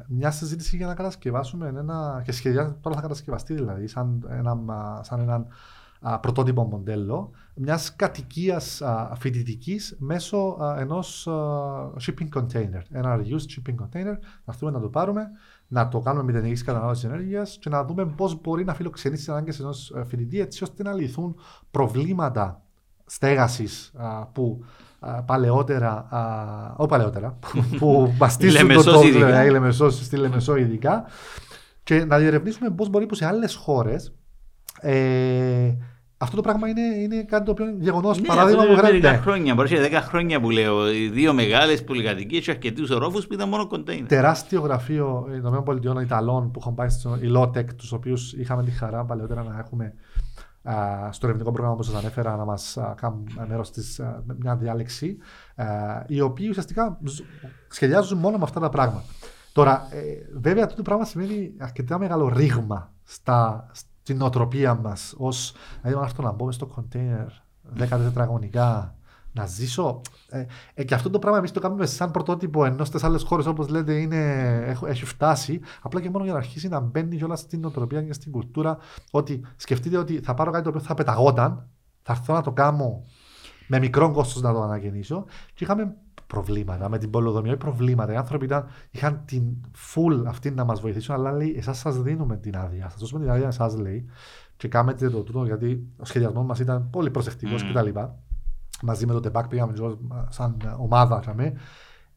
[0.08, 2.22] μια συζήτηση για να κατασκευάσουμε ένα.
[2.26, 4.58] και σχεδιάζουμε τώρα θα κατασκευαστεί δηλαδή, σαν ένα,
[5.02, 5.48] σαν έναν
[6.00, 8.82] α, πρωτότυπο μοντέλο μιας κατοικίας
[9.18, 11.28] φοιτητικής μέσω ενός
[12.00, 12.82] shipping container.
[12.92, 14.18] Ένα reused shipping container.
[14.46, 15.28] Να έρθουμε να το πάρουμε,
[15.68, 19.60] να το κάνουμε μηδενική κατανάλωσης ενέργειας και να δούμε πώς μπορεί να φιλοξενήσει τις ανάγκες
[19.60, 21.36] ενός φοιτητή έτσι ώστε να λυθούν
[21.72, 22.62] προβλήματα
[23.06, 23.94] στέγασης
[24.34, 24.64] που
[25.26, 26.08] παλαιότερα,
[26.78, 27.38] όχι παλαιότερα,
[27.80, 31.06] που μαστίζουν το τόπο, η Λεμεσό, στη Λεμεσό ειδικά
[31.84, 34.14] και να διερευνήσουμε πώς μπορεί που σε άλλες χώρες
[34.82, 35.78] Ε,
[36.18, 39.10] αυτό το πράγμα είναι, είναι κάτι το οποίο γεγονός Ναι, παράδειγμα αυτό μου είναι μερικά
[39.10, 39.24] γράφει.
[39.24, 40.92] χρόνια, μπορεί να 10 χρόνια που λέω.
[40.92, 44.08] Οι δύο μεγάλες πολυκατοικίες και αρκετούς ορόφους που ήταν μόνο κοντέινερ.
[44.08, 48.72] Τεράστιο γραφείο των ΗΠΑ Ιταλών που έχουν πάει στο η Lotec, τους οποίους είχαμε τη
[48.72, 50.35] χαρά παλαιότερα να έχουμε α,
[51.10, 54.02] στο ερευνητικό πρόγραμμα που σας ανέφερα να μας κάνουν μέρος της
[54.40, 55.18] μια διάλεξη,
[55.56, 55.66] α,
[56.08, 57.22] οι οποίοι ουσιαστικά ζ-
[57.70, 59.04] σχεδιάζουν μόνο με αυτά τα πράγματα.
[59.54, 60.02] Τώρα, ε,
[60.40, 65.14] βέβαια, αυτό το πράγμα σημαίνει αρκετά μεγάλο ρήγμα στα, στην νοοτροπία μας.
[65.18, 65.30] Ω,
[65.82, 67.28] δηλαδή, να έρθω να μπω μες στο κοντέινερ
[67.78, 68.95] 10 τετραγωνικά,
[69.36, 70.02] να ζήσω.
[70.30, 73.46] Ε, ε, και αυτό το πράγμα εμείς το κάνουμε σαν πρωτότυπο ενώ στις άλλες χώρες,
[73.46, 75.60] όπως λέτε, είναι, έχω- έχει φτάσει.
[75.82, 78.78] Απλά και μόνο για να αρχίσει να μπαίνει κιόλας στην νοοτροπία και στην κουλτούρα.
[79.12, 81.68] Ότι σκεφτείτε ότι θα πάρω κάτι το οποίο θα πεταγόταν,
[82.02, 83.04] θα έρθω να το κάνω
[83.68, 85.26] με μικρό κόστος να το αναγεννήσω.
[85.54, 85.96] Και είχαμε
[86.28, 88.14] προβλήματα με την πολεοδομία, όχι προβλήματα.
[88.14, 89.44] Οι άνθρωποι ήταν, είχαν την
[89.94, 92.90] full αυτή να μας βοηθήσουν, αλλά λέει: Εσάς σας δίνουμε την άδεια.
[92.90, 94.06] Σας δώσουμε την άδεια, εσάς λέει.
[94.58, 97.72] Και κάνετε το τούτο, γιατί ο σχεδιασμός μας ήταν πολύ προσεκτικός Μμμ.
[97.74, 98.00] κτλ.
[98.82, 99.82] Μαζί με το ΤΕΠΑΚ πήγαμε και
[100.30, 101.20] σαν ομάδα.
[101.20, 101.54] Τσαμε.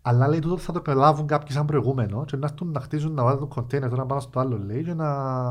[0.03, 3.23] Αλλά λέει τούτο θα το προλάβουν κάποιοι σαν προηγούμενο και να έρθουν να χτίζουν να
[3.23, 5.11] βάζουν το κοντέινερ τώρα πάνω στο άλλο λέει και να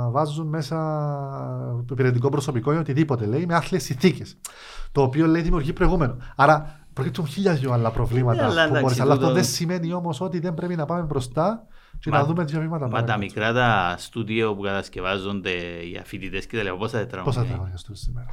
[0.09, 0.77] βάζουν μέσα
[1.91, 4.37] υπηρετικό προσωπικό ή οτιδήποτε λέει με άθλιες συνθήκες.
[4.91, 6.17] Το οποίο λέει δημιουργεί προηγούμενο.
[6.35, 8.41] Άρα προκύπτουν χίλια δυο άλλα προβλήματα.
[8.41, 8.79] Ναι, αλλά που μπορείς.
[8.81, 11.65] εντάξει, αλλά αυτό τούτο- δεν σημαίνει όμως ότι δεν πρέπει να πάμε μπροστά
[11.99, 13.17] και Μα- να δούμε δύο βήματα Μα τα παραπέρα.
[13.17, 15.51] μικρά τα στούντιο που κατασκευάζονται
[15.89, 17.41] για φοιτητές και τα λοιπά, πόσα Πόσα τετραγωνικά.
[17.41, 18.25] τετραγωνικά στους σήμερα.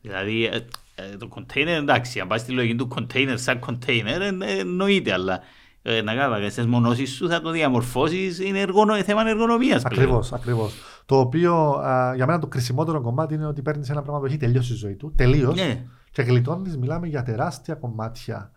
[0.00, 0.56] Δηλαδή, ε,
[0.94, 5.12] ε, το container εντάξει, αν πάει στη λογική του container σαν container, ε, ε, εννοείται,
[5.12, 5.40] αλλά
[5.82, 10.02] ε, να κάνεις τις μονώσεις σου θα το διαμορφώσεις, είναι εργονο, θέμα εργονομίας πλέον.
[10.02, 10.74] Ακριβώς, ακριβώς.
[11.06, 14.36] Το οποίο α, για μένα το κρισιμότερο κομμάτι είναι ότι παίρνεις ένα πράγμα που έχει
[14.36, 15.12] τελειώσει η ζωή του.
[15.16, 15.54] Τελείως.
[15.54, 15.84] Ναι.
[16.10, 18.50] Και γλιτώνεις, μιλάμε για τεράστια κομμάτια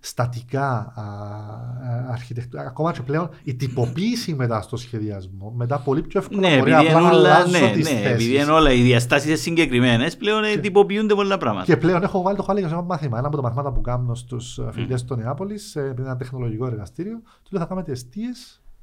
[0.00, 6.20] στατικά α, α, αρχιτεκτου- Ακόμα και πλέον η τυποποίηση μετά στο σχεδιασμό, μετά πολύ πιο
[6.20, 8.42] εύκολα Ναι, μπορεί επειδή απλά είναι να όλα, αλλάζω ναι, τις ναι, επειδή θέσεις.
[8.42, 11.64] είναι όλα οι διαστάσεις συγκεκριμένες, πλέον ε, τυποποιούνται πολλά πράγματα.
[11.66, 13.18] Και πλέον έχω βάλει το χάλι για ένα μάθημα.
[13.18, 17.48] Ένα από τα μαθήματα που κάνω στους φοιτητές του Νεάπολης, πριν ένα τεχνολογικό εργαστήριο, του
[17.50, 18.28] λέω θα κάνετε αιστείε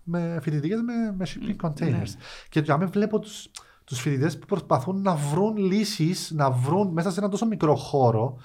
[0.04, 1.90] με φοιτητικές με, με shipping containers.
[1.92, 2.02] ναι.
[2.50, 3.48] Και για μένα βλέπω τους
[3.84, 8.38] τους φοιτητές που προσπαθούν να βρουν λύσεις, να βρουν μέσα σε ένα τόσο μικρό χώρο,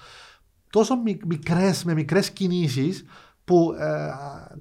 [0.72, 3.04] τόσο μικ, μικρές, με μικρές κινήσεις,
[3.44, 4.10] που ε,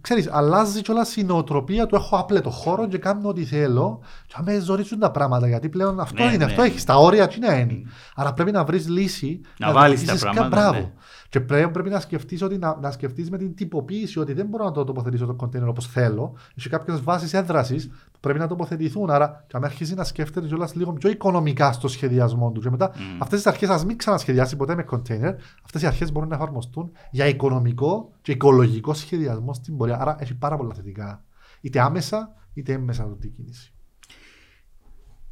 [0.02, 1.96] ξέρεις, αλλάζει κιόλας η νοοτροπία του.
[1.96, 4.02] Έχω άπλετο χώρο και κάνω ό,τι θέλω.
[4.28, 6.44] Και με ζορίζουν τα πράγματα γιατί πλέον αυτό Ναι, είναι, ναι.
[6.46, 6.84] αυτό έχεις.
[6.84, 7.82] Τα όρια τι να είναι.
[8.16, 9.42] Άρα πρέπει να βρεις λύση.
[9.58, 10.80] Να βάλεις τα δημιουργήσεις κα- πράγματα, Μπράβο.
[10.86, 10.92] ναι.
[11.32, 14.64] Και πλέον πρέπει να σκεφτείς ότι να, να σκεφτείς με την τυποποίηση ότι δεν μπορώ
[14.64, 16.38] να το τοποθετήσω το κοντέινερ όπως θέλω.
[16.56, 19.10] Έχει κάποιες βάσεις έδρασης που πρέπει να τοποθετηθούν.
[19.10, 22.62] Άρα, και αν αρχίσει να σκέφτεται κιόλας λίγο πιο οικονομικά στο σχεδιασμό του.
[22.62, 23.22] Και μετά, Μμμ.
[23.22, 25.36] αυτές τις αρχές, ας μην ξανασχεδιάσει ποτέ με κοντέινερ.
[25.64, 30.02] Αυτές οι αρχές μπορούν να εφαρμοστούν για οικονομικό και οικολογικό σχεδιασμό στην πορεία.
[30.02, 31.24] Άρα, έχει πάρα πολλά θετικά.
[31.62, 33.74] Είτε άμεσα, είτε έμμεσα αυτή η κίνηση.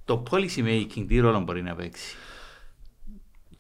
[0.06, 2.16] Το policy making τι ρόλο μπορεί να παίξει;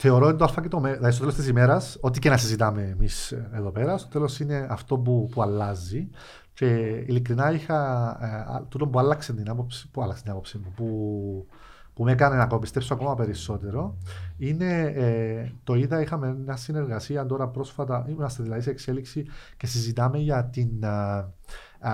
[0.01, 2.37] Θεωρώ ότι το Α και το Μ, δηλαδή στο τέλος της ημέρας, ό,τι και να
[2.37, 6.09] συζητάμε εμείς εδώ πέρα, στο τέλος είναι αυτό που, που αλλάζει.
[6.53, 6.65] Και
[7.07, 7.77] ειλικρινά είχα.
[8.21, 11.47] Ε, α- τούτο που άλλαξε την άποψη, που άλλαξε την άποψη μου, που,
[11.93, 13.97] που με έκανε να πιστέψω ακόμα περισσότερο,
[14.37, 19.25] είναι ε, το είδα, είχαμε μια συνεργασία τώρα πρόσφατα, είμαστε δηλαδή σε εξέλιξη
[19.57, 21.31] και συζητάμε για, την, α,
[21.79, 21.93] α,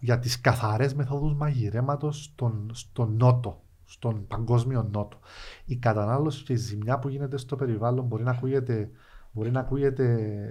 [0.00, 5.18] για τις καθαρές μεθόδους μαγειρέματος στον, στον νότο, στον παγκόσμιο νότο.
[5.64, 8.90] Η κατανάλωση και η ζημιά που γίνεται στο περιβάλλον μπορεί να ακούγεται
[9.34, 10.04] Μπορεί να ακούγεται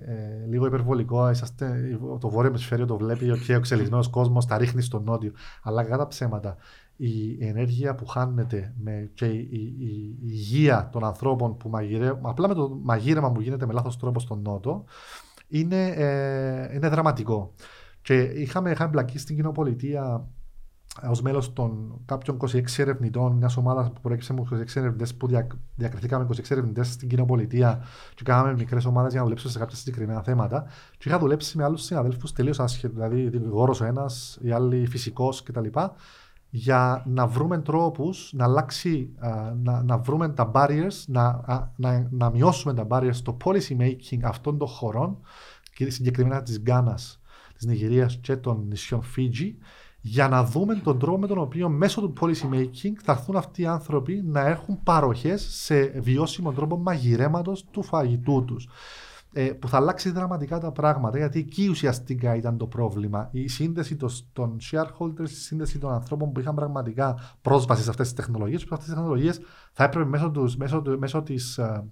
[0.05, 1.29] ε, λίγο υπερβολικό.
[1.29, 5.31] Είσαστε, το βόρειο ημισφαίριο το βλέπει και ο εξελιγμένο κόσμος τα ρίχνει στο νότιο.
[5.63, 6.57] Αλλά κατά ψέματα,
[6.95, 12.25] η ενέργεια που χάνεται με, και η, η, η, η υγεία των ανθρώπων που μαγειρεύουν,
[12.25, 14.83] απλά με το μαγείρεμα που γίνεται με λάθος τρόπο στον νότο,
[15.47, 17.53] είναι, ε, είναι δραματικό.
[18.01, 20.27] Και είχαμε, είχαμε μπλακεί στην κοινοπολιτεία
[21.01, 25.47] ως μέλος των κάποιων 26 ερευνητών, μιας ομάδας που προέκυψε από 26 ερευνητές που δια,
[25.75, 27.83] διακριθήκαμε 26 ερευνητές στην κοινοπολιτεία
[28.15, 30.65] και κάναμε μικρές ομάδες για να δουλέψουμε σε κάποια συγκεκριμένα θέματα.
[30.97, 35.43] Και είχα δουλέψει με άλλους συναδέλφους τελείως άσχετου, δηλαδή δικηγόρος ο ένας, οι άλλοι φυσικός
[35.43, 35.67] κτλ.
[36.49, 42.07] Για να βρούμε τρόπους να αλλάξει, α, να, να βρούμε τα barriers, να, α, να,
[42.11, 45.17] να μειώσουμε τα barriers στο policy making αυτών των χωρών,
[45.73, 47.21] και συγκεκριμένα της Γκάνας,
[47.53, 49.57] της Νιγηρίας και των νησιών Φίτζι,
[50.05, 53.61] για να δούμε τον τρόπο με τον οποίο μέσω του policy making θα έρθουν αυτοί
[53.61, 58.67] οι άνθρωποι να έχουν παροχές σε βιώσιμο τρόπο μαγειρέματος του φαγητού τους.
[59.35, 63.29] Ε, που θα αλλάξει δραματικά τα πράγματα γιατί εκεί ουσιαστικά ήταν το πρόβλημα.
[63.31, 68.07] Η σύνδεση των, των shareholders, η σύνδεση των ανθρώπων που είχαν πραγματικά πρόσβαση σε αυτές
[68.13, 69.39] τις τεχνολογίες που αυτές τις τεχνολογίες
[69.71, 71.83] θα έπρεπε μέσω, τους, μέσω, του- μέσω της, ε,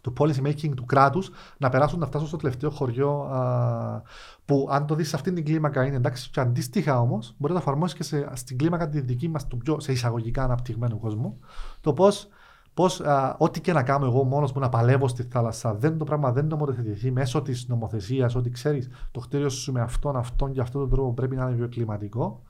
[0.00, 4.02] του policy making του κράτους να περάσουν να φτάσουν στο τελευταίο χωριό α,
[4.44, 7.58] που αν το δεις σε αυτήν την κλίμακα είναι εντάξει και αντίστοιχα όμως μπορεί να
[7.58, 11.38] το εφαρμόσεις και σε, στην κλίμακα τη δική μας του πιο σε εισαγωγικά αναπτυγμένου κόσμου.
[11.80, 12.28] Το πώς
[12.74, 13.02] Πώς
[13.36, 16.46] ό,τι και να κάνω εγώ μόνος μου να παλεύω στη θάλασσα, δεν το πράγμα δεν
[16.46, 20.90] νομοθετηθεί μέσω της νομοθεσίας, ότι ξέρεις το κτίριο σου με αυτόν, αυτόν και αυτόν τον
[20.90, 22.42] τρόπο πρέπει να είναι βιοκλιματικό,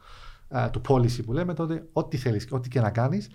[0.70, 3.30] του policy που λέμε, τότε ό,τι θέλεις, ό,τι και να κάνεις,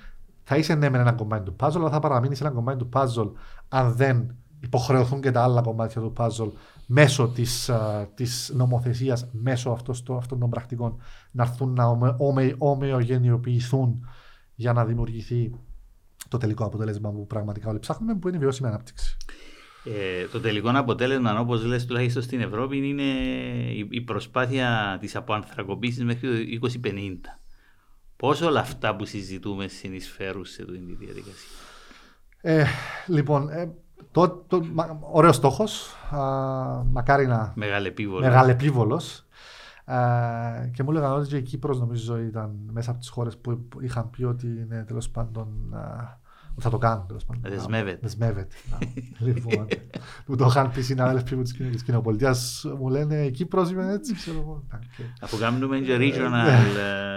[0.48, 3.32] θα είσαι ναι με ένα κομμάτι του puzzle, αλλά θα παραμείνεις ένα κομμάτι του puzzle
[3.68, 6.52] αν δεν υποχρεωθούν και τα άλλα κομμάτια του puzzle
[6.88, 7.72] μέσω της,
[8.14, 12.16] της νομοθεσίας, μέσω αυτός, αυτών των πρακτικών να έρθουν να
[12.58, 14.08] ομοιογενειοποιηθούν
[14.56, 15.56] για να δημιουργηθεί
[16.28, 19.18] το τελικό αποτέλεσμα που πραγματικά όλοι ψάχνουμε, που είναι η βιώσιμη ανάπτυξη.
[19.84, 23.04] Ε, το τελικό αποτέλεσμα, όπως λες τουλάχιστον στην Ευρώπη, είναι
[23.90, 27.40] η προσπάθεια της αποανθρακοποίησης μέχρι το 2050.
[28.26, 31.50] Πόσο όλα αυτά που συζητούμε συνεισφέρουν σε αυτή τη διαδικασία;
[32.42, 32.66] Ε,
[33.08, 33.72] λοιπόν, ε,
[34.12, 34.66] το, το,
[35.12, 35.96] ωραίος στόχος.
[36.92, 37.54] Μακάρι να.
[38.20, 39.26] Μεγαλεπίβολος.
[39.86, 43.68] Ε, και μου έλεγαν ότι και η Κύπρος νομίζω ήταν μέσα από τις χώρες που
[43.82, 45.48] είχαν πει ότι είναι τέλος πάντων
[46.58, 47.52] θα το κάνουν τέλος πάντων.
[47.52, 48.00] Δεσμεύεται.
[48.02, 48.56] Δεσμεύεται.
[49.20, 49.68] λοιπόν,
[50.26, 54.38] μου το είχαν πει συνάδελφοι μου της κοινοπολιτείας, μου λένε η Κύπρος είμαι έτσι, ξέρω
[54.40, 54.64] εγώ.
[55.22, 56.48] Αφού κάνουμε και regional
[56.78, 57.16] ε,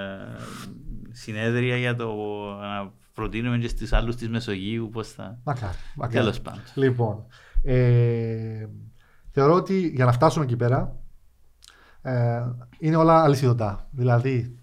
[1.19, 2.15] συνέδρια για το
[2.61, 5.39] να προτείνουμε και στις άλλους της Μεσογείου πώς θα...
[5.45, 5.77] Μακάρι.
[6.11, 6.61] Τέλος πάντων.
[6.75, 7.25] Λοιπόν,
[7.63, 8.67] ε,
[9.31, 10.97] θεωρώ ότι για να φτάσουμε εκεί πέρα
[12.03, 12.43] ε,
[12.79, 13.89] είναι όλα αλυσιδωτά.
[13.91, 14.59] Δηλαδή,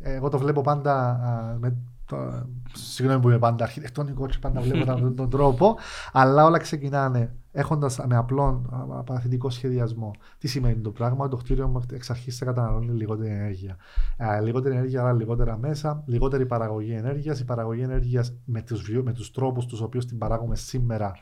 [0.00, 1.18] εγώ το βλέπω πάντα
[1.60, 1.76] με
[2.06, 5.76] το, συγγνώμη που είμαι πάντα αρχιτεκτονικός και πάντα βλέπω τον, τον τρόπο,
[6.12, 8.62] αλλά όλα ξεκινάνε έχοντας με απλό
[9.06, 10.10] παθητικό σχεδιασμό.
[10.38, 13.76] Τι σημαίνει το πράγμα, το κτίριο μου εξ αρχής θα καταναλώνει λιγότερη ενέργεια.
[14.16, 17.40] Ε, λιγότερη ενέργεια, αλλά λιγότερα μέσα, λιγότερη παραγωγή ενέργειας.
[17.40, 21.12] Η παραγωγή ενέργειας με τους με τους τρόπους τους οποίους την παράγουμε σήμερα,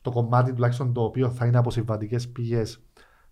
[0.00, 2.82] το κομμάτι τουλάχιστον το οποίο θα είναι από συμβατικέ πηγές,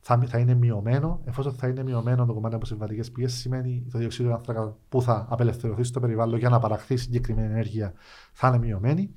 [0.01, 1.21] θα, θα είναι μειωμένο.
[1.25, 5.27] Εφόσον θα είναι μειωμένο το κομμάτι από συμβατικέ πηγές, σημαίνει το διοξείδιο άνθρακα που θα
[5.29, 7.93] απελευθερωθεί στο περιβάλλον για να παραχθεί συγκεκριμένη ενέργεια
[8.33, 9.15] θα είναι μειωμένη.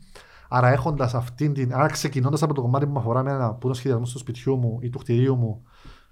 [0.53, 1.73] Άρα, έχοντας αυτήν την.
[1.73, 4.57] Άρα, ξεκινώντας από το κομμάτι που με αφορά με ένα που είναι σχεδιασμός του σπιτιού
[4.57, 5.63] μου ή του κτηρίου μου,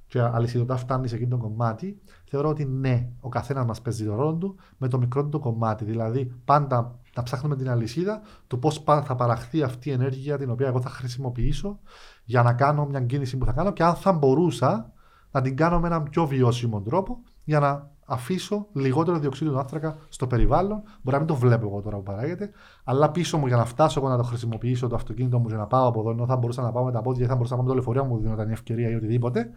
[0.07, 4.15] και αλυσιδωτά φτάνει σε εκείνο το κομμάτι, θεωρώ ότι ναι, ο καθένας μας παίζει το
[4.15, 5.85] ρόλο του με το μικρό του κομμάτι.
[5.85, 10.67] Δηλαδή, πάντα να ψάχνουμε την αλυσίδα του πώς θα παραχθεί αυτή η ενέργεια την οποία
[10.67, 11.79] εγώ θα χρησιμοποιήσω
[12.23, 14.93] για να κάνω μια κίνηση που θα κάνω και αν θα μπορούσα
[15.31, 19.97] να την κάνω με έναν πιο βιώσιμο τρόπο για να αφήσω λιγότερο διοξείδιο του άνθρακα
[20.09, 20.81] στο περιβάλλον.
[21.01, 22.51] Μπορεί να μην το βλέπω εγώ τώρα που παράγεται,
[22.83, 25.65] αλλά πίσω μου για να φτάσω εγώ να το χρησιμοποιήσω το αυτοκίνητο μου για να
[25.65, 27.63] πάω από εδώ, ενώ θα μπορούσα να πάω με τα πόδια ή θα μπορούσα να
[27.63, 29.49] πάω με το λεωφορείο μου, δίνονταν η ευκαιρία ή οτιδήποτε.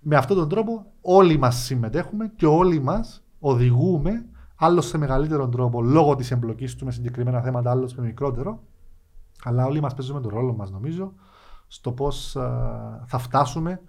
[0.00, 4.24] Με αυτόν τον τρόπο όλοι μας συμμετέχουμε και όλοι μας οδηγούμε,
[4.56, 8.62] άλλος σε μεγαλύτερο τρόπο λόγω της εμπλοκής του με συγκεκριμένα θέματα, άλλος με μικρότερο.
[9.44, 11.12] Αλλά όλοι μας παίζουμε τον ρόλο μας, νομίζω,
[11.66, 12.30] στο πώς
[13.06, 13.80] θα φτάσουμε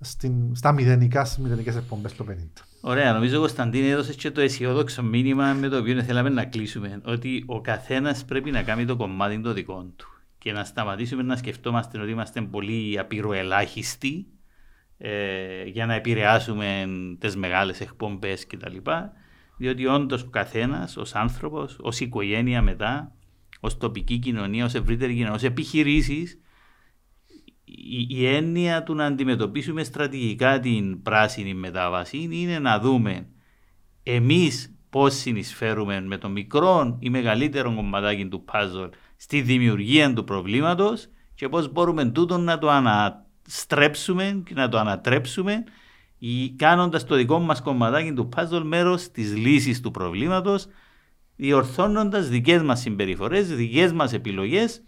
[0.00, 2.71] στην, στα μηδενικά, στις μηδενικές εκπομπές το 50.
[2.84, 7.00] Ωραία, νομίζω Κωνσταντίνη έδωσες και το αισιόδοξο μήνυμα με το οποίο θέλαμε να κλείσουμε.
[7.04, 10.06] Ότι ο καθένας πρέπει να κάνει το κομμάτι το δικό του.
[10.38, 14.26] Και να σταματήσουμε να σκεφτόμαστε ότι είμαστε πολύ απειροελάχιστοι
[14.98, 16.86] ε, για να επηρεάσουμε
[17.18, 18.76] τις μεγάλες εκπομπές κτλ.
[19.56, 23.12] Διότι όντως ο καθένας, ως άνθρωπος, ως οικογένεια μετά,
[23.60, 26.38] ως τοπική κοινωνία, ως ευρύτερη κοινωνία, ως επιχειρήσεις,
[27.64, 33.26] η, η έννοια του να αντιμετωπίσουμε στρατηγικά την πράσινη μετάβαση είναι να δούμε
[34.02, 41.08] εμείς πώς συνεισφέρουμε με το μικρό ή μεγαλύτερο κομματάκι του puzzle στη δημιουργία του προβλήματος
[41.34, 45.64] και πώς μπορούμε τούτο να το αναστρέψουμε και να το ανατρέψουμε
[46.56, 50.66] κάνοντας το δικό μας κομματάκι του puzzle μέρος της λύσης του προβλήματος
[51.36, 54.82] διορθώνοντας δικές μας συμπεριφορές, δικές μας επιλογές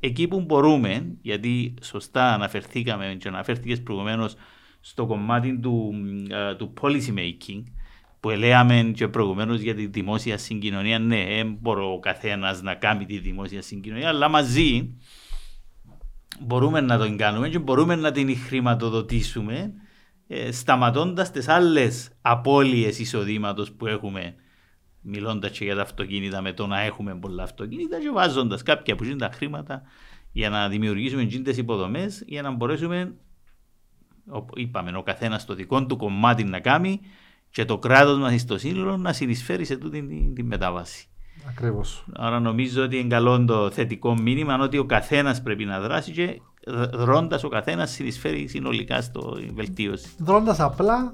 [0.00, 4.34] εκεί που μπορούμε, γιατί σωστά αναφερθήκαμε και αναφέρθηκες προηγουμένως
[4.80, 5.92] στο κομμάτι του,
[6.30, 7.62] uh, του policy making,
[8.20, 13.18] που λέμε και προηγουμένως για τη δημόσια συγκοινωνία, ναι, μπορεί ο καθένας να κάνει τη
[13.18, 14.94] δημόσια συγκοινωνία, αλλά μαζί
[16.40, 19.72] μπορούμε να τον κάνουμε και μπορούμε να την χρηματοδοτήσουμε
[20.26, 24.34] ε, σταματώντας τις άλλες απώλειες εισοδήματος που έχουμε
[25.02, 29.04] μιλώντας και για τα αυτοκίνητα με το να έχουμε πολλά αυτοκίνητα και βάζοντας κάποια που
[29.04, 29.82] είναι τα χρήματα
[30.32, 33.14] για να δημιουργήσουμε τζίντες υποδομές για να μπορέσουμε,
[34.54, 37.00] είπαμε, ο καθένας το δικό του κομμάτι να κάνει
[37.50, 41.04] και το κράτος μας στο σύνολο να συνεισφέρει σε τούτη την, την μετάβαση.
[41.48, 42.04] Ακριβώς.
[42.12, 46.40] Άρα νομίζω ότι είναι καλό το θετικό μήνυμα ότι ο καθένας πρέπει να δράσει και
[46.92, 50.08] δρώντα ο καθένας συνεισφέρει συνολικά στο βελτίωση.
[50.18, 51.10] Δρώντα απλά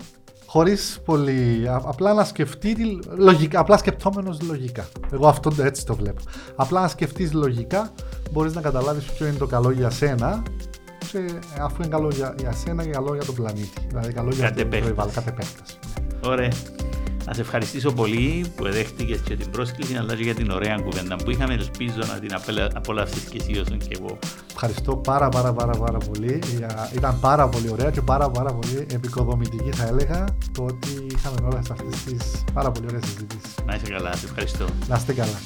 [0.57, 1.65] χωρίς πολύ.
[1.69, 2.77] Απλά να σκεφτεί.
[3.17, 4.89] Λογικά, απλά σκεπτόμενος λογικά.
[5.13, 6.23] Εγώ αυτό έτσι το βλέπω.
[6.57, 7.91] Απλά να σκεφτείς λογικά,
[8.33, 10.43] μπορείς να καταλάβεις ποιο είναι το καλό για σένα.
[11.13, 11.19] Και
[11.61, 13.87] αφού είναι καλό για, για σένα, καλό για τον πλανήτη.
[13.89, 15.79] Δηλαδή, καλό για το περιβάλλον, κατ' επέκταση.
[16.25, 16.51] Ωραία.
[17.27, 21.17] Να σε ευχαριστήσω πολύ που δέχτηκες και την πρόσκληση αλλά και για την ωραία κουβέντα
[21.17, 21.55] που είχαμε.
[21.55, 22.31] Ελπίζω να την
[22.75, 24.19] απολαύσεις και εσύ όσο και εγώ.
[24.51, 26.39] Ευχαριστώ πάρα πάρα πάρα πάρα πολύ.
[26.95, 31.63] Ήταν πάρα πολύ ωραία και πάρα πάρα πολύ επικοδομητική θα έλεγα το ότι είχαμε όλα
[31.65, 33.55] σε αυτές τις πάρα πολύ ωραίες συζητήσεις.
[33.67, 34.65] Να είσαι καλά, σε ευχαριστώ.
[34.89, 35.39] Να είστε καλά.